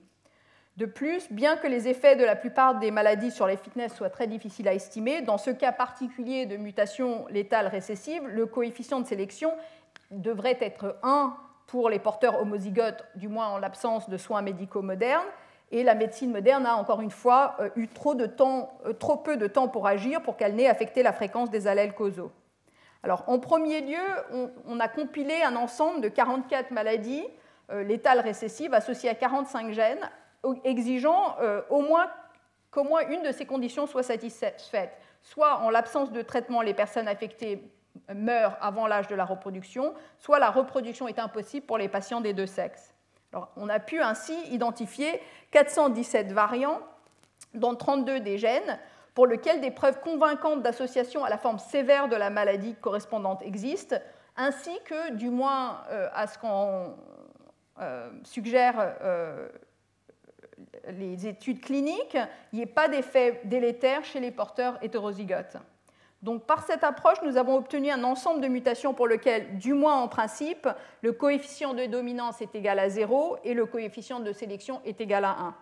De 0.80 0.86
plus, 0.86 1.30
bien 1.30 1.58
que 1.58 1.66
les 1.66 1.88
effets 1.88 2.16
de 2.16 2.24
la 2.24 2.34
plupart 2.34 2.78
des 2.78 2.90
maladies 2.90 3.30
sur 3.30 3.46
les 3.46 3.58
fitness 3.58 3.94
soient 3.94 4.08
très 4.08 4.26
difficiles 4.26 4.66
à 4.66 4.72
estimer, 4.72 5.20
dans 5.20 5.36
ce 5.36 5.50
cas 5.50 5.72
particulier 5.72 6.46
de 6.46 6.56
mutation 6.56 7.26
létale 7.28 7.66
récessive, 7.66 8.26
le 8.26 8.46
coefficient 8.46 8.98
de 9.00 9.06
sélection 9.06 9.52
devrait 10.10 10.56
être 10.62 10.96
1 11.02 11.36
pour 11.66 11.90
les 11.90 11.98
porteurs 11.98 12.40
homozygotes, 12.40 13.04
du 13.14 13.28
moins 13.28 13.48
en 13.48 13.58
l'absence 13.58 14.08
de 14.08 14.16
soins 14.16 14.40
médicaux 14.40 14.80
modernes, 14.80 15.26
et 15.70 15.82
la 15.82 15.94
médecine 15.94 16.32
moderne 16.32 16.64
a 16.64 16.76
encore 16.76 17.02
une 17.02 17.10
fois 17.10 17.56
euh, 17.60 17.68
eu 17.76 17.84
euh, 17.84 18.92
trop 18.94 19.16
peu 19.18 19.36
de 19.36 19.46
temps 19.48 19.68
pour 19.68 19.86
agir 19.86 20.22
pour 20.22 20.38
qu'elle 20.38 20.54
n'ait 20.54 20.66
affecté 20.66 21.02
la 21.02 21.12
fréquence 21.12 21.50
des 21.50 21.66
allèles 21.66 21.92
causaux. 21.92 22.32
Alors, 23.02 23.24
en 23.26 23.38
premier 23.38 23.82
lieu, 23.82 24.48
on, 24.66 24.80
a 24.80 24.88
compilé 24.88 25.42
un 25.42 25.56
ensemble 25.56 26.00
de 26.00 26.08
44 26.08 26.70
maladies 26.70 27.26
euh, 27.70 27.82
létales 27.82 28.20
récessives 28.20 28.72
associées 28.72 29.10
à 29.10 29.14
45 29.14 29.72
gènes, 29.72 30.08
exigeant 30.64 31.36
au 31.68 31.80
moins 31.80 32.10
qu'au 32.70 32.84
moins 32.84 33.06
une 33.08 33.22
de 33.22 33.32
ces 33.32 33.46
conditions 33.46 33.86
soit 33.86 34.02
satisfaite. 34.02 34.96
Soit 35.22 35.58
en 35.58 35.70
l'absence 35.70 36.12
de 36.12 36.22
traitement, 36.22 36.62
les 36.62 36.74
personnes 36.74 37.08
affectées 37.08 37.62
meurent 38.14 38.56
avant 38.60 38.86
l'âge 38.86 39.08
de 39.08 39.14
la 39.14 39.24
reproduction, 39.24 39.94
soit 40.18 40.38
la 40.38 40.50
reproduction 40.50 41.08
est 41.08 41.18
impossible 41.18 41.66
pour 41.66 41.78
les 41.78 41.88
patients 41.88 42.20
des 42.20 42.32
deux 42.32 42.46
sexes 42.46 42.94
on 43.56 43.68
a 43.68 43.78
pu 43.78 44.00
ainsi 44.00 44.34
identifier 44.50 45.20
417 45.50 46.32
variants, 46.32 46.80
dont 47.54 47.74
32 47.74 48.20
des 48.20 48.38
gènes, 48.38 48.78
pour 49.14 49.26
lesquels 49.26 49.60
des 49.60 49.70
preuves 49.70 50.00
convaincantes 50.00 50.62
d'association 50.62 51.24
à 51.24 51.30
la 51.30 51.38
forme 51.38 51.58
sévère 51.58 52.08
de 52.08 52.16
la 52.16 52.30
maladie 52.30 52.74
correspondante 52.80 53.42
existent, 53.42 53.96
ainsi 54.36 54.70
que, 54.84 55.12
du 55.12 55.30
moins 55.30 55.82
euh, 55.90 56.08
à 56.14 56.26
ce 56.26 56.38
qu'on 56.38 56.96
euh, 57.80 58.10
suggère 58.22 58.96
euh, 59.02 59.48
les 60.88 61.26
études 61.26 61.60
cliniques, 61.60 62.16
il 62.52 62.56
n'y 62.56 62.62
ait 62.62 62.66
pas 62.66 62.88
d'effet 62.88 63.40
délétère 63.44 64.04
chez 64.04 64.20
les 64.20 64.30
porteurs 64.30 64.78
hétérozygotes. 64.82 65.56
Donc 66.22 66.44
par 66.44 66.64
cette 66.66 66.84
approche, 66.84 67.18
nous 67.22 67.36
avons 67.38 67.56
obtenu 67.56 67.90
un 67.90 68.04
ensemble 68.04 68.42
de 68.42 68.48
mutations 68.48 68.92
pour 68.92 69.08
lequel, 69.08 69.58
du 69.58 69.72
moins 69.72 69.96
en 69.96 70.08
principe, 70.08 70.68
le 71.00 71.12
coefficient 71.12 71.72
de 71.72 71.86
dominance 71.86 72.42
est 72.42 72.54
égal 72.54 72.78
à 72.78 72.90
0 72.90 73.38
et 73.44 73.54
le 73.54 73.64
coefficient 73.64 74.20
de 74.20 74.32
sélection 74.32 74.82
est 74.84 75.00
égal 75.00 75.24
à 75.24 75.30
1. 75.30 75.54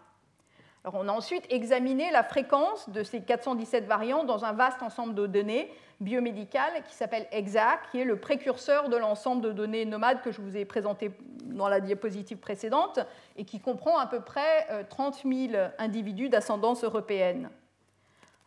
On 0.84 1.08
a 1.08 1.12
ensuite 1.12 1.44
examiné 1.50 2.10
la 2.10 2.22
fréquence 2.22 2.88
de 2.88 3.02
ces 3.02 3.20
417 3.20 3.86
variants 3.86 4.24
dans 4.24 4.44
un 4.44 4.52
vaste 4.52 4.82
ensemble 4.82 5.14
de 5.14 5.26
données 5.26 5.70
biomédicales 6.00 6.82
qui 6.86 6.94
s'appelle 6.94 7.26
EXAC, 7.32 7.90
qui 7.90 8.00
est 8.00 8.04
le 8.04 8.16
précurseur 8.16 8.88
de 8.88 8.96
l'ensemble 8.96 9.42
de 9.42 9.52
données 9.52 9.84
nomades 9.84 10.22
que 10.22 10.30
je 10.30 10.40
vous 10.40 10.56
ai 10.56 10.64
présenté 10.64 11.10
dans 11.44 11.68
la 11.68 11.80
diapositive 11.80 12.38
précédente 12.38 13.00
et 13.36 13.44
qui 13.44 13.60
comprend 13.60 13.98
à 13.98 14.06
peu 14.06 14.20
près 14.20 14.84
30 14.88 15.22
euh, 15.24 15.48
000 15.50 15.62
individus 15.78 16.28
d'ascendance 16.28 16.84
européenne. 16.84 17.50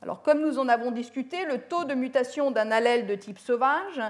Alors, 0.01 0.23
comme 0.23 0.41
nous 0.41 0.57
en 0.57 0.67
avons 0.67 0.91
discuté, 0.91 1.45
le 1.45 1.59
taux 1.59 1.83
de 1.83 1.93
mutation 1.93 2.49
d'un 2.49 2.71
allèle 2.71 3.05
de 3.05 3.13
type 3.13 3.37
sauvage 3.37 4.01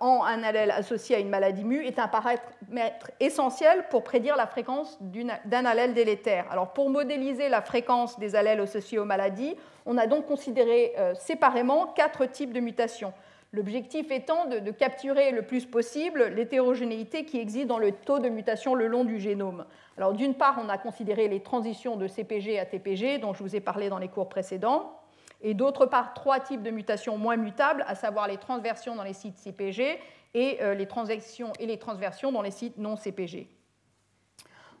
en 0.00 0.24
un 0.24 0.42
allèle 0.42 0.70
associé 0.70 1.16
à 1.16 1.18
une 1.18 1.28
maladie 1.28 1.64
mue 1.64 1.84
est 1.84 1.98
un 1.98 2.08
paramètre 2.08 3.10
essentiel 3.20 3.84
pour 3.90 4.02
prédire 4.02 4.36
la 4.36 4.46
fréquence 4.46 4.98
d'un 5.00 5.64
allèle 5.64 5.94
délétère. 5.94 6.46
Alors, 6.50 6.72
pour 6.72 6.90
modéliser 6.90 7.48
la 7.48 7.60
fréquence 7.60 8.18
des 8.18 8.36
allèles 8.36 8.60
associés 8.60 8.98
aux 8.98 9.04
maladies, 9.04 9.56
on 9.86 9.98
a 9.98 10.06
donc 10.06 10.26
considéré 10.26 10.92
euh, 10.98 11.14
séparément 11.14 11.86
quatre 11.86 12.26
types 12.26 12.52
de 12.52 12.60
mutations. 12.60 13.12
L'objectif 13.52 14.12
étant 14.12 14.46
de, 14.46 14.70
capturer 14.70 15.32
le 15.32 15.42
plus 15.42 15.66
possible 15.66 16.28
l'hétérogénéité 16.28 17.24
qui 17.24 17.40
existe 17.40 17.66
dans 17.66 17.80
le 17.80 17.90
taux 17.90 18.20
de 18.20 18.28
mutation 18.28 18.76
le 18.76 18.86
long 18.86 19.04
du 19.04 19.18
génome. 19.18 19.64
Alors 19.96 20.12
d'une 20.12 20.34
part, 20.34 20.60
on 20.64 20.68
a 20.68 20.78
considéré 20.78 21.26
les 21.26 21.40
transitions 21.40 21.96
de 21.96 22.06
CPG 22.06 22.60
à 22.60 22.64
TPG 22.64 23.18
dont 23.18 23.34
je 23.34 23.42
vous 23.42 23.56
ai 23.56 23.60
parlé 23.60 23.88
dans 23.88 23.98
les 23.98 24.06
cours 24.06 24.28
précédents, 24.28 24.99
et 25.42 25.54
d'autre 25.54 25.86
part, 25.86 26.14
trois 26.14 26.40
types 26.40 26.62
de 26.62 26.70
mutations 26.70 27.16
moins 27.16 27.36
mutables, 27.36 27.84
à 27.86 27.94
savoir 27.94 28.28
les 28.28 28.36
transversions 28.36 28.94
dans 28.94 29.02
les 29.02 29.12
sites 29.12 29.38
CPG 29.38 29.98
et 30.34 30.62
euh, 30.62 30.74
les 30.74 30.86
transactions 30.86 31.52
et 31.58 31.66
les 31.66 31.78
transversions 31.78 32.32
dans 32.32 32.42
les 32.42 32.50
sites 32.50 32.78
non 32.78 32.96
CPG. 32.96 33.48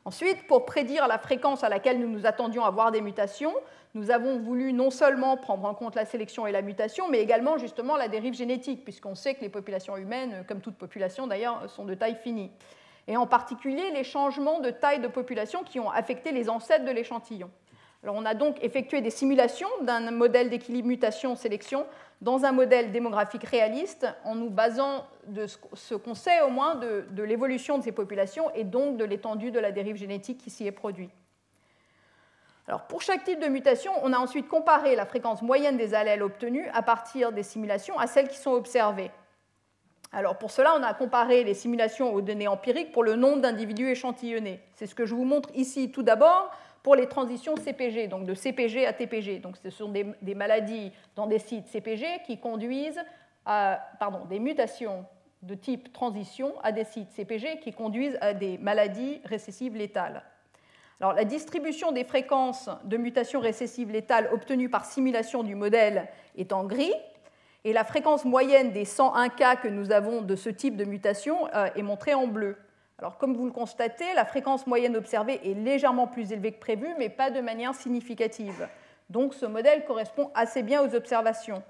Ensuite, 0.04 0.46
pour 0.46 0.64
prédire 0.64 1.06
la 1.08 1.18
fréquence 1.18 1.62
à 1.62 1.68
laquelle 1.68 2.00
nous 2.00 2.08
nous 2.08 2.26
attendions 2.26 2.64
à 2.64 2.70
voir 2.70 2.90
des 2.90 3.02
mutations, 3.02 3.54
nous 3.94 4.10
avons 4.10 4.38
voulu 4.38 4.72
non 4.72 4.90
seulement 4.90 5.36
prendre 5.36 5.66
en 5.66 5.74
compte 5.74 5.94
la 5.94 6.04
sélection 6.04 6.46
et 6.46 6.52
la 6.52 6.62
mutation, 6.62 7.08
mais 7.08 7.20
également 7.20 7.58
justement 7.58 7.96
la 7.96 8.08
dérive 8.08 8.34
génétique, 8.34 8.84
puisqu'on 8.84 9.14
sait 9.14 9.34
que 9.34 9.40
les 9.40 9.48
populations 9.48 9.96
humaines, 9.96 10.44
comme 10.48 10.60
toute 10.60 10.76
population 10.76 11.26
d'ailleurs, 11.26 11.68
sont 11.68 11.84
de 11.84 11.94
taille 11.94 12.16
finie. 12.16 12.50
Et 13.08 13.16
en 13.16 13.26
particulier 13.26 13.90
les 13.90 14.04
changements 14.04 14.60
de 14.60 14.70
taille 14.70 15.00
de 15.00 15.08
population 15.08 15.64
qui 15.64 15.80
ont 15.80 15.90
affecté 15.90 16.32
les 16.32 16.48
ancêtres 16.48 16.84
de 16.84 16.92
l'échantillon. 16.92 17.50
On 18.06 18.24
a 18.24 18.34
donc 18.34 18.62
effectué 18.64 19.02
des 19.02 19.10
simulations 19.10 19.68
d'un 19.82 20.10
modèle 20.10 20.48
d'équilibre 20.48 20.88
mutation-sélection 20.88 21.86
dans 22.22 22.44
un 22.44 22.52
modèle 22.52 22.92
démographique 22.92 23.44
réaliste 23.44 24.06
en 24.24 24.34
nous 24.34 24.50
basant 24.50 25.06
de 25.26 25.46
ce 25.46 25.94
qu'on 25.94 26.14
sait 26.14 26.40
au 26.40 26.48
moins 26.48 26.76
de, 26.76 27.04
de 27.10 27.22
l'évolution 27.22 27.76
de 27.78 27.82
ces 27.82 27.92
populations 27.92 28.50
et 28.54 28.64
donc 28.64 28.96
de 28.96 29.04
l'étendue 29.04 29.50
de 29.50 29.58
la 29.58 29.70
dérive 29.70 29.96
génétique 29.96 30.38
qui 30.38 30.50
s'y 30.50 30.66
est 30.66 30.72
produite. 30.72 31.10
Alors 32.70 32.86
pour 32.86 33.02
chaque 33.02 33.24
type 33.24 33.40
de 33.40 33.48
mutation, 33.48 33.92
on 34.02 34.12
a 34.12 34.18
ensuite 34.18 34.48
comparé 34.48 34.96
la 34.96 35.04
fréquence 35.04 35.42
moyenne 35.42 35.76
des 35.76 35.92
allèles 35.92 36.22
obtenus 36.22 36.68
à 36.72 36.82
partir 36.82 37.32
des 37.32 37.42
simulations 37.42 37.98
à 37.98 38.06
celles 38.06 38.28
qui 38.28 38.38
sont 38.38 38.52
observées. 38.52 39.10
Alors 40.12 40.38
pour 40.38 40.50
cela, 40.50 40.74
on 40.78 40.82
a 40.82 40.94
comparé 40.94 41.44
les 41.44 41.54
simulations 41.54 42.14
aux 42.14 42.20
données 42.20 42.48
empiriques 42.48 42.92
pour 42.92 43.04
le 43.04 43.14
nombre 43.14 43.42
d'individus 43.42 43.90
échantillonnés. 43.90 44.60
C'est 44.74 44.86
ce 44.86 44.94
que 44.94 45.04
je 45.04 45.14
vous 45.14 45.24
montre 45.24 45.50
ici 45.54 45.90
tout 45.90 46.02
d'abord 46.02 46.50
pour 46.82 46.94
les 46.94 47.06
transitions 47.06 47.56
CPG, 47.56 48.08
donc 48.08 48.24
de 48.24 48.34
CPG 48.34 48.86
à 48.86 48.92
TPG. 48.92 49.38
Donc 49.38 49.56
ce 49.56 49.70
sont 49.70 49.90
des, 49.90 50.34
maladies 50.34 50.92
dans 51.16 51.26
des 51.26 51.38
sites 51.38 51.66
CPG 51.68 52.22
qui 52.24 52.38
conduisent 52.38 53.00
à 53.44 53.80
pardon, 53.98 54.24
des 54.26 54.38
mutations 54.38 55.04
de 55.42 55.54
type 55.54 55.92
transition 55.92 56.52
à 56.62 56.72
des 56.72 56.84
sites 56.84 57.10
CPG 57.12 57.60
qui 57.60 57.72
conduisent 57.72 58.18
à 58.20 58.34
des 58.34 58.58
maladies 58.58 59.20
récessives 59.24 59.76
létales 59.76 60.22
la 61.00 61.24
distribution 61.24 61.92
des 61.92 62.04
fréquences 62.04 62.68
de 62.84 62.96
mutations 62.96 63.40
récessives 63.40 63.90
létales 63.90 64.28
obtenues 64.32 64.68
par 64.68 64.84
simulation 64.84 65.42
du 65.42 65.54
modèle 65.54 66.08
est 66.36 66.52
en 66.52 66.64
gris, 66.64 66.92
et 67.64 67.72
la 67.72 67.84
fréquence 67.84 68.24
moyenne 68.24 68.72
des 68.72 68.84
101 68.84 69.28
cas 69.30 69.56
que 69.56 69.68
nous 69.68 69.92
avons 69.92 70.22
de 70.22 70.36
ce 70.36 70.50
type 70.50 70.76
de 70.76 70.84
mutation 70.84 71.48
euh, 71.54 71.68
est 71.74 71.82
montrée 71.82 72.14
en 72.14 72.26
bleu. 72.26 72.56
Alors, 73.00 73.16
comme 73.16 73.34
vous 73.34 73.46
le 73.46 73.50
constatez, 73.50 74.12
la 74.14 74.26
fréquence 74.26 74.66
moyenne 74.66 74.94
observée 74.94 75.40
est 75.42 75.54
légèrement 75.54 76.06
plus 76.06 76.32
élevée 76.32 76.52
que 76.52 76.60
prévu, 76.60 76.86
mais 76.98 77.08
pas 77.08 77.30
de 77.30 77.40
manière 77.40 77.74
significative. 77.74 78.68
Donc, 79.08 79.32
ce 79.32 79.46
modèle 79.46 79.86
correspond 79.86 80.30
assez 80.34 80.62
bien 80.62 80.82
aux 80.82 80.94
observations. 80.94 81.62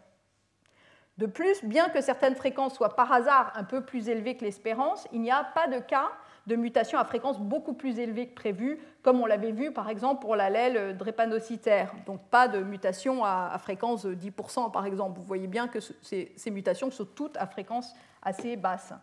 De 1.18 1.26
plus, 1.26 1.64
bien 1.64 1.88
que 1.88 2.00
certaines 2.00 2.34
fréquences 2.34 2.74
soient 2.74 2.96
par 2.96 3.12
hasard 3.12 3.52
un 3.54 3.62
peu 3.62 3.84
plus 3.84 4.08
élevées 4.08 4.36
que 4.36 4.44
l'espérance, 4.44 5.06
il 5.12 5.20
n'y 5.20 5.30
a 5.30 5.44
pas 5.44 5.68
de 5.68 5.78
cas 5.78 6.10
de 6.48 6.56
mutations 6.56 6.98
à 6.98 7.04
fréquence 7.04 7.38
beaucoup 7.38 7.74
plus 7.74 8.00
élevée 8.00 8.26
que 8.26 8.34
prévu, 8.34 8.80
comme 9.02 9.20
on 9.20 9.26
l'avait 9.26 9.52
vu 9.52 9.70
par 9.70 9.88
exemple 9.88 10.22
pour 10.22 10.34
l'allèle 10.34 10.96
drépanocytaire. 10.96 11.92
Donc 12.06 12.22
pas 12.28 12.48
de 12.48 12.58
mutation 12.58 13.24
à, 13.24 13.56
fréquence 13.58 14.04
10% 14.04 14.72
par 14.72 14.84
exemple. 14.84 15.18
Vous 15.18 15.24
voyez 15.24 15.46
bien 15.46 15.68
que 15.68 15.78
ces 16.02 16.50
mutations 16.50 16.90
sont 16.90 17.04
toutes 17.04 17.36
à 17.36 17.46
fréquence 17.46 17.94
assez 18.22 18.56
basse. 18.56 18.94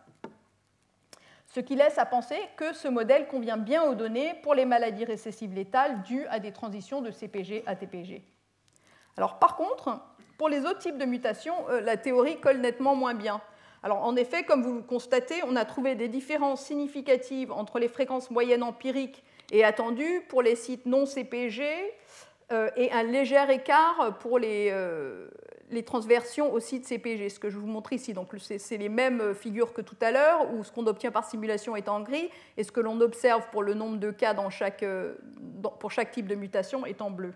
Ce 1.48 1.60
qui 1.60 1.76
laisse 1.76 1.98
à 1.98 2.04
penser 2.04 2.38
que 2.56 2.74
ce 2.74 2.88
modèle 2.88 3.26
convient 3.26 3.56
bien 3.56 3.82
aux 3.84 3.94
données 3.94 4.34
pour 4.42 4.54
les 4.54 4.66
maladies 4.66 5.06
récessives 5.06 5.54
létales 5.54 6.02
dues 6.02 6.26
à 6.28 6.40
des 6.40 6.52
transitions 6.52 7.00
de 7.00 7.10
CPG 7.10 7.62
à 7.66 7.74
TPG. 7.74 8.22
Alors 9.16 9.38
par 9.38 9.56
contre, 9.56 9.98
pour 10.36 10.48
les 10.48 10.60
autres 10.60 10.78
types 10.78 10.98
de 10.98 11.04
mutations, 11.04 11.68
euh, 11.70 11.80
la 11.80 11.96
théorie 11.96 12.38
colle 12.38 12.58
nettement 12.58 12.94
moins 12.94 13.14
bien. 13.14 13.40
Alors, 13.82 14.04
en 14.04 14.16
effet, 14.16 14.42
comme 14.42 14.62
vous 14.62 14.74
le 14.74 14.82
constatez, 14.82 15.42
on 15.46 15.56
a 15.56 15.64
trouvé 15.64 15.94
des 15.94 16.08
différences 16.08 16.64
significatives 16.64 17.52
entre 17.52 17.78
les 17.78 17.88
fréquences 17.88 18.30
moyennes 18.30 18.62
empiriques 18.62 19.22
et 19.52 19.64
attendues 19.64 20.22
pour 20.28 20.42
les 20.42 20.56
sites 20.56 20.84
non 20.84 21.06
CPG 21.06 21.64
euh, 22.50 22.70
et 22.76 22.90
un 22.92 23.04
léger 23.04 23.44
écart 23.50 24.18
pour 24.18 24.40
euh, 24.42 25.28
les, 25.70 25.82
transversions 25.82 26.52
aux 26.52 26.60
sites 26.60 26.86
CPG, 26.86 27.28
ce 27.28 27.40
que 27.40 27.50
je 27.50 27.58
vous 27.58 27.66
montre 27.66 27.92
ici. 27.92 28.12
Donc, 28.12 28.28
c'est 28.38 28.76
les 28.76 28.88
mêmes 28.88 29.34
figures 29.34 29.72
que 29.72 29.82
tout 29.82 29.96
à 30.00 30.10
l'heure, 30.10 30.52
où 30.52 30.64
ce 30.64 30.72
qu'on 30.72 30.86
obtient 30.86 31.10
par 31.10 31.24
simulation 31.24 31.76
est 31.76 31.88
en 31.88 32.00
gris 32.00 32.30
et 32.56 32.64
ce 32.64 32.72
que 32.72 32.80
l'on 32.80 33.00
observe 33.00 33.48
pour 33.50 33.62
le 33.62 33.74
nombre 33.74 33.98
de 33.98 34.10
cas 34.10 34.34
euh, 34.82 35.14
pour 35.80 35.90
chaque 35.90 36.10
type 36.10 36.26
de 36.26 36.34
mutation 36.34 36.86
est 36.86 37.02
en 37.02 37.10
bleu 37.10 37.32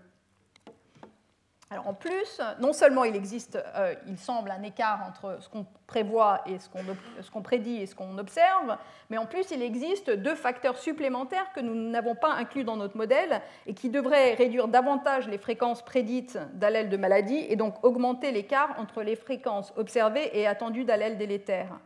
en 1.85 1.93
plus, 1.93 2.41
non 2.59 2.73
seulement 2.73 3.03
il 3.03 3.15
existe, 3.15 3.57
euh, 3.75 3.93
il 4.07 4.17
semble, 4.17 4.51
un 4.51 4.63
écart 4.63 5.01
entre 5.07 5.37
ce 5.41 5.49
qu'on 5.49 5.65
prévoit 5.87 6.41
et 6.45 6.57
ce 6.59 7.31
qu'on 7.31 7.41
prédit 7.41 7.81
et 7.81 7.85
ce 7.85 7.95
qu'on 7.95 8.17
observe, 8.17 8.77
mais 9.09 9.17
en 9.17 9.25
plus, 9.25 9.51
il 9.51 9.61
existe 9.61 10.09
deux 10.09 10.35
facteurs 10.35 10.77
supplémentaires 10.77 11.51
que 11.53 11.59
nous 11.59 11.75
n'avons 11.75 12.15
pas 12.15 12.33
inclus 12.33 12.63
dans 12.63 12.77
notre 12.77 12.97
modèle 12.97 13.41
et 13.67 13.73
qui 13.73 13.89
devraient 13.89 14.33
réduire 14.33 14.67
davantage 14.67 15.27
les 15.27 15.37
fréquences 15.37 15.83
prédites 15.83 16.39
d'allèles 16.53 16.89
de 16.89 16.97
maladie 16.97 17.45
et 17.49 17.55
donc 17.55 17.83
augmenter 17.83 18.31
l'écart 18.31 18.75
entre 18.79 19.03
les 19.03 19.15
fréquences 19.15 19.73
observées 19.77 20.29
et 20.37 20.47
attendues 20.47 20.85
d'allèles 20.85 21.17
délétères. 21.17 21.79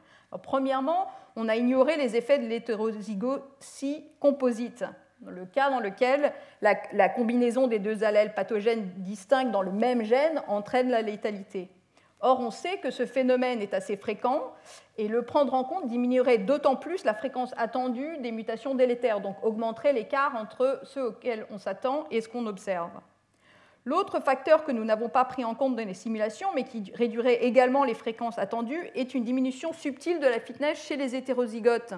premièrement, 0.44 1.08
on 1.36 1.50
a 1.50 1.56
ignoré 1.56 1.98
les 1.98 2.16
effets 2.16 2.40
de 2.40 2.48
l'hétérozygotie 2.48 4.04
composite 4.20 4.84
le 5.26 5.46
cas 5.46 5.70
dans 5.70 5.80
lequel 5.80 6.34
la, 6.62 7.10
combinaison 7.10 7.68
des 7.68 7.80
deux 7.80 8.04
allèles 8.04 8.34
pathogènes 8.34 8.92
distincts 8.98 9.46
dans 9.46 9.62
le 9.62 9.72
même 9.72 10.04
gène 10.04 10.42
entraîne 10.48 10.90
la 10.90 11.02
létalité. 11.02 11.70
Or, 12.20 12.40
on 12.40 12.50
sait 12.50 12.78
que 12.78 12.90
ce 12.90 13.06
phénomène 13.06 13.62
est 13.62 13.76
assez 13.76 13.96
fréquent 13.96 14.52
et 14.98 15.08
le 15.08 15.22
prendre 15.22 15.54
en 15.54 15.64
compte 15.64 15.88
diminuerait 15.88 16.40
d'autant 16.40 16.76
plus 16.76 17.04
la 17.04 17.14
fréquence 17.14 17.54
attendue 17.58 18.18
des 18.18 18.32
mutations 18.32 18.74
délétères, 18.74 19.22
donc 19.22 19.36
augmenterait 19.44 19.94
l'écart 19.94 20.36
entre 20.36 20.80
ceux 20.84 21.10
auxquels 21.10 21.46
on 21.52 21.60
s'attend 21.60 22.08
et 22.10 22.22
ce 22.22 22.28
qu'on 22.28 22.48
observe. 22.48 22.90
L'autre 23.86 24.20
facteur 24.20 24.66
que 24.66 24.72
nous 24.72 24.84
n'avons 24.84 25.10
pas 25.10 25.26
pris 25.26 25.46
en 25.46 25.54
compte 25.54 25.76
dans 25.76 25.88
les 25.88 25.94
simulations, 25.94 26.50
mais 26.56 26.64
qui 26.64 26.92
réduirait 26.94 27.46
également 27.46 27.84
les 27.84 27.94
fréquences 27.94 28.40
attendues, 28.40 28.90
est 28.96 29.14
une 29.14 29.24
diminution 29.24 29.72
subtile 29.72 30.20
de 30.20 30.26
la 30.26 30.40
fitness 30.40 30.84
chez 30.84 30.98
les 30.98 31.16
hétérozygotes. 31.16 31.94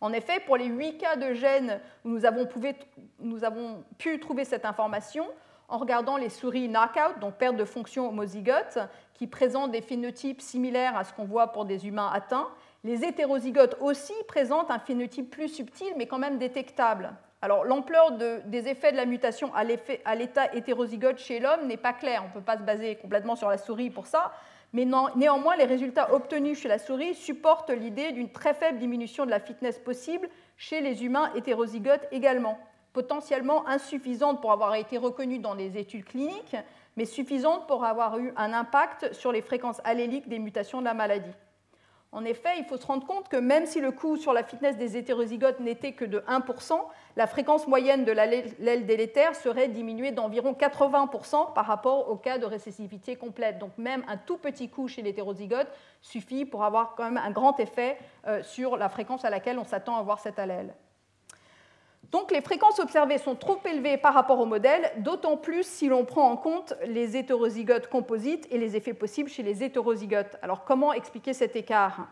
En 0.00 0.12
effet, 0.12 0.40
pour 0.40 0.56
les 0.56 0.66
8 0.66 0.98
cas 0.98 1.16
de 1.16 1.32
gènes 1.32 1.80
où 2.04 2.10
nous 2.10 2.24
avons, 2.24 3.84
pu 3.98 4.20
trouver 4.20 4.44
cette 4.44 4.64
information, 4.64 5.26
en 5.68 5.78
regardant 5.78 6.16
les 6.16 6.28
souris 6.28 6.68
knockout, 6.68 7.18
donc 7.20 7.34
perte 7.34 7.56
de 7.56 7.64
fonction 7.64 8.08
homozygote, 8.08 8.78
qui 9.14 9.26
présentent 9.26 9.72
des 9.72 9.82
phénotypes 9.82 10.40
similaires 10.40 10.96
à 10.96 11.04
ce 11.04 11.12
qu'on 11.12 11.24
voit 11.24 11.48
pour 11.48 11.64
des 11.64 11.86
humains 11.86 12.10
atteints, 12.12 12.48
les 12.84 13.04
hétérozygotes 13.04 13.76
aussi 13.80 14.14
présentent 14.28 14.70
un 14.70 14.78
phénotype 14.78 15.30
plus 15.30 15.48
subtil, 15.48 15.88
mais 15.96 16.06
quand 16.06 16.18
même 16.18 16.38
détectable. 16.38 17.12
Alors 17.42 17.64
l'ampleur 17.64 18.12
des 18.12 18.68
effets 18.68 18.92
de 18.92 18.96
la 18.96 19.06
mutation 19.06 19.52
à 19.54 19.64
l'état 19.64 20.54
hétérozygote 20.54 21.18
chez 21.18 21.40
l'homme 21.40 21.66
n'est 21.66 21.76
pas 21.76 21.92
claire. 21.92 22.22
On 22.24 22.28
ne 22.28 22.32
peut 22.32 22.40
pas 22.40 22.56
se 22.56 22.62
baser 22.62 22.96
complètement 22.96 23.36
sur 23.36 23.48
la 23.48 23.58
souris 23.58 23.90
pour 23.90 24.06
ça, 24.06 24.32
mais 24.72 24.86
néanmoins, 25.16 25.56
les 25.56 25.64
résultats 25.64 26.12
obtenus 26.12 26.58
chez 26.58 26.68
la 26.68 26.78
souris 26.78 27.14
supportent 27.14 27.70
l'idée 27.70 28.12
d'une 28.12 28.30
très 28.30 28.54
faible 28.54 28.78
diminution 28.78 29.24
de 29.24 29.30
la 29.30 29.40
fitness 29.40 29.78
possible 29.78 30.28
chez 30.56 30.80
les 30.80 31.04
humains 31.04 31.32
hétérozygotes 31.34 32.06
également, 32.10 32.58
potentiellement 32.92 33.66
insuffisante 33.68 34.40
pour 34.40 34.52
avoir 34.52 34.74
été 34.74 34.98
reconnue 34.98 35.38
dans 35.38 35.54
des 35.54 35.78
études 35.78 36.04
cliniques, 36.04 36.56
mais 36.96 37.04
suffisante 37.04 37.66
pour 37.66 37.84
avoir 37.84 38.18
eu 38.18 38.32
un 38.36 38.52
impact 38.52 39.12
sur 39.12 39.32
les 39.32 39.42
fréquences 39.42 39.80
alléliques 39.84 40.28
des 40.28 40.38
mutations 40.38 40.80
de 40.80 40.86
la 40.86 40.94
maladie. 40.94 41.34
En 42.12 42.24
effet, 42.24 42.50
il 42.58 42.64
faut 42.64 42.76
se 42.76 42.86
rendre 42.86 43.06
compte 43.06 43.28
que 43.28 43.36
même 43.36 43.66
si 43.66 43.80
le 43.80 43.90
coût 43.90 44.16
sur 44.16 44.32
la 44.32 44.42
fitness 44.42 44.76
des 44.76 44.96
hétérozygotes 44.96 45.60
n'était 45.60 45.92
que 45.92 46.04
de 46.04 46.20
1%, 46.20 46.80
la 47.16 47.26
fréquence 47.26 47.66
moyenne 47.66 48.04
de 48.04 48.12
l'aile 48.12 48.86
délétère 48.86 49.34
serait 49.34 49.68
diminuée 49.68 50.12
d'environ 50.12 50.52
80% 50.52 51.52
par 51.52 51.66
rapport 51.66 52.08
au 52.10 52.16
cas 52.16 52.38
de 52.38 52.46
récessivité 52.46 53.16
complète. 53.16 53.58
Donc 53.58 53.76
même 53.76 54.04
un 54.08 54.16
tout 54.16 54.38
petit 54.38 54.68
coût 54.68 54.88
chez 54.88 55.02
l'hétérozygote 55.02 55.68
suffit 56.00 56.44
pour 56.44 56.64
avoir 56.64 56.94
quand 56.94 57.04
même 57.04 57.18
un 57.18 57.30
grand 57.30 57.58
effet 57.60 57.98
euh, 58.26 58.42
sur 58.42 58.76
la 58.76 58.88
fréquence 58.88 59.24
à 59.24 59.30
laquelle 59.30 59.58
on 59.58 59.64
s'attend 59.64 59.96
à 59.96 60.02
voir 60.02 60.20
cet 60.20 60.38
allèle. 60.38 60.74
Donc 62.12 62.30
les 62.30 62.40
fréquences 62.40 62.78
observées 62.78 63.18
sont 63.18 63.34
trop 63.34 63.58
élevées 63.64 63.96
par 63.96 64.14
rapport 64.14 64.38
au 64.38 64.46
modèle, 64.46 64.92
d'autant 64.98 65.36
plus 65.36 65.66
si 65.66 65.88
l'on 65.88 66.04
prend 66.04 66.30
en 66.30 66.36
compte 66.36 66.74
les 66.86 67.16
hétérozygotes 67.16 67.88
composites 67.88 68.46
et 68.50 68.58
les 68.58 68.76
effets 68.76 68.94
possibles 68.94 69.28
chez 69.28 69.42
les 69.42 69.64
hétérozygotes. 69.64 70.36
Alors 70.42 70.64
comment 70.64 70.92
expliquer 70.92 71.32
cet 71.32 71.56
écart? 71.56 72.06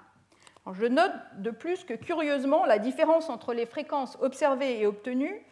Je 0.73 0.87
note 0.87 1.13
de 1.37 1.51
plus 1.51 1.85
que 1.85 1.95
curieusement, 1.95 2.65
la 2.65 2.79
différence 2.79 3.29
entre 3.29 3.53
les 3.53 3.67
fréquences 3.67 4.17
observées 4.21 4.81
et 4.81 4.87
obtenues 4.87 5.45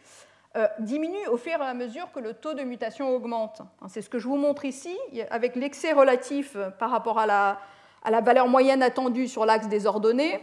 euh, 0.55 0.67
diminue 0.79 1.27
au 1.31 1.37
fur 1.37 1.53
et 1.53 1.65
à 1.65 1.73
mesure 1.73 2.11
que 2.11 2.19
le 2.19 2.33
taux 2.33 2.53
de 2.53 2.61
mutation 2.61 3.15
augmente. 3.15 3.61
C'est 3.87 4.01
ce 4.01 4.09
que 4.09 4.19
je 4.19 4.27
vous 4.27 4.37
montre 4.37 4.65
ici, 4.65 4.95
avec 5.31 5.55
l'excès 5.55 5.93
relatif 5.93 6.57
par 6.77 6.91
rapport 6.91 7.17
à 7.17 7.25
la, 7.25 8.21
valeur 8.21 8.47
moyenne 8.47 8.83
attendue 8.83 9.27
sur 9.27 9.45
l'axe 9.45 9.67
des 9.67 9.87
ordonnées, 9.87 10.39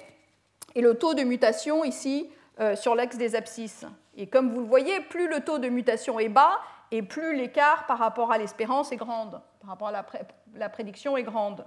et 0.75 0.81
le 0.81 0.95
taux 0.95 1.15
de 1.15 1.23
mutation 1.23 1.85
ici 1.85 2.29
euh, 2.29 2.40
sur 2.75 2.95
l'axe 2.95 3.17
des 3.17 3.37
abscisses. 3.37 3.87
Et 4.17 4.27
comme 4.27 4.53
vous 4.53 4.61
le 4.61 4.67
voyez, 4.67 5.01
plus 5.01 5.29
le 5.29 5.41
taux 5.41 5.59
de 5.59 5.69
mutation 5.69 6.21
est 6.21 6.29
bas 6.29 6.61
et 6.91 7.03
plus 7.03 7.37
l'écart 7.37 7.87
par 7.87 7.99
rapport 7.99 8.33
à 8.33 8.39
l'espérance 8.39 8.93
est 8.93 8.97
grande, 8.97 9.41
par 9.61 9.71
rapport 9.71 9.89
à 9.89 10.05
la, 10.55 10.69
prédiction 10.69 11.17
est 11.17 11.23
grande. 11.23 11.65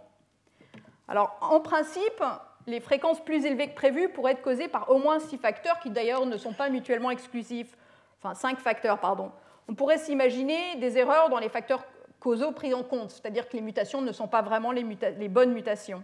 Alors, 1.07 1.37
en 1.41 1.59
principe, 1.59 2.23
les 2.67 2.79
fréquences 2.79 3.23
plus 3.23 3.45
élevées 3.45 3.69
que 3.69 3.75
prévues 3.75 4.09
pourraient 4.09 4.33
être 4.33 4.41
causées 4.41 4.67
par 4.67 4.89
au 4.89 4.97
moins 4.97 5.19
six 5.19 5.37
facteurs 5.37 5.79
qui 5.79 5.89
d'ailleurs 5.89 6.25
ne 6.25 6.37
sont 6.37 6.53
pas 6.53 6.69
mutuellement 6.69 7.11
exclusifs. 7.11 7.75
Enfin, 8.21 8.35
cinq 8.35 8.59
facteurs, 8.59 8.99
pardon. 8.99 9.31
On 9.67 9.75
pourrait 9.75 9.97
s'imaginer 9.97 10.75
des 10.75 10.97
erreurs 10.97 11.29
dans 11.29 11.39
les 11.39 11.49
facteurs 11.49 11.83
causaux 12.19 12.51
pris 12.51 12.73
en 12.73 12.83
compte, 12.83 13.11
c'est-à-dire 13.11 13.49
que 13.49 13.55
les 13.55 13.61
mutations 13.61 14.01
ne 14.01 14.11
sont 14.11 14.27
pas 14.27 14.41
vraiment 14.41 14.71
les 14.71 15.29
bonnes 15.29 15.53
mutations. 15.53 16.03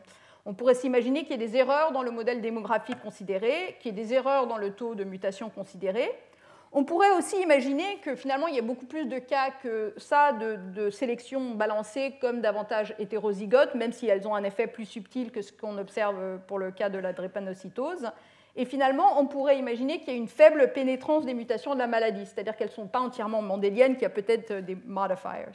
On 0.50 0.56
pourrait 0.56 0.74
s'imaginer 0.74 1.26
qu'il 1.26 1.40
y 1.40 1.44
ait 1.44 1.48
des 1.48 1.58
erreurs 1.58 1.92
dans 1.92 2.02
le 2.02 2.10
modèle 2.10 2.42
démographique 2.42 3.00
considéré, 3.04 3.78
qu'il 3.80 3.96
y 3.96 4.00
ait 4.00 4.04
des 4.04 4.16
erreurs 4.16 4.48
dans 4.48 4.58
le 4.58 4.72
taux 4.72 4.96
de 4.96 5.04
mutation 5.04 5.52
considéré. 5.52 6.10
On 6.72 6.86
pourrait 6.86 7.12
aussi 7.12 7.40
imaginer 7.40 8.00
que 8.04 8.16
finalement 8.16 8.48
il 8.48 8.56
y 8.56 8.58
a 8.58 8.64
beaucoup 8.64 8.88
plus 8.88 9.06
de 9.06 9.20
cas 9.20 9.52
que 9.62 9.94
ça 9.98 10.34
de, 10.34 10.90
sélection 10.90 11.52
balancée 11.52 12.16
comme 12.20 12.42
davantage 12.42 12.96
hétérozygotes, 12.98 13.76
même 13.76 13.92
si 13.92 14.08
elles 14.08 14.28
ont 14.28 14.34
un 14.34 14.44
effet 14.44 14.66
plus 14.66 14.86
subtil 14.86 15.32
que 15.32 15.44
ce 15.44 15.54
qu'on 15.54 15.78
observe 15.78 16.40
pour 16.48 16.58
le 16.58 16.72
cas 16.72 16.90
de 16.90 16.98
la 16.98 17.14
drépanocytose. 17.14 18.10
Et 18.56 18.66
finalement, 18.66 19.22
on 19.22 19.28
pourrait 19.28 19.60
imaginer 19.60 20.00
qu'il 20.00 20.14
y 20.14 20.16
a 20.16 20.20
une 20.20 20.28
faible 20.28 20.74
pénétrance 20.74 21.28
des 21.28 21.36
mutations 21.36 21.76
de 21.76 21.80
la 21.80 21.86
maladie, 21.86 22.26
c'est-à-dire 22.26 22.56
qu'elles 22.56 22.70
ne 22.70 22.74
sont 22.74 22.88
pas 22.88 23.02
entièrement 23.02 23.44
mendéliennes, 23.44 23.94
qu'il 23.94 24.02
y 24.02 24.06
a 24.06 24.10
peut-être 24.10 24.52
des 24.66 24.74
modifiers. 24.74 25.46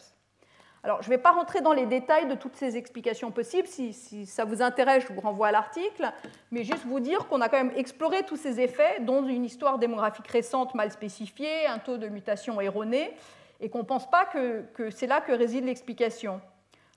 Je 0.85 0.91
ne 0.91 1.11
vais 1.11 1.19
pas 1.19 1.33
rentrer 1.33 1.63
dans 1.63 1.73
les 1.73 1.87
détails 1.87 2.27
de 2.29 2.35
toutes 2.35 2.57
ces 2.57 2.77
explications 2.77 3.31
possibles. 3.31 3.67
Si, 3.67 4.27
ça 4.27 4.45
vous 4.45 4.61
intéresse, 4.61 5.05
je 5.09 5.13
vous 5.15 5.21
renvoie 5.21 5.49
à 5.49 5.53
l'article. 5.53 6.13
Mais 6.51 6.63
juste 6.63 6.85
vous 6.85 7.01
dire 7.01 7.27
qu'on 7.27 7.41
a 7.41 7.49
quand 7.49 7.57
même 7.57 7.73
exploré 7.75 8.23
tous 8.25 8.37
ces 8.37 8.61
effets, 8.61 9.01
dont 9.01 9.27
une 9.27 9.47
histoire 9.47 9.79
démographique 9.79 10.29
récente 10.29 10.75
mal 10.75 10.91
spécifiée, 10.91 11.67
un 11.67 11.79
taux 11.79 11.97
de 11.97 12.09
mutation 12.09 12.61
erroné, 12.61 13.15
et 13.61 13.71
qu'on 13.71 13.79
ne 13.79 13.85
pense 13.85 14.11
pas 14.11 14.27
que, 14.27 14.63
que 14.75 14.91
c'est 14.91 15.07
là 15.07 15.23
que 15.23 15.33
réside 15.33 15.65
l'explication. 15.65 16.43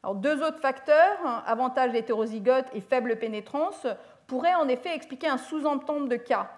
Alors, 0.04 0.16
deux 0.16 0.44
autres 0.44 0.60
facteurs, 0.60 1.18
avantage 1.46 1.96
hétérozygote 1.96 2.68
et 2.74 2.82
faible 2.82 3.16
pénétrance, 3.18 3.88
pourraient 4.28 4.56
en 4.56 4.68
effet 4.68 4.94
expliquer 4.94 5.28
un 5.28 5.38
sous-ensemble 5.38 6.10
de 6.10 6.18
cas 6.18 6.52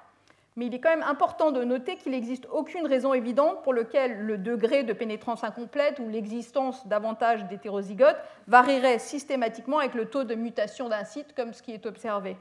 mais 0.56 0.66
il 0.66 0.74
est 0.74 0.80
quand 0.80 0.89
même 0.89 1.04
important 1.04 1.52
de 1.52 1.64
noter 1.64 1.95
qu'il 1.95 2.12
n'existe 2.12 2.47
aucune 2.52 2.86
raison 2.86 3.14
évidente 3.14 3.64
pour 3.64 3.74
laquelle 3.74 4.26
le 4.26 4.38
degré 4.38 4.84
de 4.84 4.93
pénétrance 4.93 5.43
incomplète 5.43 6.00
ou 6.00 6.10
l'existence 6.10 6.86
davantage 6.88 7.45
d'hétérozygotes 7.45 8.20
varierait 8.47 9.00
systématiquement 9.00 9.80
avec 9.80 9.93
le 9.93 10.06
taux 10.06 10.24
de 10.24 10.36
mutation 10.36 10.89
d'un 10.89 11.06
site 11.06 11.34
comme 11.36 11.54
ce 11.54 11.62
qui 11.62 11.72
est 11.72 11.86
observé. 11.86 12.36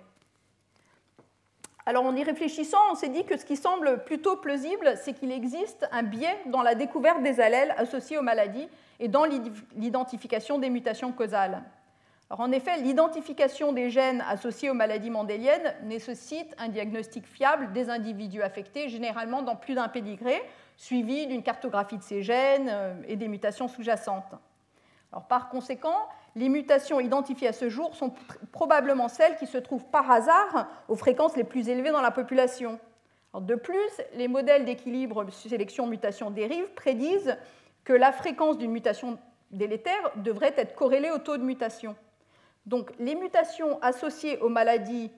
Alors 1.86 2.04
en 2.04 2.14
y 2.14 2.22
réfléchissant, 2.22 2.76
on 2.90 2.94
s'est 2.94 3.08
dit 3.08 3.24
que 3.24 3.38
ce 3.38 3.46
qui 3.46 3.56
semble 3.56 4.04
plutôt 4.04 4.36
plausible, 4.36 4.94
c'est 4.96 5.14
qu'il 5.14 5.32
existe 5.32 5.88
un 5.90 6.02
biais 6.02 6.38
dans 6.46 6.60
la 6.62 6.74
découverte 6.74 7.22
des 7.22 7.40
allèles 7.40 7.74
associés 7.78 8.18
aux 8.18 8.22
maladies 8.22 8.68
et 9.00 9.08
dans 9.08 9.24
l'identification 9.74 10.58
des 10.58 10.68
mutations 10.68 11.12
causales 11.12 11.62
en 12.30 12.52
effet, 12.52 12.76
l'identification 12.78 13.72
des 13.72 13.88
gènes 13.88 14.22
associés 14.28 14.68
aux 14.68 14.74
maladies 14.74 15.08
mendéliennes 15.08 15.74
nécessite 15.84 16.54
un 16.58 16.68
diagnostic 16.68 17.26
fiable 17.26 17.72
des 17.72 17.88
individus 17.88 18.42
affectés, 18.42 18.90
généralement 18.90 19.40
dans 19.40 19.56
plus 19.56 19.74
d'un 19.74 19.88
pédigré, 19.88 20.42
suivi 20.76 21.26
d'une 21.26 21.42
cartographie 21.42 21.96
de 21.96 22.02
ces 22.02 22.22
gènes 22.22 22.68
euh, 22.70 22.94
et 23.06 23.16
des 23.16 23.28
mutations 23.28 23.66
sous-jacentes. 23.66 24.34
par 25.30 25.48
conséquent, 25.48 26.06
les 26.36 26.50
mutations 26.50 27.00
identifiées 27.00 27.48
à 27.48 27.52
ce 27.54 27.70
jour 27.70 27.96
sont 27.96 28.12
probablement 28.52 29.08
celles 29.08 29.36
qui 29.36 29.46
se 29.46 29.56
trouvent 29.56 29.86
par 29.86 30.10
hasard 30.10 30.68
aux 30.88 30.96
fréquences 30.96 31.34
les 31.34 31.44
plus 31.44 31.70
élevées 31.70 31.90
dans 31.90 32.02
la 32.02 32.10
population. 32.10 32.78
de 33.34 33.54
plus, 33.54 34.02
les 34.14 34.28
modèles 34.28 34.66
d'équilibre 34.66 35.28
sélection-mutation-dérive 35.30 36.68
prédisent 36.74 37.38
que 37.84 37.94
la 37.94 38.12
fréquence 38.12 38.58
d'une 38.58 38.70
mutation 38.70 39.18
délétère 39.50 40.12
devrait 40.16 40.54
être 40.58 40.74
corrélée 40.74 41.10
au 41.10 41.18
taux 41.18 41.38
de 41.38 41.42
mutation. 41.42 41.96
Donc 42.68 42.92
les 42.98 43.14
mutations 43.14 43.78
associées 43.80 44.38
aux 44.40 44.50
maladies 44.50 45.10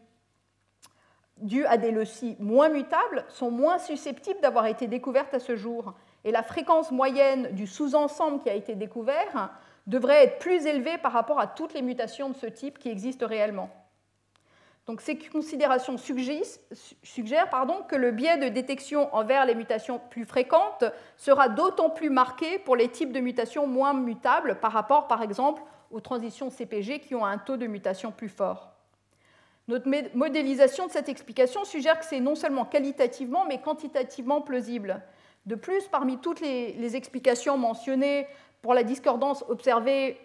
dues 1.38 1.66
à 1.66 1.78
des 1.78 1.90
leucies 1.90 2.36
moins 2.38 2.68
mutables 2.68 3.24
sont 3.28 3.50
moins 3.50 3.78
susceptibles 3.78 4.40
d'avoir 4.40 4.66
été 4.66 4.86
découvertes 4.86 5.34
à 5.34 5.40
ce 5.40 5.56
jour. 5.56 5.94
Et 6.22 6.30
la 6.30 6.44
fréquence 6.44 6.92
moyenne 6.92 7.48
du 7.50 7.66
sous-ensemble 7.66 8.40
qui 8.40 8.48
a 8.48 8.54
été 8.54 8.76
découvert 8.76 9.50
devrait 9.88 10.22
être 10.22 10.38
plus 10.38 10.64
élevée 10.64 10.96
par 10.98 11.10
rapport 11.10 11.40
à 11.40 11.48
toutes 11.48 11.74
les 11.74 11.82
mutations 11.82 12.28
de 12.28 12.36
ce 12.36 12.46
type 12.46 12.78
qui 12.78 12.88
existent 12.88 13.26
réellement. 13.26 13.68
Donc 14.86 15.00
ces 15.00 15.18
considérations 15.18 15.96
suggèrent, 15.98 17.50
que 17.88 17.96
le 17.96 18.12
biais 18.12 18.38
de 18.38 18.48
détection 18.48 19.12
envers 19.12 19.44
les 19.44 19.56
mutations 19.56 20.00
plus 20.10 20.24
fréquentes 20.24 20.84
sera 21.16 21.48
d'autant 21.48 21.90
plus 21.90 22.10
marqué 22.10 22.60
pour 22.60 22.76
les 22.76 22.88
types 22.88 23.12
de 23.12 23.20
mutations 23.20 23.66
moins 23.66 23.92
mutables 23.92 24.60
par 24.60 24.70
rapport, 24.70 25.08
par 25.08 25.22
exemple, 25.22 25.62
aux 25.90 26.00
transitions 26.00 26.50
CPG 26.50 27.00
qui 27.00 27.14
ont 27.14 27.24
un 27.24 27.38
taux 27.38 27.56
de 27.56 27.66
mutation 27.66 28.12
plus 28.12 28.28
fort. 28.28 28.70
Notre 29.68 29.88
modélisation 30.16 30.86
de 30.86 30.92
cette 30.92 31.08
explication 31.08 31.64
suggère 31.64 31.98
que 31.98 32.04
c'est 32.04 32.18
non 32.18 32.34
seulement 32.34 32.64
qualitativement, 32.64 33.44
mais 33.46 33.60
quantitativement 33.60 34.40
plausible. 34.40 35.00
De 35.46 35.54
plus, 35.54 35.86
parmi 35.86 36.18
toutes 36.18 36.40
les, 36.40 36.96
explications 36.96 37.56
mentionnées 37.56 38.26
pour 38.62 38.74
la 38.74 38.82
discordance 38.82 39.44
observée 39.48 40.18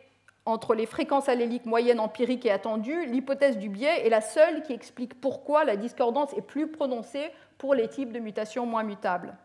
entre 0.46 0.76
les 0.76 0.86
fréquences 0.86 1.30
alléliques 1.30 1.66
moyennes 1.66 2.00
empiriques 2.00 2.46
et 2.46 2.52
attendues, 2.52 3.06
l'hypothèse 3.06 3.58
du 3.58 3.70
biais 3.70 4.06
est 4.06 4.10
la 4.10 4.22
seule 4.22 4.62
qui 4.64 4.74
explique 4.74 5.20
pourquoi 5.20 5.64
la 5.64 5.76
discordance 5.76 6.34
est 6.34 6.42
plus 6.42 6.68
prononcée 6.68 7.32
pour 7.58 7.74
les 7.74 7.88
types 7.88 8.12
de 8.12 8.20
mutations 8.20 8.66
moins 8.66 8.84
mutables. 8.84 9.36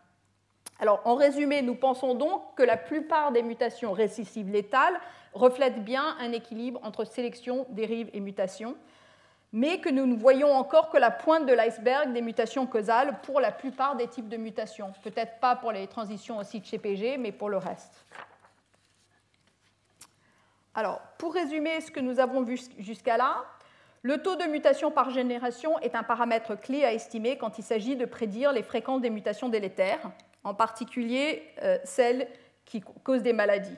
Alors, 0.79 1.03
en 1.05 1.15
résumé, 1.15 1.61
nous 1.61 1.75
pensons 1.75 2.15
donc 2.15 2.43
que 2.57 2.63
la 2.63 2.79
plupart 2.79 3.33
des 3.33 3.43
mutations 3.43 3.93
récessives 3.93 4.51
létales 4.51 4.99
reflètent 5.33 5.85
bien 5.85 6.17
un 6.19 6.33
équilibre 6.33 6.81
entre 6.83 7.05
sélection, 7.05 7.67
dérive 7.71 8.11
et 8.13 8.21
mutation, 8.21 8.77
mais 9.53 9.81
que 9.81 9.89
nous 9.89 10.07
ne 10.07 10.17
voyons 10.17 10.53
encore 10.53 10.91
que 10.91 10.97
la 10.97 11.11
pointe 11.11 11.47
de 11.47 11.53
l'iceberg 11.53 12.13
des 12.13 12.23
mutations 12.23 12.67
causales 12.67 13.21
pour 13.23 13.41
la 13.41 13.51
plupart 13.51 13.97
des 13.97 14.07
types 14.07 14.29
de 14.29 14.37
mutations. 14.37 14.93
Peut-être 15.03 15.41
pas 15.41 15.57
pour 15.57 15.73
les 15.73 15.87
transitions 15.87 16.39
aussi 16.39 16.61
de 16.61 16.67
chez 16.67 16.79
PG, 16.79 17.17
mais 17.19 17.33
pour 17.33 17.49
le 17.49 17.57
reste. 17.57 18.05
Alors, 20.75 21.01
pour 21.19 21.35
résumer 21.35 21.81
ce 21.81 21.91
que 21.91 22.01
nous 22.01 22.21
avons 22.21 22.43
vu 22.43 22.61
jusqu'à 22.79 23.17
là, 23.17 23.45
le 24.03 24.23
taux 24.23 24.37
de 24.37 24.45
mutation 24.45 24.91
par 24.91 25.11
génération 25.11 25.79
est 25.81 25.95
un 25.95 26.05
paramètre 26.05 26.59
clé 26.59 26.85
à 26.85 26.93
estimer 26.93 27.37
quand 27.37 27.59
il 27.59 27.65
s'agit 27.65 27.97
de 27.97 28.07
prédire 28.07 28.53
les 28.53 28.63
fréquences 28.63 29.03
des 29.03 29.11
mutations 29.11 29.49
délétères, 29.49 30.11
en 30.45 30.55
particulier 30.55 31.43
euh, 31.63 31.77
celles 31.85 32.29
qui 32.65 32.81
causent 32.81 33.23
des 33.23 33.33
maladies. 33.33 33.77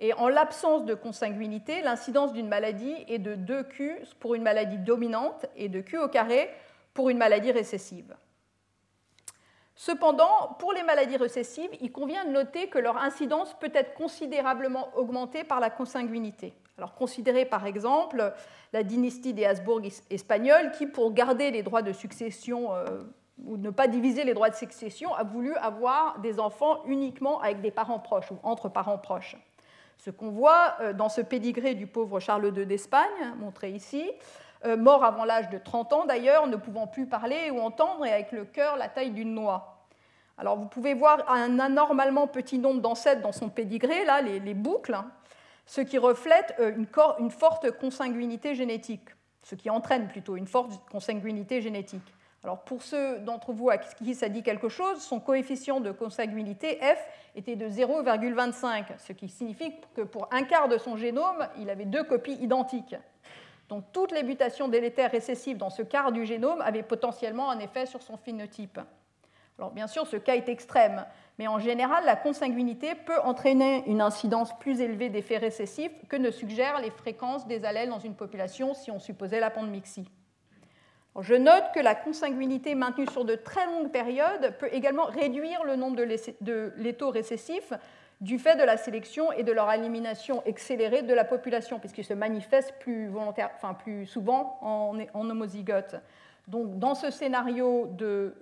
Et 0.00 0.12
en 0.14 0.28
l'absence 0.28 0.84
de 0.84 0.94
consanguinité, 0.94 1.82
l'incidence 1.82 2.32
d'une 2.32 2.48
maladie 2.48 2.94
est 3.08 3.18
de 3.18 3.34
2Q 3.34 4.14
pour 4.20 4.34
une 4.34 4.42
maladie 4.42 4.78
dominante 4.78 5.46
et 5.56 5.68
de 5.68 5.80
Q 5.80 5.98
au 5.98 6.08
carré 6.08 6.50
pour 6.94 7.10
une 7.10 7.18
maladie 7.18 7.50
récessive. 7.50 8.14
Cependant, 9.74 10.56
pour 10.58 10.72
les 10.72 10.82
maladies 10.82 11.16
récessives, 11.16 11.70
il 11.80 11.92
convient 11.92 12.24
de 12.24 12.30
noter 12.30 12.68
que 12.68 12.78
leur 12.78 12.96
incidence 12.96 13.54
peut 13.60 13.70
être 13.74 13.94
considérablement 13.94 14.88
augmentée 14.96 15.44
par 15.44 15.60
la 15.60 15.70
consanguinité. 15.70 16.52
Alors, 16.76 16.94
considérez 16.94 17.44
par 17.44 17.66
exemple 17.66 18.32
la 18.72 18.82
dynastie 18.82 19.34
des 19.34 19.44
Habsbourg 19.44 19.82
espagnols 20.10 20.72
qui, 20.72 20.86
pour 20.86 21.12
garder 21.12 21.50
les 21.50 21.62
droits 21.62 21.82
de 21.82 21.92
succession 21.92 22.74
euh, 22.74 22.84
ou 23.44 23.56
ne 23.56 23.70
pas 23.70 23.86
diviser 23.86 24.24
les 24.24 24.34
droits 24.34 24.50
de 24.50 24.56
succession, 24.56 25.14
a 25.14 25.22
voulu 25.22 25.54
avoir 25.56 26.18
des 26.20 26.40
enfants 26.40 26.82
uniquement 26.86 27.40
avec 27.40 27.60
des 27.60 27.70
parents 27.70 28.00
proches 28.00 28.30
ou 28.30 28.38
entre 28.42 28.68
parents 28.68 28.98
proches. 28.98 29.36
Ce 29.98 30.10
qu'on 30.10 30.30
voit 30.30 30.76
euh, 30.80 30.92
dans 30.92 31.08
ce 31.08 31.20
pédigré 31.20 31.74
du 31.74 31.86
pauvre 31.86 32.20
Charles 32.20 32.56
II 32.56 32.64
d'Espagne, 32.64 33.34
montré 33.38 33.70
ici, 33.70 34.10
euh, 34.64 34.76
mort 34.76 35.04
avant 35.04 35.24
l'âge 35.24 35.50
de 35.50 35.58
30 35.58 35.92
ans 35.92 36.04
d'ailleurs, 36.04 36.46
ne 36.46 36.56
pouvant 36.56 36.86
plus 36.86 37.06
parler 37.06 37.50
ou 37.50 37.60
entendre 37.60 38.06
et 38.06 38.12
avec 38.12 38.32
le 38.32 38.44
cœur 38.44 38.76
la 38.76 38.88
taille 38.88 39.10
d'une 39.10 39.34
noix. 39.34 39.84
Alors 40.38 40.56
vous 40.56 40.66
pouvez 40.66 40.94
voir 40.94 41.28
un 41.28 41.58
anormalement 41.58 42.28
petit 42.28 42.58
nombre 42.58 42.80
d'ancêtres 42.80 43.22
dans 43.22 43.32
son 43.32 43.48
pédigré, 43.48 44.04
là, 44.04 44.22
les, 44.22 44.54
boucles, 44.54 44.94
hein, 44.94 45.10
ce 45.66 45.80
qui 45.80 45.98
reflète 45.98 46.54
euh, 46.60 46.72
une, 46.76 46.86
une, 47.18 47.30
forte 47.32 47.72
consanguinité 47.72 48.54
génétique, 48.54 49.08
ce 49.42 49.56
qui 49.56 49.68
entraîne 49.68 50.06
plutôt 50.06 50.36
une 50.36 50.46
forte 50.46 50.80
consanguinité 50.90 51.60
génétique. 51.60 52.14
Alors 52.44 52.62
pour 52.62 52.82
ceux 52.82 53.18
d'entre 53.18 53.52
vous 53.52 53.68
à 53.68 53.78
qui 53.78 54.14
ça 54.14 54.28
dit 54.28 54.42
quelque 54.42 54.68
chose, 54.68 55.02
son 55.02 55.18
coefficient 55.18 55.80
de 55.80 55.90
consanguinité 55.90 56.78
F 56.80 56.98
était 57.34 57.56
de 57.56 57.68
0,25, 57.68 58.84
ce 58.98 59.12
qui 59.12 59.28
signifie 59.28 59.72
que 59.94 60.02
pour 60.02 60.28
un 60.30 60.44
quart 60.44 60.68
de 60.68 60.78
son 60.78 60.96
génome, 60.96 61.48
il 61.58 61.68
avait 61.68 61.84
deux 61.84 62.04
copies 62.04 62.34
identiques. 62.40 62.96
Donc 63.68 63.84
toutes 63.92 64.12
les 64.12 64.22
mutations 64.22 64.68
délétères 64.68 65.10
récessives 65.10 65.58
dans 65.58 65.68
ce 65.68 65.82
quart 65.82 66.12
du 66.12 66.24
génome 66.24 66.60
avaient 66.62 66.84
potentiellement 66.84 67.50
un 67.50 67.58
effet 67.58 67.86
sur 67.86 68.02
son 68.02 68.16
phénotype. 68.16 68.80
Alors 69.58 69.72
bien 69.72 69.88
sûr, 69.88 70.06
ce 70.06 70.16
cas 70.16 70.36
est 70.36 70.48
extrême, 70.48 71.04
mais 71.38 71.48
en 71.48 71.58
général, 71.58 72.04
la 72.04 72.14
consanguinité 72.14 72.94
peut 72.94 73.18
entraîner 73.24 73.82
une 73.86 74.00
incidence 74.00 74.56
plus 74.60 74.80
élevée 74.80 75.10
d'effets 75.10 75.38
récessifs 75.38 75.92
que 76.08 76.14
ne 76.14 76.30
suggèrent 76.30 76.80
les 76.80 76.92
fréquences 76.92 77.48
des 77.48 77.64
allèles 77.64 77.90
dans 77.90 77.98
une 77.98 78.14
population 78.14 78.72
si 78.74 78.92
on 78.92 79.00
supposait 79.00 79.40
la 79.40 79.50
pandémixie. 79.50 80.08
Je 81.20 81.34
note 81.34 81.64
que 81.74 81.80
la 81.80 81.94
consanguinité 81.94 82.74
maintenue 82.74 83.08
sur 83.10 83.24
de 83.24 83.34
très 83.34 83.66
longues 83.66 83.90
périodes 83.90 84.54
peut 84.58 84.68
également 84.72 85.06
réduire 85.06 85.64
le 85.64 85.76
nombre 85.76 85.96
de 85.96 86.72
létaux 86.76 87.10
récessifs 87.10 87.72
du 88.20 88.38
fait 88.38 88.56
de 88.56 88.64
la 88.64 88.76
sélection 88.76 89.30
et 89.32 89.44
de 89.44 89.52
leur 89.52 89.72
élimination 89.72 90.42
accélérée 90.46 91.02
de 91.02 91.14
la 91.14 91.24
population, 91.24 91.78
puisqu'ils 91.78 92.04
se 92.04 92.14
manifestent 92.14 92.74
plus, 92.80 93.10
enfin, 93.16 93.74
plus 93.74 94.06
souvent 94.06 94.58
en, 94.60 94.98
en, 95.14 95.30
homozygote. 95.30 95.96
Donc, 96.48 96.78
dans 96.78 96.94
ce 96.94 97.10
scénario 97.10 97.86
de, 97.96 98.34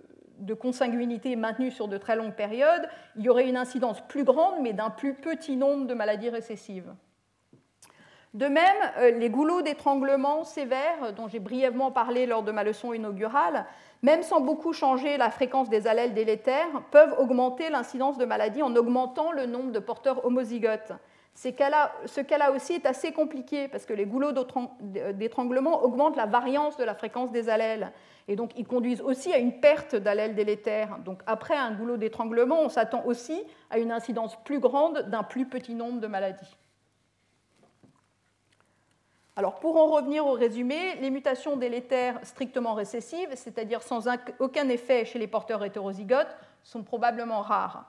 consanguinité 0.59 1.37
maintenue 1.37 1.70
sur 1.70 1.89
de 1.89 1.99
très 1.99 2.16
longues 2.16 2.35
périodes, 2.35 2.89
il 3.16 3.24
y 3.24 3.29
aurait 3.29 3.49
une 3.49 3.57
incidence 3.57 4.01
plus 4.07 4.24
grande, 4.24 4.62
mais 4.62 4.72
d'un 4.72 4.91
plus 4.91 5.14
petit 5.14 5.57
nombre 5.57 5.87
de 5.87 5.95
maladies 5.95 6.31
récessives. 6.31 6.93
De 8.37 8.49
même, 8.49 8.76
euh, 8.99 9.12
les 9.12 9.30
goulots 9.30 9.62
d'étranglement 9.62 10.45
sévères, 10.45 11.14
dont 11.16 11.26
j'ai 11.26 11.39
brièvement 11.39 11.91
parlé 11.91 12.26
lors 12.26 12.43
de 12.43 12.53
ma 12.53 12.64
leçon 12.64 12.93
inaugurale, 12.93 13.64
même 14.03 14.22
sans 14.22 14.43
beaucoup 14.43 14.74
changer 14.74 15.16
la 15.16 15.30
fréquence 15.30 15.70
des 15.70 15.87
allèles 15.87 16.12
délétères, 16.12 16.82
peuvent 16.91 17.14
augmenter 17.18 17.70
l'incidence 17.70 18.18
de 18.18 18.26
maladie 18.26 18.61
en 18.61 18.76
augmentant 18.76 19.32
le 19.32 19.47
nombre 19.47 19.72
de 19.72 19.78
porteurs 19.78 20.26
homozygotes. 20.26 20.93
ce 21.34 21.49
cas-là 21.49 22.53
aussi 22.55 22.74
est 22.74 22.84
assez 22.84 23.11
compliqué 23.12 23.68
parce 23.68 23.87
que 23.87 23.95
les 23.95 24.05
goulots 24.05 24.32
d'étranglement 25.14 25.82
augmentent 25.82 26.16
la 26.16 26.26
variance 26.26 26.76
de 26.76 26.84
la 26.84 26.95
fréquence 26.95 27.32
des 27.32 27.49
allèles 27.49 27.91
et 28.28 28.37
donc 28.37 28.51
ils 28.59 28.66
conduisent 28.66 29.01
aussi 29.01 29.32
à 29.32 29.39
une 29.39 29.61
perte 29.61 29.97
d'allèles 29.97 30.34
délétères. 30.34 30.99
Donc 31.07 31.22
après 31.26 31.57
un 31.57 31.72
goulot 31.72 31.97
d'étranglement, 31.97 32.61
on 32.61 32.68
s'attend 32.68 33.03
aussi 33.07 33.43
à 33.70 33.78
une 33.78 33.93
incidence 33.93 34.37
plus 34.45 34.59
grande 34.59 35.09
d'un 35.09 35.22
plus 35.22 35.47
petit 35.47 35.74
nombre 35.74 36.01
de 36.01 36.07
maladies. 36.07 36.55
Alors 39.39 39.57
pour 39.61 39.76
en 39.76 39.89
revenir 39.89 40.26
au 40.26 40.32
résumé, 40.32 40.95
les 41.03 41.11
mutations 41.11 41.59
délétères 41.59 42.18
strictement 42.22 42.72
récessives, 42.72 43.28
c'est-à-dire 43.34 43.82
sans 43.82 44.09
aucun 44.39 44.68
effet 44.70 45.05
chez 45.05 45.18
les 45.18 45.26
porteurs 45.26 45.62
hétérozygotes, 45.62 46.34
sont 46.62 46.82
probablement 46.82 47.43
rares. 47.43 47.84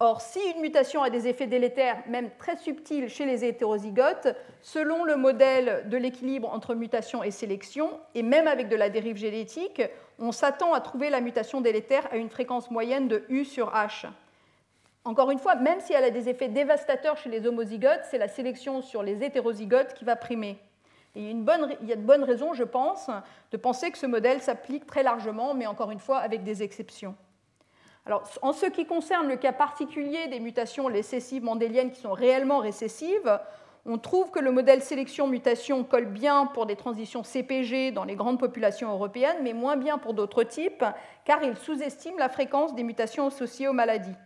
Or, 0.00 0.20
si 0.20 0.40
une 0.54 0.60
mutation 0.60 1.02
a 1.02 1.10
des 1.10 1.28
effets 1.28 1.46
délétères, 1.46 2.02
même 2.08 2.30
très 2.38 2.56
subtils, 2.56 3.08
chez 3.08 3.24
les 3.24 3.44
hétérozygotes, 3.44 4.28
selon 4.60 5.04
le 5.04 5.16
modèle 5.16 5.88
de 5.88 5.96
l'équilibre 5.96 6.52
entre 6.52 6.74
mutation 6.74 7.22
et 7.22 7.30
sélection, 7.30 7.98
et 8.14 8.22
même 8.22 8.48
avec 8.48 8.68
de 8.68 8.76
la 8.76 8.90
dérive 8.90 9.16
génétique, 9.16 9.80
on 10.18 10.32
s'attend 10.32 10.74
à 10.74 10.80
trouver 10.80 11.08
la 11.08 11.20
mutation 11.20 11.60
délétère 11.60 12.08
à 12.12 12.16
une 12.16 12.28
fréquence 12.28 12.70
moyenne 12.70 13.06
de 13.06 13.24
U 13.28 13.44
sur 13.44 13.72
H. 13.72 14.06
Encore 15.06 15.30
une 15.30 15.38
fois, 15.38 15.54
même 15.54 15.78
si 15.78 15.92
elle 15.92 16.02
a 16.02 16.10
des 16.10 16.28
effets 16.28 16.48
dévastateurs 16.48 17.16
chez 17.16 17.30
les 17.30 17.46
homozygotes, 17.46 18.02
c'est 18.10 18.18
la 18.18 18.26
sélection 18.26 18.82
sur 18.82 19.04
les 19.04 19.22
hétérozygotes 19.22 19.94
qui 19.94 20.04
va 20.04 20.16
primer. 20.16 20.58
Il, 21.14 21.22
y 21.22 21.28
a 21.28 21.30
il 21.30 21.88
de 21.88 21.94
bonnes 22.02 22.24
raisons, 22.24 22.54
je 22.54 22.64
pense, 22.64 23.08
de 23.52 23.56
penser 23.56 23.92
que 23.92 23.98
ce 23.98 24.06
modèle 24.06 24.42
s'applique 24.42 24.84
très 24.84 25.04
largement, 25.04 25.54
mais 25.54 25.68
encore 25.68 25.92
une 25.92 26.00
fois 26.00 26.18
avec 26.18 26.42
des 26.42 26.64
exceptions. 26.64 27.14
En 28.42 28.52
ce 28.52 28.66
qui 28.66 28.84
concerne 28.84 29.28
le 29.28 29.36
cas 29.36 29.52
particulier 29.52 30.26
des 30.26 30.40
mutations 30.40 30.86
récessives 30.86 31.44
mendéliennes 31.44 31.92
qui 31.92 32.00
sont 32.00 32.12
réellement 32.12 32.58
récessives, 32.58 33.38
on 33.86 33.98
trouve 33.98 34.32
que 34.32 34.40
le 34.40 34.50
modèle 34.50 34.82
sélection-mutation 34.82 35.84
colle 35.84 36.06
bien 36.06 36.46
pour 36.46 36.66
des 36.66 36.74
transitions 36.74 37.22
CPG 37.22 37.92
dans 37.92 38.04
les 38.04 38.16
grandes 38.16 38.40
populations 38.40 38.90
européennes, 38.90 39.38
mais 39.44 39.52
moins 39.52 39.76
bien 39.76 39.98
pour 39.98 40.14
d'autres 40.14 40.42
types, 40.42 40.84
car 41.24 41.44
il 41.44 41.56
sous-estime 41.56 42.18
la 42.18 42.28
fréquence 42.28 42.74
des 42.74 42.82
mutations 42.82 43.28
associées 43.28 43.68
aux 43.68 43.72
maladies. 43.72 44.16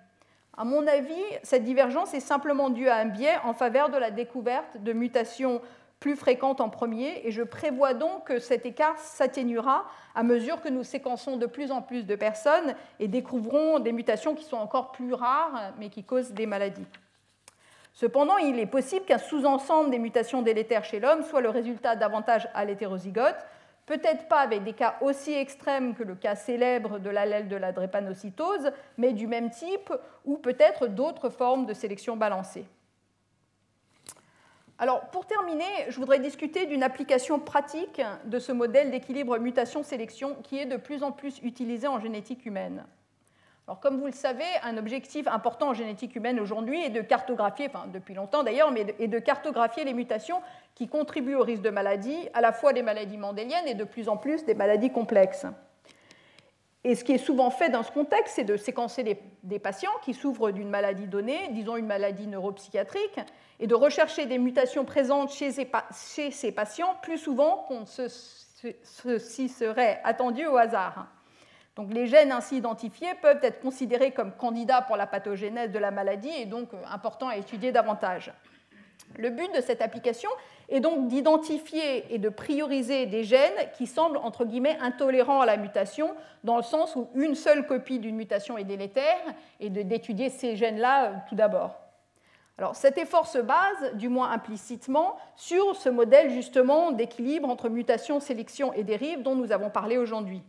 À 0.61 0.65
mon 0.65 0.87
avis, 0.87 1.25
cette 1.43 1.65
divergence 1.65 2.13
est 2.13 2.21
simplement 2.21 2.69
due 2.69 2.91
à 2.91 2.97
un 2.97 3.07
biais 3.07 3.39
en 3.45 3.55
faveur 3.55 3.89
de 3.89 3.97
la 3.97 4.11
découverte 4.11 4.77
de 4.77 4.93
mutations 4.93 5.63
plus 6.01 6.17
fréquentes 6.17 6.61
en 6.61 6.69
premier, 6.69 7.27
et 7.27 7.31
je 7.31 7.43
prévois 7.43 7.95
donc 7.95 8.25
que 8.25 8.39
cet 8.39 8.67
écart 8.67 8.99
s'atténuera 8.99 9.87
à 10.15 10.23
mesure 10.23 10.61
que 10.61 10.69
nous 10.69 10.83
séquençons 10.83 11.39
de 11.39 11.47
plus 11.47 11.73
en 11.73 11.81
plus 11.81 12.05
de 12.05 12.15
personnes 12.15 12.75
et 12.99 13.09
découvrons 13.09 13.79
des 13.79 13.93
mutations 13.93 14.35
qui 14.35 14.45
sont 14.45 14.59
encore 14.59 14.93
plus 14.93 15.15
rares, 15.15 15.73
mais 15.79 15.89
qui 15.89 16.05
causent 16.05 16.33
des 16.33 16.45
maladies. 16.45 16.87
Cependant, 17.95 18.37
il 18.37 18.59
est 18.59 18.67
possible 18.67 19.07
qu'un 19.07 19.17
sous-ensemble 19.17 19.89
des 19.89 19.99
mutations 19.99 20.43
délétères 20.43 20.85
chez 20.85 21.01
l'homme 21.01 21.23
soit 21.23 21.41
le 21.41 21.49
résultat 21.49 21.97
davantage 21.97 22.51
à 22.53 22.67
l'hétérozygote, 22.67 23.47
peut-être 23.91 24.29
pas 24.29 24.39
avec 24.39 24.63
des 24.63 24.73
cas 24.73 24.95
aussi 25.01 25.33
extrêmes 25.33 25.97
que 25.97 26.05
le 26.05 26.15
cas 26.15 26.37
célèbre 26.37 27.01
de 27.01 27.11
l'allèle 27.11 27.49
de 27.49 27.57
la 27.57 27.73
drépanocytose, 27.73 28.71
mais 28.97 29.13
du 29.13 29.27
même 29.27 29.51
type, 29.51 29.93
ou 30.25 30.39
peut-être 30.39 30.87
d'autres 30.87 31.29
formes 31.29 31.67
de 31.67 31.75
sélection 31.75 32.17
balancée. 32.17 32.67
Alors, 34.79 35.11
pour 35.11 35.27
terminer, 35.27 35.65
je 35.89 35.97
voudrais 35.97 36.21
discuter 36.21 36.67
d'une 36.67 36.85
application 36.85 37.41
pratique 37.41 38.01
de 38.27 38.39
ce 38.39 38.53
modèle 38.53 38.93
d'équilibre 38.93 39.37
mutation-sélection 39.39 40.37
qui 40.45 40.61
est 40.61 40.67
de 40.67 40.77
plus 40.77 41.03
en 41.03 41.11
plus 41.11 41.41
utilisé 41.43 41.89
en 41.89 41.99
génétique 41.99 42.47
humaine. 42.47 42.87
Alors, 43.71 43.79
comme 43.79 44.01
vous 44.01 44.07
le 44.07 44.13
savez, 44.13 44.43
un 44.65 44.77
objectif 44.79 45.29
important 45.29 45.69
en 45.69 45.75
génétique 45.75 46.17
humaine 46.17 46.41
aujourd'hui 46.41 46.83
est 46.85 46.91
de 46.91 47.03
cartographier, 47.03 47.69
enfin 47.73 47.87
depuis 47.87 48.15
longtemps 48.15 48.43
d'ailleurs, 48.43 48.73
mais 48.73 48.85
est 48.99 49.07
de 49.07 49.19
cartographier 49.21 49.85
les 49.85 49.95
mutations 49.95 50.43
qui 50.75 50.89
contribuent 50.89 51.37
au 51.37 51.45
risque 51.45 51.63
de 51.63 51.71
maladie, 51.71 52.19
à 52.35 52.41
la 52.41 52.51
fois 52.51 52.73
des 52.73 52.83
maladies 52.83 53.17
mendéliennes 53.17 53.69
et 53.69 53.75
de 53.75 53.85
plus 53.85 54.09
en 54.09 54.17
plus 54.17 54.45
des 54.45 54.55
maladies 54.55 54.91
complexes. 54.91 55.47
Et 56.83 56.97
ce 56.97 57.05
qui 57.05 57.13
est 57.13 57.19
souvent 57.19 57.51
fait 57.51 57.69
dans 57.69 57.85
ce 57.85 57.93
contexte, 57.93 58.35
c'est 58.35 58.45
de 58.45 58.57
séquencer 58.57 59.05
des, 59.45 59.59
patients 59.61 59.93
qui 60.03 60.15
souffrent 60.15 60.51
d'une 60.51 60.69
maladie 60.69 61.07
donnée, 61.07 61.51
disons 61.53 61.77
une 61.77 61.87
maladie 61.87 62.27
neuropsychiatrique, 62.27 63.21
et 63.61 63.69
de 63.69 63.75
rechercher 63.77 64.27
des 64.27 64.39
mutations 64.39 64.85
présentes 64.85 65.31
chez 65.31 65.53
ces, 65.53 66.51
patients 66.51 66.97
plus 67.03 67.19
souvent 67.19 67.67
qu'on 67.69 67.87
ceci 67.87 69.49
serait 69.49 70.01
attendu 70.03 70.45
au 70.49 70.57
hasard. 70.57 71.07
Les 71.89 72.07
gènes 72.07 72.33
ainsi 72.33 72.57
identifiés 72.57 73.15
peuvent 73.23 73.41
être 73.43 73.61
considérés 73.61 74.13
comme 74.13 74.33
candidats 74.33 74.83
pour 74.83 74.97
la 74.97 75.07
pathogénèse 75.07 75.71
de 75.71 75.79
la 75.79 75.91
maladie 75.91 76.33
et 76.37 76.47
donc 76.47 76.75
euh, 76.75 76.79
importants 76.91 77.29
à 77.29 77.37
étudier 77.37 77.73
davantage. 77.73 78.33
Le 79.17 79.31
but 79.31 79.53
de 79.55 79.61
cette 79.61 79.83
application 79.83 80.31
est 80.69 80.81
donc 80.81 81.09
d'identifier 81.09 82.15
et 82.15 82.19
de 82.19 82.29
prioriser 82.29 83.07
des 83.07 83.25
gènes 83.25 83.71
qui 83.77 83.87
semblent 83.87 84.19
entre 84.19 84.45
guillemets 84.45 84.79
intolérants 84.81 85.41
à 85.41 85.47
la 85.47 85.57
mutation, 85.57 86.15
dans 86.45 86.57
le 86.57 86.63
sens 86.63 86.95
où 86.95 87.09
une 87.15 87.35
seule 87.35 87.67
copie 87.67 87.99
d'une 87.99 88.17
mutation 88.17 88.57
est 88.57 88.65
délétère, 88.65 89.19
et 89.59 89.69
d'étudier 89.71 90.29
ces 90.29 90.57
gènes-là 90.57 91.05
euh, 91.07 91.15
tout 91.29 91.35
d'abord. 91.35 91.77
Cet 92.75 92.99
effort 92.99 93.27
se 93.27 93.39
base, 93.39 93.95
du 93.95 94.09
moins 94.09 94.31
implicitement, 94.31 95.17
sur 95.35 95.75
ce 95.77 95.89
modèle 95.89 96.31
justement 96.31 96.93
d'équilibre 96.93 97.49
entre 97.49 97.71
mutation, 97.71 98.21
sélection 98.21 98.73
et 98.75 98.85
dérive 98.85 99.23
dont 99.23 99.35
nous 99.35 99.51
avons 99.51 99.71
parlé 99.71 99.97
aujourd'hui. 99.97 100.43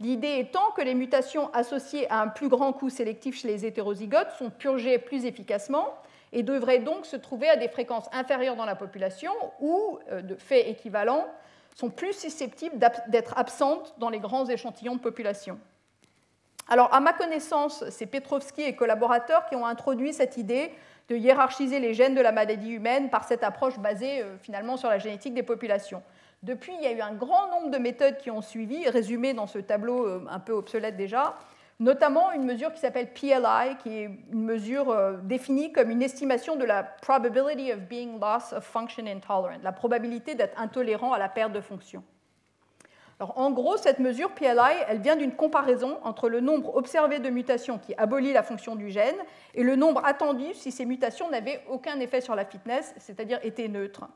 L'idée 0.00 0.38
étant 0.38 0.70
que 0.76 0.82
les 0.82 0.94
mutations 0.94 1.52
associées 1.52 2.08
à 2.10 2.20
un 2.20 2.28
plus 2.28 2.48
grand 2.48 2.72
coût 2.72 2.88
sélectif 2.88 3.40
chez 3.40 3.48
les 3.48 3.66
hétérozygotes 3.66 4.30
sont 4.38 4.50
purgées 4.50 4.98
plus 4.98 5.24
efficacement 5.24 5.88
et 6.32 6.42
devraient 6.42 6.78
donc 6.78 7.04
se 7.04 7.16
trouver 7.16 7.48
à 7.48 7.56
des 7.56 7.68
fréquences 7.68 8.08
inférieures 8.12 8.54
dans 8.54 8.64
la 8.64 8.76
population 8.76 9.32
ou, 9.60 9.98
euh, 10.10 10.22
de 10.22 10.36
fait 10.36 10.70
équivalent, 10.70 11.26
sont 11.74 11.90
plus 11.90 12.12
susceptibles 12.12 12.78
d'être 13.08 13.36
absentes 13.38 13.94
dans 13.98 14.10
les 14.10 14.18
grands 14.18 14.46
échantillons 14.46 14.96
de 14.96 15.00
population. 15.00 15.58
Alors, 16.68 16.92
à 16.92 17.00
ma 17.00 17.12
connaissance, 17.12 17.82
c'est 17.90 18.06
Petrovski 18.06 18.62
et 18.62 18.76
collaborateurs 18.76 19.46
qui 19.46 19.56
ont 19.56 19.64
introduit 19.64 20.12
cette 20.12 20.36
idée 20.36 20.70
de 21.08 21.16
hiérarchiser 21.16 21.80
les 21.80 21.94
gènes 21.94 22.14
de 22.14 22.20
la 22.20 22.32
maladie 22.32 22.70
humaine 22.70 23.08
par 23.08 23.24
cette 23.24 23.42
approche 23.42 23.78
basée 23.78 24.22
euh, 24.22 24.36
finalement 24.38 24.76
sur 24.76 24.90
la 24.90 24.98
génétique 24.98 25.34
des 25.34 25.42
populations. 25.42 26.02
Depuis, 26.42 26.72
il 26.74 26.82
y 26.82 26.86
a 26.86 26.92
eu 26.92 27.00
un 27.00 27.14
grand 27.14 27.50
nombre 27.50 27.70
de 27.70 27.78
méthodes 27.78 28.16
qui 28.18 28.30
ont 28.30 28.42
suivi, 28.42 28.88
résumées 28.88 29.34
dans 29.34 29.48
ce 29.48 29.58
tableau 29.58 30.06
euh, 30.06 30.24
un 30.30 30.38
peu 30.38 30.52
obsolète 30.52 30.96
déjà, 30.96 31.36
notamment 31.80 32.30
une 32.30 32.44
mesure 32.44 32.72
qui 32.72 32.78
s'appelle 32.78 33.12
PLI, 33.12 33.76
qui 33.82 33.98
est 33.98 34.10
une 34.32 34.44
mesure 34.44 34.90
euh, 34.90 35.16
définie 35.22 35.72
comme 35.72 35.90
une 35.90 36.02
estimation 36.02 36.54
de 36.54 36.64
la 36.64 36.84
probability 36.84 37.72
of 37.72 37.80
being 37.80 38.20
loss 38.20 38.52
of 38.52 38.64
function 38.64 39.06
intolerant, 39.06 39.58
la 39.64 39.72
probabilité 39.72 40.36
d'être 40.36 40.60
intolérant 40.60 41.12
à 41.12 41.18
la 41.18 41.28
perte 41.28 41.52
de 41.52 41.60
fonction. 41.60 42.04
Alors, 43.18 43.36
en 43.36 43.50
gros, 43.50 43.76
cette 43.76 43.98
mesure 43.98 44.30
PLI, 44.30 44.76
elle 44.86 45.00
vient 45.00 45.16
d'une 45.16 45.32
comparaison 45.32 45.98
entre 46.04 46.28
le 46.28 46.38
nombre 46.38 46.76
observé 46.76 47.18
de 47.18 47.30
mutations 47.30 47.78
qui 47.78 47.92
abolit 47.96 48.32
la 48.32 48.44
fonction 48.44 48.76
du 48.76 48.90
gène 48.90 49.16
et 49.54 49.64
le 49.64 49.74
nombre 49.74 50.04
attendu 50.04 50.54
si 50.54 50.70
ces 50.70 50.84
mutations 50.84 51.28
n'avaient 51.28 51.64
aucun 51.68 51.98
effet 51.98 52.20
sur 52.20 52.36
la 52.36 52.44
fitness, 52.44 52.94
c'est-à-dire 52.98 53.40
étaient 53.42 53.66
neutres, 53.66 54.06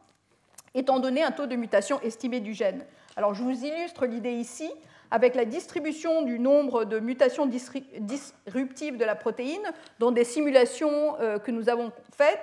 étant 0.74 1.00
donné 1.00 1.22
un 1.22 1.30
taux 1.30 1.46
de 1.46 1.56
mutation 1.56 2.00
estimé 2.00 2.40
du 2.40 2.54
gène. 2.54 2.84
Alors, 3.16 3.34
je 3.34 3.42
vous 3.42 3.64
illustre 3.64 4.06
l'idée 4.06 4.32
ici 4.32 4.70
avec 5.12 5.34
la 5.34 5.44
distribution 5.44 6.22
du 6.22 6.38
nombre 6.38 6.86
de 6.86 6.98
mutations 6.98 7.46
disruptives 7.46 8.96
de 8.96 9.04
la 9.04 9.14
protéine 9.14 9.62
dans 9.98 10.10
des 10.10 10.24
simulations 10.24 11.16
euh, 11.20 11.38
que 11.38 11.50
nous 11.50 11.68
avons 11.68 11.92
faites 12.16 12.40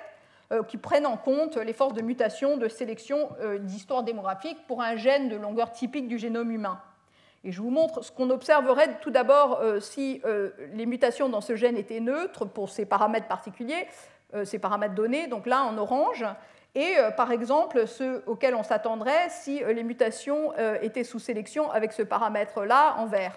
euh, 0.52 0.62
qui 0.62 0.76
prennent 0.76 1.06
en 1.06 1.16
compte 1.16 1.56
les 1.56 1.72
forces 1.72 1.94
de 1.94 2.00
mutation, 2.00 2.56
de 2.56 2.68
sélection, 2.68 3.28
euh, 3.40 3.58
d'histoire 3.58 4.04
démographique 4.04 4.56
pour 4.68 4.82
un 4.82 4.94
gène 4.94 5.28
de 5.28 5.34
longueur 5.34 5.72
typique 5.72 6.06
du 6.06 6.16
génome 6.16 6.52
humain. 6.52 6.80
Et 7.42 7.50
je 7.50 7.60
vous 7.60 7.70
montre 7.70 8.04
ce 8.04 8.12
qu'on 8.12 8.30
observerait 8.30 9.00
tout 9.00 9.10
d'abord 9.10 9.62
si 9.80 10.20
les 10.74 10.84
mutations 10.84 11.30
dans 11.30 11.40
ce 11.40 11.56
gène 11.56 11.78
étaient 11.78 12.00
neutres 12.00 12.44
pour 12.44 12.68
ces 12.68 12.84
paramètres 12.84 13.28
particuliers, 13.28 13.86
ces 14.44 14.58
paramètres 14.58 14.94
donnés, 14.94 15.26
donc 15.26 15.46
là 15.46 15.62
en 15.62 15.78
orange, 15.78 16.26
et 16.74 16.98
euh, 16.98 17.10
par 17.10 17.32
exemple 17.32 17.86
ceux 17.86 18.22
auxquels 18.26 18.54
on 18.54 18.62
s'attendrait 18.62 19.28
si 19.30 19.62
euh, 19.62 19.72
les 19.72 19.82
mutations 19.82 20.52
euh, 20.58 20.78
étaient 20.82 21.04
sous 21.04 21.18
sélection 21.18 21.70
avec 21.70 21.92
ce 21.92 22.02
paramètre-là 22.02 22.96
en 22.98 23.06
vert. 23.06 23.36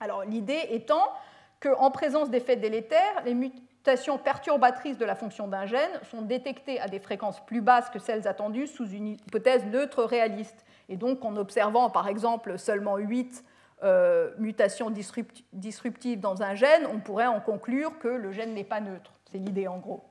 Alors 0.00 0.24
l'idée 0.24 0.60
étant 0.70 1.12
qu'en 1.60 1.92
présence 1.92 2.30
d'effets 2.30 2.56
délétères, 2.56 3.22
les 3.24 3.34
mutations 3.34 4.18
perturbatrices 4.18 4.98
de 4.98 5.04
la 5.04 5.14
fonction 5.14 5.46
d'un 5.46 5.66
gène 5.66 5.90
sont 6.10 6.22
détectées 6.22 6.80
à 6.80 6.88
des 6.88 6.98
fréquences 6.98 7.44
plus 7.46 7.60
basses 7.60 7.90
que 7.90 8.00
celles 8.00 8.26
attendues 8.26 8.66
sous 8.66 8.88
une 8.88 9.08
hypothèse 9.08 9.64
neutre 9.66 10.02
réaliste. 10.02 10.64
Et 10.88 10.96
donc 10.96 11.24
en 11.24 11.36
observant 11.36 11.90
par 11.90 12.08
exemple 12.08 12.58
seulement 12.58 12.96
8 12.96 13.44
mutations 14.38 14.92
disruptives 15.52 16.20
dans 16.20 16.42
un 16.42 16.54
gène, 16.54 16.86
on 16.92 17.00
pourrait 17.00 17.26
en 17.26 17.40
conclure 17.40 17.98
que 17.98 18.06
le 18.06 18.30
gène 18.30 18.54
n'est 18.54 18.62
pas 18.62 18.80
neutre. 18.80 19.12
C'est 19.32 19.38
l'idée 19.38 19.66
en 19.66 19.78
gros. 19.78 20.04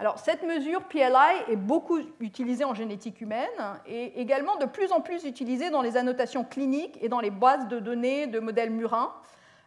Alors, 0.00 0.20
cette 0.20 0.44
mesure 0.44 0.84
PLI 0.84 1.50
est 1.50 1.56
beaucoup 1.56 1.98
utilisée 2.20 2.64
en 2.64 2.72
génétique 2.72 3.20
humaine 3.20 3.48
et 3.84 4.20
également 4.20 4.56
de 4.56 4.64
plus 4.64 4.92
en 4.92 5.00
plus 5.00 5.24
utilisée 5.24 5.70
dans 5.70 5.82
les 5.82 5.96
annotations 5.96 6.44
cliniques 6.44 6.96
et 7.02 7.08
dans 7.08 7.18
les 7.18 7.32
bases 7.32 7.66
de 7.66 7.80
données 7.80 8.28
de 8.28 8.38
modèles 8.38 8.70
murins, 8.70 9.12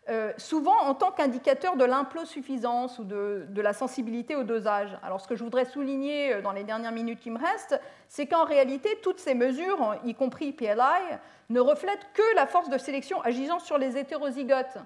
euh, 0.09 0.31
souvent 0.37 0.77
en 0.83 0.93
tant 0.93 1.11
qu'indicateur 1.11 1.75
de 1.75 1.83
l'implosuffisance 1.83 2.97
ou 2.99 3.03
de, 3.03 3.45
de, 3.49 3.61
la 3.61 3.73
sensibilité 3.73 4.37
au 4.37 4.43
dosage. 4.43 4.97
Alors, 5.03 5.19
ce 5.19 5.27
que 5.27 5.35
je 5.35 5.43
voudrais 5.43 5.65
souligner 5.65 6.33
euh, 6.33 6.41
dans 6.41 6.53
les 6.53 6.63
dernières 6.63 6.93
minutes 6.93 7.19
qui 7.19 7.29
me 7.29 7.37
restent, 7.37 7.79
c'est 8.07 8.25
qu'en 8.25 8.45
réalité, 8.45 8.99
toutes 9.03 9.19
ces 9.19 9.35
mesures, 9.35 9.95
y 10.05 10.15
compris 10.15 10.53
PLI, 10.53 11.17
ne 11.49 11.59
reflètent 11.59 12.07
que 12.13 12.35
la 12.35 12.47
force 12.47 12.69
de 12.69 12.77
sélection 12.77 13.21
agissant 13.21 13.59
sur 13.59 13.77
les 13.77 13.97
hétérozygotes. 13.97 14.77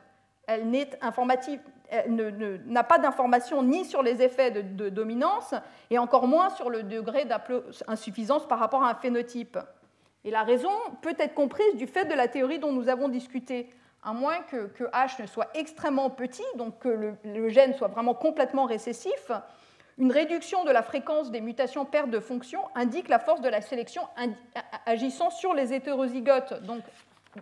Elle 0.47 0.69
n'a 2.67 2.83
pas 2.83 2.97
d'information 2.97 3.63
ni 3.63 3.85
sur 3.85 4.03
les 4.03 4.21
effets 4.21 4.51
de, 4.51 4.89
dominance 4.89 5.53
et 5.89 5.97
encore 5.97 6.27
moins 6.27 6.49
sur 6.51 6.69
le 6.69 6.83
degré 6.83 7.25
d'insuffisance 7.25 8.47
par 8.47 8.59
rapport 8.59 8.83
à 8.83 8.89
un 8.89 8.95
phénotype. 8.95 9.57
Et 10.23 10.31
la 10.31 10.43
raison 10.43 10.71
peut 11.01 11.15
être 11.19 11.35
comprise 11.35 11.75
du 11.75 11.87
fait 11.87 12.05
de 12.05 12.13
la 12.13 12.27
théorie 12.27 12.59
dont 12.59 12.71
nous 12.71 12.89
avons 12.89 13.09
discuté. 13.09 13.69
À 14.03 14.13
moins 14.13 14.39
que, 14.39 14.69
H 14.91 15.21
ne 15.21 15.27
soit 15.27 15.49
extrêmement 15.55 16.09
petit, 16.11 16.43
donc 16.57 16.79
que 16.79 16.89
le, 16.89 17.15
le, 17.23 17.49
gène 17.49 17.73
soit 17.73 17.87
vraiment 17.87 18.13
complètement 18.13 18.65
récessif, 18.65 19.31
une 19.97 20.11
réduction 20.11 20.63
de 20.63 20.71
la 20.71 20.83
fréquence 20.83 21.31
des 21.31 21.41
mutations 21.41 21.85
perte 21.85 22.09
de 22.09 22.19
fonction 22.19 22.59
indique 22.75 23.07
la 23.07 23.19
force 23.19 23.41
de 23.41 23.49
la 23.49 23.61
sélection 23.61 24.01
agissant 24.85 25.29
sur 25.29 25.53
les 25.53 25.73
hétérozygotes, 25.73 26.61
donc 26.63 26.83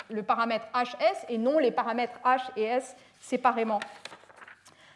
le 0.09 0.23
paramètre 0.23 0.65
HS 0.73 1.25
et 1.29 1.37
non 1.37 1.59
les 1.59 1.71
paramètres 1.71 2.19
H 2.23 2.41
et 2.55 2.63
S 2.63 2.95
séparément. 3.19 3.79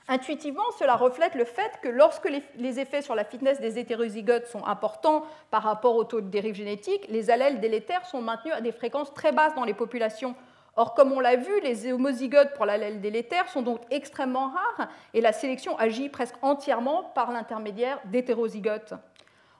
Intuitivement, 0.09 0.63
cela 0.79 0.95
reflète 0.95 1.35
le 1.35 1.43
fait 1.43 1.71
que 1.81 1.89
lorsque 1.89 2.29
les 2.57 2.79
effets 2.79 3.01
sur 3.01 3.13
la 3.13 3.25
fitness 3.25 3.59
des 3.59 3.77
hétérozygotes 3.77 4.47
sont 4.47 4.65
importants 4.65 5.25
par 5.51 5.63
rapport 5.63 5.97
au 5.97 6.05
taux 6.05 6.21
de 6.21 6.29
dérive 6.29 6.55
génétique, 6.55 7.05
les 7.09 7.29
allèles 7.29 7.59
délétères 7.59 8.05
sont 8.05 8.21
maintenus 8.21 8.53
à 8.55 8.61
des 8.61 8.71
fréquences 8.71 9.13
très 9.13 9.33
basses 9.33 9.53
dans 9.55 9.65
les 9.65 9.73
populations. 9.73 10.33
Or, 10.77 10.93
comme 10.93 11.11
on 11.11 11.19
l'a 11.19 11.35
vu, 11.35 11.59
les 11.61 11.91
homozygotes 11.91 12.53
pour 12.53 12.65
l'allèle 12.65 13.01
délétère 13.01 13.49
sont 13.49 13.63
donc 13.63 13.81
extrêmement 13.89 14.49
rares 14.49 14.87
et 15.13 15.19
la 15.19 15.33
sélection 15.33 15.77
agit 15.77 16.07
presque 16.07 16.35
entièrement 16.41 17.03
par 17.03 17.31
l'intermédiaire 17.31 17.99
d'hétérozygotes. 18.05 18.93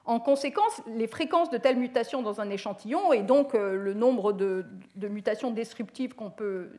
En 0.08 0.20
conséquence, 0.20 0.80
les 0.86 1.06
fréquences 1.06 1.50
de 1.50 1.58
telles 1.58 1.76
mutations 1.76 2.22
dans 2.22 2.40
un 2.40 2.48
échantillon 2.48 3.12
et 3.12 3.20
donc 3.20 3.54
euh, 3.54 3.76
le 3.76 3.92
nombre 3.92 4.32
de, 4.32 4.64
mutations 4.96 5.50
disruptives 5.50 6.14
qu'on 6.14 6.30
peut 6.30 6.70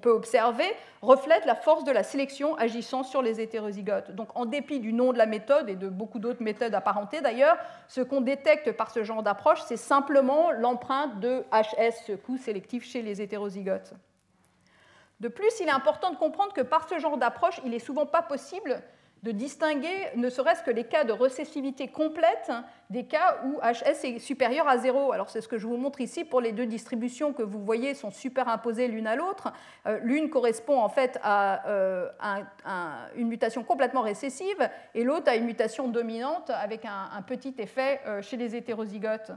peut 0.00 0.10
observer 0.10 0.64
reflète 1.02 1.44
la 1.44 1.54
force 1.54 1.84
de 1.84 1.92
la 1.92 2.02
sélection 2.02 2.56
agissant 2.56 3.02
sur 3.02 3.20
les 3.20 3.42
hétérozygotes. 3.42 4.12
Donc 4.12 4.28
en 4.36 4.46
dépit 4.46 4.80
du 4.80 4.94
nom 4.94 5.12
de 5.12 5.18
la 5.18 5.26
méthode 5.26 5.68
et 5.68 5.76
de 5.76 5.90
beaucoup 5.90 6.18
d'autres 6.18 6.42
méthodes 6.42 6.74
apparentées 6.74 7.20
d'ailleurs, 7.20 7.58
ce 7.88 8.00
qu'on 8.00 8.22
détecte 8.22 8.72
par 8.72 8.90
ce 8.90 9.04
genre 9.04 9.22
d'approche, 9.22 9.60
c'est 9.66 9.76
simplement 9.76 10.50
l'empreinte 10.50 11.20
de 11.20 11.44
HS, 11.52 12.06
ce 12.06 12.12
coût 12.12 12.38
sélectif 12.38 12.86
chez 12.86 13.02
les 13.02 13.20
hétérozygotes. 13.20 13.92
De 15.20 15.28
plus, 15.28 15.60
il 15.60 15.68
est 15.68 15.72
important 15.72 16.10
de 16.10 16.16
comprendre 16.16 16.54
que 16.54 16.62
par 16.62 16.88
ce 16.88 16.98
genre 16.98 17.18
d'approche, 17.18 17.60
il 17.66 17.72
n'est 17.72 17.78
souvent 17.78 18.06
pas 18.06 18.22
possible 18.22 18.82
de 19.22 19.30
distinguer 19.30 20.08
ne 20.16 20.28
serait-ce 20.28 20.62
que 20.62 20.70
les 20.70 20.84
cas 20.84 21.04
de 21.04 21.12
récessivité 21.12 21.88
complète 21.88 22.50
des 22.90 23.04
cas 23.04 23.38
où 23.44 23.60
HS 23.60 24.04
est 24.04 24.18
supérieur 24.18 24.66
à 24.68 24.78
0. 24.78 25.12
Alors 25.12 25.30
c'est 25.30 25.40
ce 25.40 25.48
que 25.48 25.58
je 25.58 25.66
vous 25.66 25.76
montre 25.76 26.00
ici 26.00 26.24
pour 26.24 26.40
les 26.40 26.50
deux 26.50 26.66
distributions 26.66 27.32
que 27.32 27.42
vous 27.42 27.64
voyez 27.64 27.94
sont 27.94 28.10
superimposées 28.10 28.88
l'une 28.88 29.06
à 29.06 29.14
l'autre. 29.14 29.52
Euh, 29.86 29.98
l'une 30.02 30.28
correspond 30.28 30.80
en 30.80 30.88
fait 30.88 31.18
à, 31.22 31.68
euh, 31.68 32.08
une 33.14 33.28
mutation 33.28 33.62
complètement 33.62 34.02
récessive 34.02 34.68
et 34.94 35.04
l'autre 35.04 35.30
à 35.30 35.36
une 35.36 35.44
mutation 35.44 35.88
dominante 35.88 36.50
avec 36.50 36.84
un, 36.84 37.22
petit 37.22 37.54
effet 37.58 38.00
euh, 38.06 38.20
chez 38.22 38.36
les 38.36 38.56
hétérozygotes. 38.56 39.30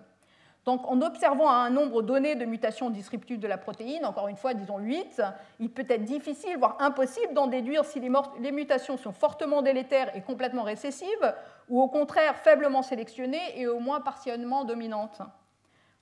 Donc, 0.66 0.90
en 0.90 1.00
observant 1.02 1.50
un 1.50 1.70
nombre 1.70 2.02
donné 2.02 2.34
de 2.34 2.44
mutations 2.44 2.90
disruptives 2.90 3.40
de 3.40 3.48
la 3.48 3.60
protéine, 3.60 4.04
encore 4.04 4.28
une 4.28 4.36
fois, 4.36 4.56
disons 4.56 4.80
8, 4.80 5.22
il 5.60 5.70
peut 5.70 5.86
être 5.88 6.04
difficile, 6.04 6.58
voire 6.58 6.76
impossible, 6.80 7.36
d'en 7.36 7.46
déduire 7.46 7.86
si 7.86 8.00
les, 8.00 8.52
mutations 8.52 8.98
sont 8.98 9.12
fortement 9.12 9.62
délétères 9.62 10.16
et 10.16 10.22
complètement 10.22 10.64
récessives, 10.64 11.36
ou 11.70 11.80
au 11.80 11.88
contraire 11.88 12.36
faiblement 12.38 12.82
sélectionnées 12.82 13.60
et 13.60 13.68
au 13.68 13.80
moins 13.80 14.02
partiellement 14.02 14.66
dominantes. 14.66 15.22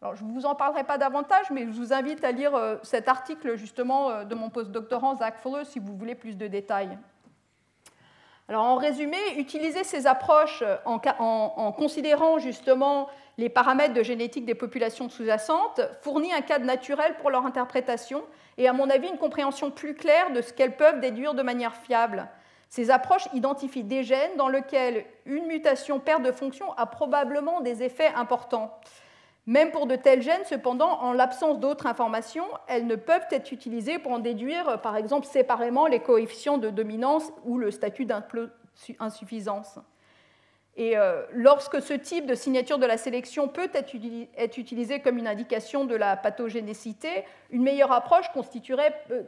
Alors, 0.01 0.15
je 0.15 0.23
ne 0.23 0.31
vous 0.31 0.45
en 0.45 0.55
parlerai 0.55 0.85
pas 0.85 0.97
davantage, 0.97 1.51
mais 1.51 1.65
je 1.65 1.71
vous 1.71 1.91
invite 1.91 2.23
à 2.23 2.31
lire 2.31 2.55
euh, 2.55 2.77
cet 2.83 3.09
article 3.09 3.55
justement 3.55 4.09
euh, 4.09 4.23
de 4.23 4.35
mon 4.35 4.49
postdoctorant 4.49 5.15
Zach 5.15 5.39
Fuller 5.39 5.65
si 5.65 5.79
vous 5.79 5.95
voulez 5.95 6.15
plus 6.15 6.37
de 6.37 6.47
détails. 6.47 6.97
Alors, 8.47 8.63
en 8.63 8.75
résumé, 8.75 9.17
utiliser 9.37 9.83
ces 9.83 10.05
approches 10.05 10.63
en, 10.85 10.99
en 11.19 11.71
considérant 11.71 12.39
justement 12.39 13.07
les 13.37 13.49
paramètres 13.49 13.93
de 13.93 14.03
génétique 14.03 14.45
des 14.45 14.55
populations 14.55 15.09
sous-jacentes 15.09 15.81
fournit 16.01 16.33
un 16.33 16.41
cadre 16.41 16.65
naturel 16.65 17.15
pour 17.19 17.31
leur 17.31 17.45
interprétation 17.45 18.23
et, 18.57 18.67
à 18.67 18.73
mon 18.73 18.89
avis, 18.89 19.07
une 19.07 19.17
compréhension 19.17 19.71
plus 19.71 19.95
claire 19.95 20.31
de 20.31 20.41
ce 20.41 20.53
qu'elles 20.53 20.75
peuvent 20.75 20.99
déduire 20.99 21.33
de 21.33 21.41
manière 21.41 21.75
fiable. 21.75 22.27
Ces 22.69 22.91
approches 22.91 23.27
identifient 23.33 23.83
des 23.83 24.03
gènes 24.03 24.35
dans 24.37 24.49
lesquels 24.49 25.05
une 25.25 25.45
mutation 25.47 25.99
perte 25.99 26.23
de 26.23 26.31
fonction 26.31 26.73
a 26.73 26.85
probablement 26.85 27.61
des 27.61 27.83
effets 27.83 28.11
importants. 28.15 28.79
Même 29.45 29.71
pour 29.71 29.87
de 29.87 29.95
tels 29.95 30.21
gènes, 30.21 30.45
cependant, 30.45 31.01
en 31.01 31.11
l'absence 31.11 31.59
d'autres 31.59 31.85
informations, 31.85 32.47
elles 32.67 32.87
ne 32.87 32.95
peuvent 32.95 33.27
être 33.29 33.51
utilisées 33.51 33.99
pour 33.99 34.13
en 34.13 34.19
déduire, 34.19 34.79
par 34.81 34.95
exemple, 34.95 35.27
séparément 35.27 35.85
les 35.85 35.99
coefficients 35.99 36.57
de 36.57 36.69
dominance 36.69 37.31
ou 37.43 37.57
le 37.57 37.69
statut 37.69 38.05
d'insuffisance. 38.05 39.79
Et 40.75 40.97
euh, 40.97 41.21
lorsque 41.31 41.81
ce 41.81 41.93
type 41.93 42.25
de 42.25 42.33
signature 42.33 42.79
de 42.79 42.87
la 42.87 42.97
sélection 42.97 43.47
peut 43.47 43.69
être, 43.73 43.93
utilisé 44.57 45.01
comme 45.01 45.19
une 45.19 45.27
indication 45.27 45.85
de 45.85 45.95
la 45.95 46.17
pathogénicité, 46.17 47.25
une 47.51 47.61
meilleure 47.61 47.91
approche 47.91 48.27
constituerait, 48.33 48.93
euh, 49.11 49.23